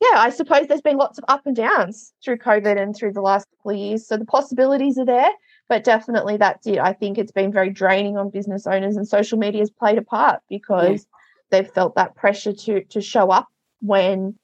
yeah 0.02 0.20
i 0.20 0.30
suppose 0.30 0.68
there's 0.68 0.82
been 0.82 0.98
lots 0.98 1.18
of 1.18 1.26
up 1.28 1.46
and 1.46 1.56
downs 1.56 2.14
through 2.24 2.38
covid 2.38 2.82
and 2.82 2.96
through 2.96 3.14
the 3.14 3.22
last 3.22 3.48
couple 3.50 3.72
of 3.72 3.78
years 3.78 4.08
so 4.08 4.18
the 4.18 4.26
possibilities 4.26 4.98
are 4.98 5.06
there 5.06 5.32
but 5.70 5.84
definitely 5.84 6.38
that's 6.38 6.66
it. 6.68 6.80
I 6.80 6.94
think 6.94 7.18
it's 7.18 7.32
been 7.32 7.52
very 7.52 7.70
draining 7.70 8.18
on 8.18 8.30
business 8.30 8.68
owners, 8.68 8.96
and 8.96 9.08
social 9.08 9.38
media 9.38 9.62
has 9.62 9.70
played 9.70 9.98
a 9.98 10.02
part 10.02 10.42
because 10.50 11.06
yeah. 11.06 11.62
they've 11.62 11.72
felt 11.72 11.96
that 11.96 12.16
pressure 12.16 12.54
to 12.54 12.84
to 12.86 13.02
show 13.02 13.30
up 13.30 13.48
when 13.82 14.36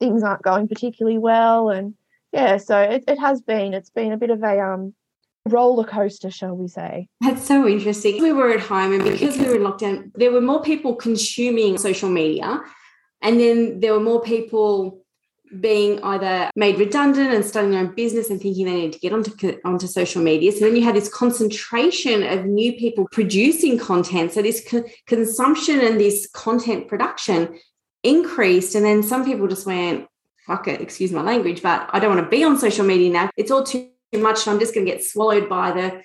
things 0.00 0.22
aren't 0.22 0.42
going 0.42 0.68
particularly 0.68 1.18
well. 1.18 1.70
And 1.70 1.94
yeah, 2.32 2.56
so 2.56 2.80
it, 2.80 3.04
it 3.06 3.18
has 3.18 3.40
been. 3.40 3.74
It's 3.74 3.90
been 3.90 4.12
a 4.12 4.16
bit 4.16 4.30
of 4.30 4.42
a 4.42 4.60
um 4.60 4.94
roller 5.46 5.84
coaster, 5.84 6.30
shall 6.30 6.54
we 6.54 6.68
say? 6.68 7.08
That's 7.20 7.46
so 7.46 7.66
interesting. 7.66 8.22
We 8.22 8.32
were 8.32 8.50
at 8.50 8.60
home, 8.60 8.92
and 8.92 9.04
because 9.04 9.36
we 9.38 9.46
were 9.46 9.56
in 9.56 9.62
lockdown, 9.62 10.12
there 10.14 10.32
were 10.32 10.40
more 10.40 10.62
people 10.62 10.94
consuming 10.94 11.78
social 11.78 12.08
media, 12.08 12.60
and 13.20 13.38
then 13.38 13.80
there 13.80 13.92
were 13.92 14.00
more 14.00 14.22
people 14.22 15.01
being 15.60 16.02
either 16.02 16.50
made 16.56 16.78
redundant 16.78 17.32
and 17.32 17.44
starting 17.44 17.72
their 17.72 17.80
own 17.80 17.94
business 17.94 18.30
and 18.30 18.40
thinking 18.40 18.66
they 18.66 18.72
need 18.72 18.92
to 18.92 18.98
get 18.98 19.12
onto, 19.12 19.58
onto 19.64 19.86
social 19.86 20.22
media. 20.22 20.52
So 20.52 20.60
then 20.60 20.76
you 20.76 20.82
had 20.82 20.96
this 20.96 21.08
concentration 21.08 22.22
of 22.22 22.44
new 22.44 22.72
people 22.74 23.08
producing 23.12 23.78
content. 23.78 24.32
So 24.32 24.42
this 24.42 24.66
co- 24.66 24.84
consumption 25.06 25.80
and 25.80 26.00
this 26.00 26.28
content 26.32 26.88
production 26.88 27.58
increased. 28.02 28.74
And 28.74 28.84
then 28.84 29.02
some 29.02 29.24
people 29.24 29.46
just 29.46 29.66
went, 29.66 30.06
fuck 30.46 30.68
it, 30.68 30.80
excuse 30.80 31.12
my 31.12 31.22
language, 31.22 31.62
but 31.62 31.88
I 31.92 31.98
don't 31.98 32.14
want 32.14 32.24
to 32.24 32.30
be 32.30 32.44
on 32.44 32.58
social 32.58 32.84
media 32.84 33.10
now. 33.10 33.30
It's 33.36 33.50
all 33.50 33.64
too 33.64 33.88
much. 34.12 34.46
I'm 34.48 34.58
just 34.58 34.74
going 34.74 34.86
to 34.86 34.92
get 34.92 35.04
swallowed 35.04 35.48
by 35.48 35.72
the 35.72 36.02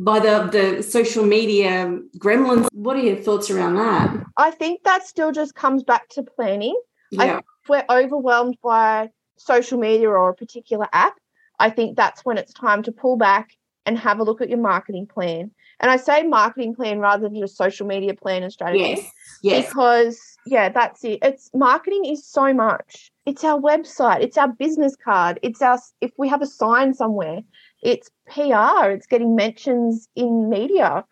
by 0.00 0.20
the 0.20 0.48
the 0.50 0.82
social 0.82 1.24
media 1.24 1.98
gremlins. 2.18 2.68
What 2.72 2.96
are 2.96 3.02
your 3.02 3.16
thoughts 3.16 3.50
around 3.50 3.74
that? 3.76 4.24
I 4.36 4.52
think 4.52 4.84
that 4.84 5.06
still 5.06 5.32
just 5.32 5.56
comes 5.56 5.82
back 5.82 6.08
to 6.10 6.22
planning. 6.22 6.80
Yeah. 7.10 7.22
I 7.22 7.40
we're 7.68 7.84
overwhelmed 7.90 8.56
by 8.62 9.10
social 9.36 9.78
media 9.78 10.08
or 10.08 10.30
a 10.30 10.34
particular 10.34 10.88
app, 10.92 11.14
I 11.58 11.70
think 11.70 11.96
that's 11.96 12.24
when 12.24 12.38
it's 12.38 12.52
time 12.52 12.82
to 12.84 12.92
pull 12.92 13.16
back 13.16 13.50
and 13.86 13.98
have 13.98 14.20
a 14.20 14.22
look 14.22 14.40
at 14.40 14.50
your 14.50 14.58
marketing 14.58 15.06
plan. 15.06 15.50
And 15.80 15.90
I 15.90 15.96
say 15.96 16.22
marketing 16.22 16.74
plan 16.74 16.98
rather 16.98 17.28
than 17.28 17.40
just 17.40 17.56
social 17.56 17.86
media 17.86 18.12
plan 18.14 18.42
and 18.42 18.52
strategy. 18.52 18.80
Yes. 18.80 19.10
Yes. 19.42 19.66
Because 19.66 20.20
yeah, 20.46 20.68
that's 20.68 21.04
it. 21.04 21.20
It's 21.22 21.50
marketing 21.54 22.04
is 22.04 22.26
so 22.26 22.52
much. 22.52 23.10
It's 23.24 23.44
our 23.44 23.60
website, 23.60 24.20
it's 24.20 24.36
our 24.36 24.48
business 24.48 24.96
card, 24.96 25.38
it's 25.42 25.62
our 25.62 25.78
if 26.00 26.10
we 26.18 26.28
have 26.28 26.42
a 26.42 26.46
sign 26.46 26.94
somewhere, 26.94 27.40
it's 27.82 28.10
PR, 28.28 28.90
it's 28.90 29.06
getting 29.06 29.36
mentions 29.36 30.08
in 30.16 30.50
media. 30.50 31.04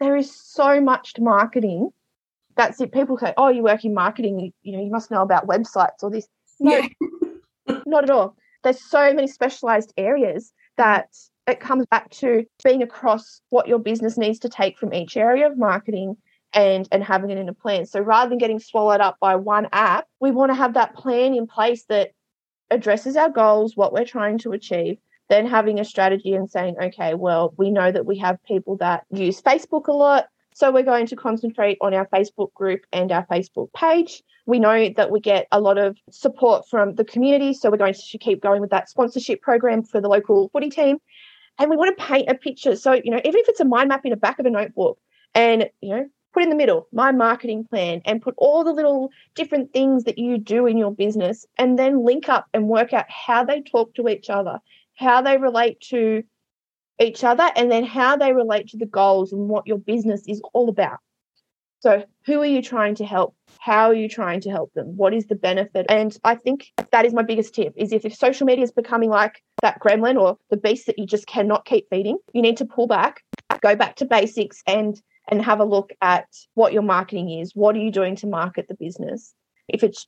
There 0.00 0.16
is 0.16 0.34
so 0.34 0.80
much 0.80 1.14
to 1.14 1.22
marketing 1.22 1.90
that's 2.56 2.80
it. 2.80 2.92
People 2.92 3.18
say, 3.18 3.34
"Oh, 3.36 3.48
you 3.48 3.62
work 3.62 3.84
in 3.84 3.94
marketing. 3.94 4.38
You, 4.38 4.52
you 4.62 4.76
know, 4.76 4.84
you 4.84 4.90
must 4.90 5.10
know 5.10 5.22
about 5.22 5.46
websites 5.46 6.02
or 6.02 6.10
this." 6.10 6.26
No, 6.60 6.76
yeah. 6.76 7.76
not 7.86 8.04
at 8.04 8.10
all. 8.10 8.36
There's 8.62 8.82
so 8.82 9.12
many 9.12 9.26
specialized 9.26 9.92
areas 9.96 10.52
that 10.76 11.08
it 11.46 11.60
comes 11.60 11.86
back 11.86 12.10
to 12.10 12.44
being 12.64 12.82
across 12.82 13.40
what 13.50 13.68
your 13.68 13.78
business 13.78 14.16
needs 14.16 14.38
to 14.40 14.48
take 14.48 14.78
from 14.78 14.94
each 14.94 15.16
area 15.16 15.46
of 15.46 15.58
marketing 15.58 16.16
and 16.52 16.88
and 16.92 17.02
having 17.02 17.30
it 17.30 17.38
in 17.38 17.48
a 17.48 17.54
plan. 17.54 17.86
So 17.86 18.00
rather 18.00 18.28
than 18.28 18.38
getting 18.38 18.60
swallowed 18.60 19.00
up 19.00 19.18
by 19.20 19.36
one 19.36 19.68
app, 19.72 20.06
we 20.20 20.30
want 20.30 20.50
to 20.50 20.54
have 20.54 20.74
that 20.74 20.94
plan 20.94 21.34
in 21.34 21.46
place 21.46 21.84
that 21.88 22.12
addresses 22.70 23.16
our 23.16 23.30
goals, 23.30 23.76
what 23.76 23.92
we're 23.92 24.04
trying 24.04 24.38
to 24.38 24.52
achieve, 24.52 24.98
then 25.28 25.46
having 25.46 25.78
a 25.78 25.84
strategy 25.84 26.34
and 26.34 26.50
saying, 26.50 26.76
okay, 26.80 27.14
well, 27.14 27.54
we 27.56 27.70
know 27.70 27.90
that 27.90 28.06
we 28.06 28.18
have 28.18 28.42
people 28.44 28.76
that 28.78 29.04
use 29.10 29.42
Facebook 29.42 29.88
a 29.88 29.92
lot. 29.92 30.26
So 30.54 30.70
we're 30.70 30.84
going 30.84 31.06
to 31.06 31.16
concentrate 31.16 31.78
on 31.80 31.94
our 31.94 32.06
Facebook 32.06 32.54
group 32.54 32.86
and 32.92 33.10
our 33.10 33.26
Facebook 33.26 33.72
page. 33.72 34.22
We 34.46 34.60
know 34.60 34.88
that 34.96 35.10
we 35.10 35.18
get 35.18 35.48
a 35.50 35.60
lot 35.60 35.78
of 35.78 35.96
support 36.10 36.68
from 36.68 36.94
the 36.94 37.04
community. 37.04 37.54
So 37.54 37.70
we're 37.70 37.76
going 37.76 37.94
to 37.94 38.18
keep 38.18 38.40
going 38.40 38.60
with 38.60 38.70
that 38.70 38.88
sponsorship 38.88 39.42
program 39.42 39.82
for 39.82 40.00
the 40.00 40.08
local 40.08 40.48
footy 40.50 40.70
team. 40.70 40.98
And 41.58 41.70
we 41.70 41.76
want 41.76 41.96
to 41.96 42.04
paint 42.04 42.30
a 42.30 42.34
picture. 42.34 42.76
So, 42.76 42.92
you 42.92 43.10
know, 43.10 43.20
even 43.24 43.40
if 43.40 43.48
it's 43.48 43.60
a 43.60 43.64
mind 43.64 43.88
map 43.88 44.04
in 44.04 44.10
the 44.10 44.16
back 44.16 44.38
of 44.38 44.46
a 44.46 44.50
notebook 44.50 44.98
and, 45.34 45.68
you 45.80 45.90
know, 45.90 46.06
put 46.32 46.44
in 46.44 46.50
the 46.50 46.56
middle 46.56 46.88
my 46.92 47.10
marketing 47.10 47.64
plan 47.64 48.00
and 48.04 48.22
put 48.22 48.34
all 48.38 48.62
the 48.62 48.72
little 48.72 49.10
different 49.34 49.72
things 49.72 50.04
that 50.04 50.18
you 50.18 50.38
do 50.38 50.66
in 50.66 50.76
your 50.76 50.92
business 50.92 51.46
and 51.58 51.78
then 51.78 52.04
link 52.04 52.28
up 52.28 52.46
and 52.54 52.68
work 52.68 52.92
out 52.92 53.06
how 53.08 53.44
they 53.44 53.60
talk 53.60 53.94
to 53.94 54.08
each 54.08 54.30
other, 54.30 54.60
how 54.94 55.20
they 55.20 55.36
relate 55.36 55.80
to 55.80 56.22
each 57.00 57.24
other 57.24 57.50
and 57.56 57.70
then 57.70 57.84
how 57.84 58.16
they 58.16 58.32
relate 58.32 58.68
to 58.68 58.76
the 58.76 58.86
goals 58.86 59.32
and 59.32 59.48
what 59.48 59.66
your 59.66 59.78
business 59.78 60.22
is 60.28 60.40
all 60.52 60.68
about. 60.68 60.98
So, 61.80 62.02
who 62.24 62.40
are 62.40 62.46
you 62.46 62.62
trying 62.62 62.94
to 62.94 63.04
help? 63.04 63.34
How 63.58 63.88
are 63.88 63.94
you 63.94 64.08
trying 64.08 64.40
to 64.42 64.50
help 64.50 64.72
them? 64.72 64.96
What 64.96 65.12
is 65.12 65.26
the 65.26 65.34
benefit? 65.34 65.84
And 65.90 66.16
I 66.24 66.34
think 66.34 66.72
that 66.92 67.04
is 67.04 67.12
my 67.12 67.22
biggest 67.22 67.54
tip 67.54 67.74
is 67.76 67.92
if, 67.92 68.06
if 68.06 68.14
social 68.14 68.46
media 68.46 68.64
is 68.64 68.72
becoming 68.72 69.10
like 69.10 69.42
that 69.60 69.80
gremlin 69.80 70.18
or 70.18 70.38
the 70.48 70.56
beast 70.56 70.86
that 70.86 70.98
you 70.98 71.04
just 71.04 71.26
cannot 71.26 71.66
keep 71.66 71.86
feeding, 71.90 72.16
you 72.32 72.40
need 72.40 72.56
to 72.56 72.64
pull 72.64 72.86
back, 72.86 73.22
go 73.60 73.76
back 73.76 73.96
to 73.96 74.06
basics 74.06 74.62
and 74.66 75.00
and 75.28 75.42
have 75.42 75.60
a 75.60 75.64
look 75.64 75.90
at 76.00 76.26
what 76.54 76.72
your 76.72 76.82
marketing 76.82 77.30
is. 77.30 77.52
What 77.54 77.76
are 77.76 77.80
you 77.80 77.90
doing 77.90 78.16
to 78.16 78.26
market 78.26 78.68
the 78.68 78.74
business? 78.74 79.34
If 79.68 79.82
it's 79.82 80.06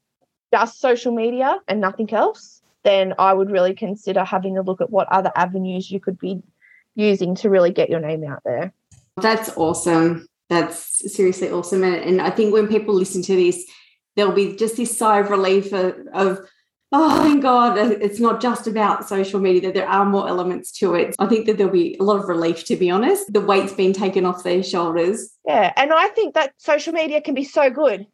just 0.54 0.80
social 0.80 1.12
media 1.14 1.58
and 1.68 1.80
nothing 1.80 2.12
else, 2.12 2.62
then 2.84 3.14
I 3.18 3.34
would 3.34 3.50
really 3.50 3.74
consider 3.74 4.24
having 4.24 4.56
a 4.56 4.62
look 4.62 4.80
at 4.80 4.90
what 4.90 5.08
other 5.10 5.32
avenues 5.36 5.90
you 5.90 6.00
could 6.00 6.18
be 6.18 6.42
using 6.96 7.36
to 7.36 7.50
really 7.50 7.70
get 7.70 7.88
your 7.88 8.00
name 8.00 8.24
out 8.24 8.42
there. 8.44 8.72
That's 9.20 9.56
awesome. 9.56 10.26
That's 10.48 11.14
seriously 11.14 11.50
awesome. 11.50 11.84
And, 11.84 11.96
and 11.96 12.20
I 12.20 12.30
think 12.30 12.52
when 12.52 12.68
people 12.68 12.94
listen 12.94 13.22
to 13.22 13.36
this, 13.36 13.64
there'll 14.16 14.32
be 14.32 14.56
just 14.56 14.76
this 14.76 14.96
sigh 14.96 15.20
of 15.20 15.30
relief 15.30 15.72
of, 15.72 15.94
of 16.12 16.40
oh 16.92 17.22
thank 17.22 17.42
god 17.42 17.76
it's 17.76 18.20
not 18.20 18.40
just 18.40 18.66
about 18.66 19.08
social 19.08 19.40
media 19.40 19.60
that 19.60 19.74
there 19.74 19.88
are 19.88 20.04
more 20.04 20.28
elements 20.28 20.70
to 20.70 20.94
it 20.94 21.14
i 21.18 21.26
think 21.26 21.44
that 21.46 21.58
there'll 21.58 21.72
be 21.72 21.96
a 21.98 22.02
lot 22.02 22.16
of 22.16 22.28
relief 22.28 22.64
to 22.64 22.76
be 22.76 22.90
honest 22.90 23.32
the 23.32 23.40
weight's 23.40 23.72
been 23.72 23.92
taken 23.92 24.24
off 24.24 24.44
their 24.44 24.62
shoulders 24.62 25.36
yeah 25.44 25.72
and 25.76 25.92
i 25.92 26.06
think 26.08 26.34
that 26.34 26.54
social 26.58 26.92
media 26.92 27.20
can 27.20 27.34
be 27.34 27.42
so 27.42 27.70
good 27.70 28.06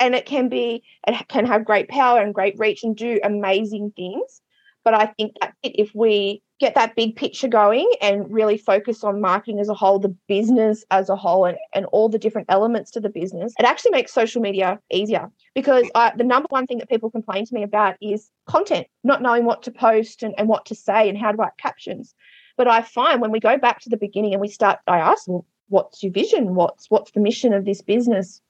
and 0.00 0.14
it 0.14 0.26
can 0.26 0.48
be 0.48 0.82
it 1.06 1.28
can 1.28 1.46
have 1.46 1.64
great 1.64 1.88
power 1.88 2.20
and 2.20 2.34
great 2.34 2.58
reach 2.58 2.82
and 2.82 2.96
do 2.96 3.20
amazing 3.22 3.92
things 3.94 4.42
but 4.84 4.92
i 4.92 5.06
think 5.06 5.36
that 5.40 5.54
if 5.62 5.94
we 5.94 6.42
get 6.60 6.74
that 6.74 6.94
big 6.94 7.16
picture 7.16 7.48
going 7.48 7.90
and 8.00 8.30
really 8.30 8.58
focus 8.58 9.02
on 9.02 9.20
marketing 9.20 9.58
as 9.58 9.68
a 9.68 9.74
whole 9.74 9.98
the 9.98 10.14
business 10.28 10.84
as 10.90 11.08
a 11.08 11.16
whole 11.16 11.46
and, 11.46 11.58
and 11.74 11.86
all 11.86 12.08
the 12.08 12.18
different 12.18 12.46
elements 12.50 12.90
to 12.90 13.00
the 13.00 13.08
business 13.08 13.52
it 13.58 13.64
actually 13.64 13.90
makes 13.90 14.12
social 14.12 14.40
media 14.40 14.78
easier 14.92 15.30
because 15.54 15.88
I, 15.94 16.12
the 16.16 16.24
number 16.24 16.46
one 16.50 16.66
thing 16.66 16.78
that 16.78 16.88
people 16.88 17.10
complain 17.10 17.46
to 17.46 17.54
me 17.54 17.62
about 17.62 17.96
is 18.00 18.30
content 18.46 18.86
not 19.02 19.22
knowing 19.22 19.44
what 19.44 19.62
to 19.64 19.70
post 19.70 20.22
and, 20.22 20.34
and 20.38 20.48
what 20.48 20.66
to 20.66 20.74
say 20.74 21.08
and 21.08 21.18
how 21.18 21.32
to 21.32 21.36
write 21.36 21.56
captions 21.58 22.14
but 22.56 22.68
i 22.68 22.82
find 22.82 23.20
when 23.20 23.32
we 23.32 23.40
go 23.40 23.56
back 23.56 23.80
to 23.80 23.88
the 23.88 23.96
beginning 23.96 24.32
and 24.32 24.40
we 24.40 24.48
start 24.48 24.78
i 24.86 24.98
ask 24.98 25.26
well, 25.26 25.46
what's 25.68 26.02
your 26.02 26.12
vision 26.12 26.54
what's 26.54 26.90
what's 26.90 27.10
the 27.12 27.20
mission 27.20 27.52
of 27.52 27.64
this 27.64 27.80
business 27.80 28.42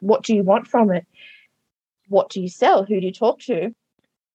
what 0.00 0.22
do 0.22 0.34
you 0.34 0.42
want 0.42 0.66
from 0.66 0.90
it? 0.92 1.06
What 2.08 2.30
do 2.30 2.40
you 2.40 2.48
sell? 2.48 2.84
Who 2.84 3.00
do 3.00 3.06
you 3.06 3.12
talk 3.12 3.40
to? 3.42 3.74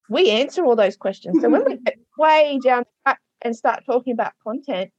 We 0.09 0.29
answer 0.29 0.65
all 0.65 0.75
those 0.75 0.97
questions. 0.97 1.41
So 1.41 1.49
when 1.49 1.63
we 1.65 1.77
get 1.85 1.97
way 2.17 2.59
down 2.63 2.79
the 2.79 3.03
track 3.03 3.19
and 3.41 3.55
start 3.55 3.83
talking 3.85 4.13
about 4.13 4.33
content, 4.43 4.91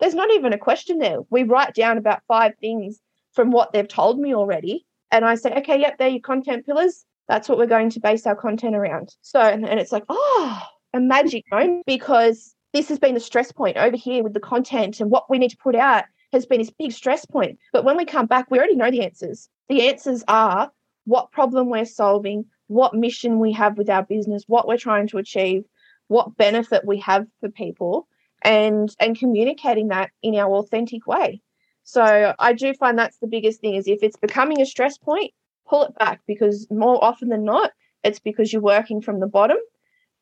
there's 0.00 0.14
not 0.14 0.30
even 0.32 0.52
a 0.52 0.58
question 0.58 0.98
there. 0.98 1.18
We 1.30 1.42
write 1.42 1.74
down 1.74 1.98
about 1.98 2.22
five 2.28 2.52
things 2.60 3.00
from 3.32 3.50
what 3.50 3.72
they've 3.72 3.88
told 3.88 4.18
me 4.18 4.34
already. 4.34 4.86
And 5.10 5.24
I 5.24 5.34
say, 5.36 5.52
okay, 5.58 5.80
yep, 5.80 5.98
they're 5.98 6.08
your 6.08 6.20
content 6.20 6.66
pillars. 6.66 7.04
That's 7.28 7.48
what 7.48 7.58
we're 7.58 7.66
going 7.66 7.90
to 7.90 8.00
base 8.00 8.26
our 8.26 8.36
content 8.36 8.76
around. 8.76 9.14
So, 9.22 9.40
and 9.40 9.64
it's 9.64 9.92
like, 9.92 10.04
oh, 10.08 10.62
a 10.94 11.00
magic 11.00 11.44
moment 11.50 11.84
because 11.86 12.54
this 12.72 12.88
has 12.88 12.98
been 12.98 13.14
the 13.14 13.20
stress 13.20 13.52
point 13.52 13.76
over 13.76 13.96
here 13.96 14.22
with 14.22 14.34
the 14.34 14.40
content 14.40 15.00
and 15.00 15.10
what 15.10 15.30
we 15.30 15.38
need 15.38 15.50
to 15.50 15.56
put 15.56 15.74
out 15.74 16.04
has 16.32 16.46
been 16.46 16.58
this 16.58 16.70
big 16.70 16.92
stress 16.92 17.24
point. 17.24 17.58
But 17.72 17.84
when 17.84 17.96
we 17.96 18.04
come 18.04 18.26
back, 18.26 18.50
we 18.50 18.58
already 18.58 18.76
know 18.76 18.90
the 18.90 19.04
answers. 19.04 19.48
The 19.68 19.88
answers 19.88 20.24
are 20.28 20.70
what 21.04 21.30
problem 21.32 21.70
we're 21.70 21.84
solving, 21.84 22.44
what 22.66 22.94
mission 22.94 23.38
we 23.38 23.52
have 23.52 23.78
with 23.78 23.88
our 23.88 24.02
business, 24.02 24.44
what 24.46 24.66
we're 24.66 24.76
trying 24.76 25.08
to 25.08 25.18
achieve, 25.18 25.64
what 26.08 26.36
benefit 26.36 26.84
we 26.84 26.98
have 27.00 27.26
for 27.40 27.50
people, 27.50 28.06
and 28.42 28.94
and 29.00 29.18
communicating 29.18 29.88
that 29.88 30.10
in 30.22 30.34
our 30.34 30.56
authentic 30.56 31.06
way. 31.06 31.40
So 31.84 32.34
I 32.38 32.52
do 32.52 32.74
find 32.74 32.98
that's 32.98 33.18
the 33.18 33.28
biggest 33.28 33.60
thing 33.60 33.74
is 33.74 33.86
if 33.86 34.02
it's 34.02 34.16
becoming 34.16 34.60
a 34.60 34.66
stress 34.66 34.98
point, 34.98 35.32
pull 35.68 35.84
it 35.84 35.94
back 35.94 36.20
because 36.26 36.66
more 36.70 37.02
often 37.02 37.28
than 37.28 37.44
not, 37.44 37.72
it's 38.02 38.18
because 38.18 38.52
you're 38.52 38.62
working 38.62 39.00
from 39.00 39.20
the 39.20 39.26
bottom 39.26 39.58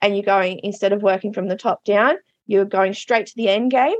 and 0.02 0.14
you're 0.14 0.24
going 0.24 0.60
instead 0.62 0.92
of 0.92 1.02
working 1.02 1.32
from 1.32 1.48
the 1.48 1.56
top 1.56 1.84
down, 1.84 2.16
you're 2.46 2.66
going 2.66 2.92
straight 2.92 3.26
to 3.26 3.36
the 3.36 3.48
end 3.48 3.70
game 3.70 3.96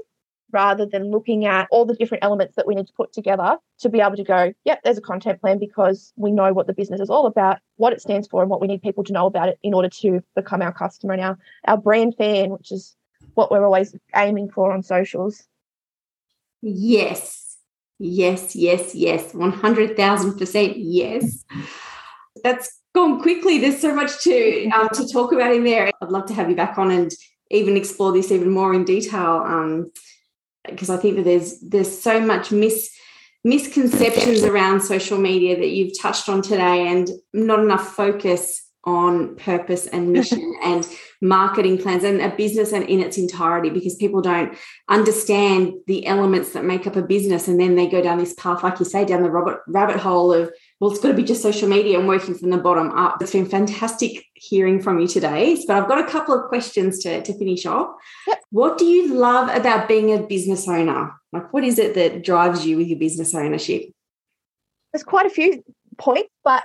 rather 0.52 0.86
than 0.86 1.10
looking 1.10 1.46
at 1.46 1.66
all 1.70 1.84
the 1.84 1.94
different 1.94 2.24
elements 2.24 2.54
that 2.56 2.66
we 2.66 2.74
need 2.74 2.86
to 2.86 2.92
put 2.92 3.12
together 3.12 3.56
to 3.80 3.88
be 3.88 4.00
able 4.00 4.16
to 4.16 4.24
go, 4.24 4.52
yep, 4.64 4.80
there's 4.84 4.98
a 4.98 5.02
content 5.02 5.40
plan 5.40 5.58
because 5.58 6.12
we 6.16 6.30
know 6.30 6.52
what 6.52 6.66
the 6.66 6.72
business 6.72 7.00
is 7.00 7.10
all 7.10 7.26
about, 7.26 7.58
what 7.76 7.92
it 7.92 8.00
stands 8.00 8.28
for, 8.28 8.40
and 8.40 8.50
what 8.50 8.60
we 8.60 8.68
need 8.68 8.82
people 8.82 9.04
to 9.04 9.12
know 9.12 9.26
about 9.26 9.48
it 9.48 9.58
in 9.62 9.74
order 9.74 9.88
to 9.88 10.22
become 10.36 10.62
our 10.62 10.72
customer 10.72 11.14
and 11.14 11.22
our, 11.22 11.38
our 11.66 11.76
brand 11.76 12.14
fan, 12.16 12.50
which 12.50 12.70
is 12.70 12.96
what 13.34 13.50
we're 13.50 13.64
always 13.64 13.94
aiming 14.14 14.50
for 14.50 14.72
on 14.72 14.82
socials. 14.82 15.44
Yes, 16.62 17.56
yes, 17.98 18.54
yes, 18.54 18.94
yes, 18.94 19.32
100,000% 19.32 20.74
yes. 20.76 21.44
That's 22.42 22.80
gone 22.94 23.20
quickly. 23.20 23.58
There's 23.58 23.80
so 23.80 23.94
much 23.94 24.22
to 24.22 24.68
um, 24.70 24.88
to 24.90 25.06
talk 25.08 25.32
about 25.32 25.54
in 25.54 25.64
there. 25.64 25.90
I'd 26.00 26.10
love 26.10 26.26
to 26.26 26.34
have 26.34 26.48
you 26.48 26.56
back 26.56 26.78
on 26.78 26.90
and 26.90 27.12
even 27.50 27.76
explore 27.76 28.12
this 28.12 28.32
even 28.32 28.50
more 28.50 28.74
in 28.74 28.84
detail. 28.84 29.42
Um, 29.44 29.90
because 30.68 30.90
I 30.90 30.96
think 30.96 31.16
that 31.16 31.24
there's 31.24 31.60
there's 31.60 32.02
so 32.02 32.20
much 32.20 32.52
mis 32.52 32.90
misconceptions 33.44 34.42
around 34.42 34.80
social 34.80 35.18
media 35.18 35.56
that 35.56 35.68
you've 35.68 35.98
touched 36.00 36.28
on 36.28 36.40
today 36.40 36.88
and 36.88 37.10
not 37.32 37.60
enough 37.60 37.88
focus 37.94 38.64
on 38.84 39.36
purpose 39.36 39.86
and 39.86 40.12
mission 40.12 40.54
and 40.62 40.88
marketing 41.20 41.78
plans 41.78 42.04
and 42.04 42.20
a 42.20 42.34
business 42.36 42.72
and 42.72 42.84
in 42.84 43.00
its 43.00 43.16
entirety 43.16 43.70
because 43.70 43.94
people 43.96 44.20
don't 44.20 44.56
understand 44.88 45.72
the 45.86 46.06
elements 46.06 46.52
that 46.52 46.64
make 46.64 46.86
up 46.86 46.96
a 46.96 47.02
business. 47.02 47.48
And 47.48 47.58
then 47.58 47.76
they 47.76 47.86
go 47.86 48.02
down 48.02 48.18
this 48.18 48.34
path 48.34 48.62
like 48.62 48.78
you 48.78 48.84
say 48.84 49.04
down 49.04 49.22
the 49.22 49.30
rabbit 49.30 49.58
rabbit 49.66 49.96
hole 49.96 50.32
of 50.32 50.50
well 50.80 50.90
it's 50.90 51.00
got 51.00 51.08
to 51.08 51.14
be 51.14 51.24
just 51.24 51.42
social 51.42 51.68
media 51.68 51.98
and 51.98 52.08
working 52.08 52.34
from 52.34 52.50
the 52.50 52.58
bottom 52.58 52.90
up. 52.90 53.20
It's 53.20 53.32
been 53.32 53.46
fantastic 53.46 54.24
hearing 54.48 54.80
from 54.80 54.98
you 54.98 55.06
today 55.06 55.56
but 55.66 55.76
i've 55.76 55.88
got 55.88 55.98
a 55.98 56.10
couple 56.10 56.34
of 56.34 56.48
questions 56.48 56.98
to, 57.00 57.22
to 57.22 57.36
finish 57.38 57.66
off 57.66 57.88
yep. 58.26 58.40
what 58.50 58.78
do 58.78 58.84
you 58.84 59.14
love 59.14 59.48
about 59.54 59.88
being 59.88 60.12
a 60.12 60.22
business 60.22 60.68
owner 60.68 61.12
like 61.32 61.52
what 61.52 61.64
is 61.64 61.78
it 61.78 61.94
that 61.94 62.24
drives 62.24 62.66
you 62.66 62.76
with 62.76 62.86
your 62.86 62.98
business 62.98 63.34
ownership 63.34 63.82
there's 64.92 65.04
quite 65.04 65.26
a 65.26 65.30
few 65.30 65.62
points 65.96 66.30
but 66.42 66.62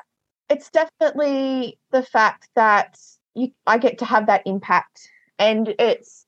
it's 0.49 0.69
definitely 0.71 1.77
the 1.91 2.03
fact 2.03 2.49
that 2.55 2.97
you, 3.35 3.51
I 3.65 3.77
get 3.77 3.99
to 3.99 4.05
have 4.05 4.27
that 4.27 4.43
impact. 4.45 5.07
And 5.37 5.73
it's, 5.79 6.25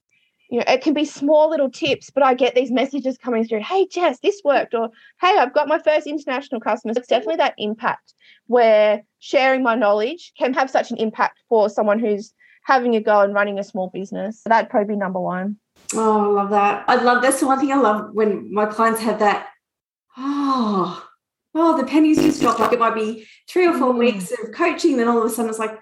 you 0.50 0.60
know, 0.60 0.66
it 0.68 0.82
can 0.82 0.94
be 0.94 1.06
small 1.06 1.50
little 1.50 1.70
tips, 1.70 2.10
but 2.10 2.24
I 2.24 2.34
get 2.34 2.56
these 2.56 2.72
messages 2.72 3.18
coming 3.18 3.46
through, 3.46 3.62
hey, 3.62 3.88
Jess, 3.88 4.20
this 4.20 4.42
worked, 4.44 4.74
or 4.74 4.90
hey, 5.20 5.38
I've 5.38 5.54
got 5.54 5.68
my 5.68 5.80
first 5.80 6.08
international 6.08 6.62
customers. 6.62 6.98
It's 6.98 7.08
definitely 7.08 7.38
that 7.38 7.56
impact 7.58 8.14
where 8.48 9.04
sharing 9.22 9.64
my 9.64 9.76
knowledge 9.76 10.34
can 10.38 10.54
have 10.54 10.70
such 10.70 10.92
an 10.92 10.98
impact 10.98 11.40
for 11.48 11.70
someone 11.70 12.00
who's 12.00 12.34
having 12.66 12.96
a 12.96 13.00
go 13.00 13.22
and 13.22 13.34
running 13.34 13.58
a 13.60 13.64
small 13.64 13.90
business. 13.94 14.42
That'd 14.46 14.70
probably 14.70 14.96
be 14.96 15.00
number 15.00 15.20
one. 15.20 15.58
Oh, 15.94 16.32
I 16.32 16.42
love 16.42 16.50
that. 16.50 16.86
I 16.88 16.96
love 16.96 17.22
that's 17.22 17.40
the 17.40 17.48
one 17.48 17.60
thing 17.60 17.72
I 17.72 17.78
love 17.78 18.14
when 18.14 18.54
my 18.54 18.66
clients 18.66 19.00
have 19.02 19.20
that. 19.20 19.48
Oh, 20.18 21.08
oh, 21.56 21.78
the 21.78 21.86
pennies 21.86 22.18
just 22.18 22.42
dropped. 22.42 22.60
Like 22.60 22.74
it 22.74 22.80
might 22.80 22.96
be 22.96 23.26
three 23.48 23.68
or 23.68 23.78
four 23.78 23.94
mm. 23.94 24.00
weeks 24.00 24.32
of 24.32 24.52
coaching, 24.54 24.98
then 24.98 25.08
all 25.08 25.20
of 25.20 25.26
a 25.26 25.30
sudden 25.30 25.50
it's 25.50 25.60
like, 25.60 25.80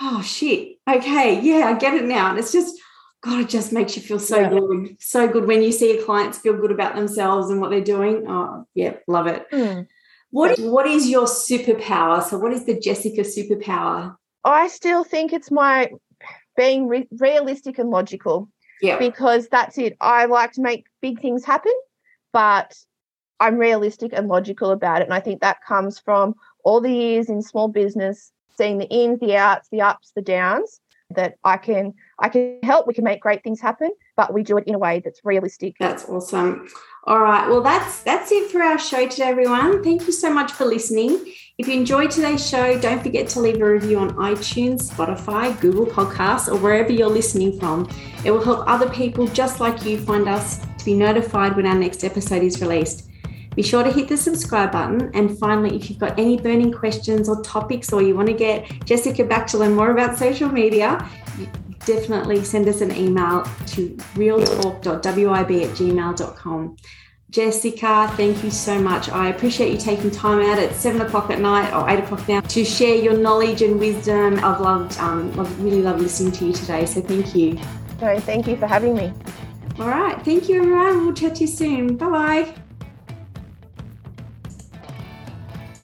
oh 0.00 0.20
shit, 0.22 0.76
okay, 0.88 1.40
yeah, 1.40 1.66
I 1.66 1.78
get 1.78 1.94
it 1.94 2.04
now. 2.04 2.30
And 2.30 2.38
it's 2.38 2.52
just, 2.52 2.76
God, 3.22 3.40
it 3.40 3.48
just 3.48 3.72
makes 3.72 3.96
you 3.96 4.02
feel 4.02 4.18
so 4.18 4.40
yeah. 4.40 4.48
good. 4.48 4.96
So 5.00 5.28
good 5.28 5.46
when 5.46 5.62
you 5.62 5.70
see 5.70 5.94
your 5.94 6.04
clients 6.04 6.38
feel 6.38 6.56
good 6.56 6.72
about 6.72 6.96
themselves 6.96 7.50
and 7.50 7.60
what 7.60 7.70
they're 7.70 7.80
doing. 7.80 8.26
Oh, 8.28 8.66
yeah, 8.74 8.94
love 9.06 9.28
it. 9.28 9.46
Mm. 9.52 9.86
What, 10.32 10.58
what 10.58 10.86
is 10.86 11.08
your 11.08 11.26
superpower? 11.26 12.22
So, 12.24 12.38
what 12.38 12.52
is 12.52 12.64
the 12.64 12.78
Jessica 12.78 13.20
superpower? 13.20 14.16
I 14.44 14.68
still 14.68 15.04
think 15.04 15.32
it's 15.32 15.50
my 15.50 15.90
being 16.56 16.88
re- 16.88 17.08
realistic 17.12 17.78
and 17.78 17.90
logical. 17.90 18.48
Yeah. 18.80 18.98
Because 18.98 19.48
that's 19.48 19.78
it. 19.78 19.96
I 20.00 20.24
like 20.24 20.52
to 20.52 20.60
make 20.60 20.86
big 21.00 21.20
things 21.20 21.44
happen, 21.44 21.72
but 22.32 22.74
I'm 23.38 23.56
realistic 23.56 24.12
and 24.12 24.26
logical 24.26 24.70
about 24.70 25.02
it. 25.02 25.04
And 25.04 25.14
I 25.14 25.20
think 25.20 25.40
that 25.40 25.62
comes 25.66 26.00
from 26.00 26.34
all 26.64 26.80
the 26.80 26.92
years 26.92 27.28
in 27.28 27.42
small 27.42 27.68
business, 27.68 28.32
seeing 28.56 28.78
the 28.78 28.88
ins, 28.88 29.20
the 29.20 29.36
outs, 29.36 29.68
the 29.70 29.82
ups, 29.82 30.12
the 30.16 30.22
downs, 30.22 30.80
that 31.10 31.36
I 31.44 31.58
can 31.58 31.94
I 32.18 32.28
can 32.28 32.58
help, 32.62 32.86
we 32.86 32.94
can 32.94 33.04
make 33.04 33.20
great 33.20 33.44
things 33.44 33.60
happen, 33.60 33.90
but 34.16 34.32
we 34.32 34.42
do 34.42 34.56
it 34.58 34.64
in 34.66 34.74
a 34.74 34.78
way 34.78 35.00
that's 35.04 35.20
realistic. 35.24 35.76
That's 35.78 36.08
awesome. 36.08 36.68
All 37.04 37.20
right. 37.20 37.48
Well, 37.48 37.62
that's 37.62 38.02
that's 38.02 38.30
it 38.30 38.50
for 38.50 38.62
our 38.62 38.78
show 38.78 39.08
today, 39.08 39.24
everyone. 39.24 39.82
Thank 39.82 40.06
you 40.06 40.12
so 40.12 40.32
much 40.32 40.52
for 40.52 40.64
listening. 40.64 41.32
If 41.58 41.66
you 41.66 41.74
enjoyed 41.74 42.10
today's 42.10 42.48
show, 42.48 42.78
don't 42.80 43.02
forget 43.02 43.28
to 43.30 43.40
leave 43.40 43.60
a 43.60 43.72
review 43.72 43.98
on 43.98 44.10
iTunes, 44.14 44.90
Spotify, 44.90 45.58
Google 45.60 45.86
Podcasts, 45.86 46.48
or 46.48 46.56
wherever 46.58 46.92
you're 46.92 47.08
listening 47.08 47.58
from. 47.58 47.88
It 48.24 48.30
will 48.30 48.44
help 48.44 48.64
other 48.68 48.88
people 48.88 49.26
just 49.26 49.58
like 49.58 49.84
you 49.84 49.98
find 49.98 50.28
us 50.28 50.60
to 50.78 50.84
be 50.84 50.94
notified 50.94 51.56
when 51.56 51.66
our 51.66 51.74
next 51.74 52.04
episode 52.04 52.42
is 52.42 52.60
released. 52.60 53.08
Be 53.56 53.62
sure 53.62 53.82
to 53.82 53.92
hit 53.92 54.08
the 54.08 54.16
subscribe 54.16 54.72
button. 54.72 55.10
And 55.12 55.38
finally, 55.38 55.76
if 55.76 55.90
you've 55.90 55.98
got 55.98 56.18
any 56.18 56.38
burning 56.38 56.72
questions 56.72 57.28
or 57.28 57.42
topics, 57.42 57.92
or 57.92 58.00
you 58.00 58.14
want 58.14 58.28
to 58.28 58.34
get 58.34 58.86
Jessica 58.86 59.24
back 59.24 59.46
to 59.48 59.58
learn 59.58 59.74
more 59.74 59.90
about 59.90 60.16
social 60.16 60.48
media, 60.48 61.06
definitely 61.86 62.44
send 62.44 62.68
us 62.68 62.80
an 62.80 62.94
email 62.94 63.42
to 63.68 63.96
realtalk.wib 64.14 65.64
at 65.64 65.76
gmail.com. 65.76 66.76
Jessica, 67.30 68.12
thank 68.14 68.44
you 68.44 68.50
so 68.50 68.78
much. 68.78 69.08
I 69.08 69.30
appreciate 69.30 69.72
you 69.72 69.78
taking 69.78 70.10
time 70.10 70.42
out 70.42 70.58
at 70.58 70.74
seven 70.74 71.00
o'clock 71.00 71.30
at 71.30 71.40
night 71.40 71.72
or 71.72 71.88
eight 71.88 71.98
o'clock 71.98 72.28
now 72.28 72.40
to 72.42 72.62
share 72.62 72.94
your 72.94 73.16
knowledge 73.16 73.62
and 73.62 73.80
wisdom. 73.80 74.38
I've 74.44 74.60
loved, 74.60 74.98
um, 74.98 75.40
I've 75.40 75.64
really 75.64 75.80
loved 75.80 76.02
listening 76.02 76.32
to 76.32 76.46
you 76.46 76.52
today. 76.52 76.84
So 76.84 77.00
thank 77.00 77.34
you. 77.34 77.58
No, 78.02 78.20
thank 78.20 78.46
you 78.46 78.56
for 78.58 78.66
having 78.66 78.94
me. 78.94 79.14
All 79.78 79.88
right. 79.88 80.22
Thank 80.22 80.50
you, 80.50 80.58
everyone. 80.58 81.06
We'll 81.06 81.14
chat 81.14 81.36
to 81.36 81.40
you 81.42 81.46
soon. 81.46 81.96
Bye 81.96 82.10
bye. 82.10 82.54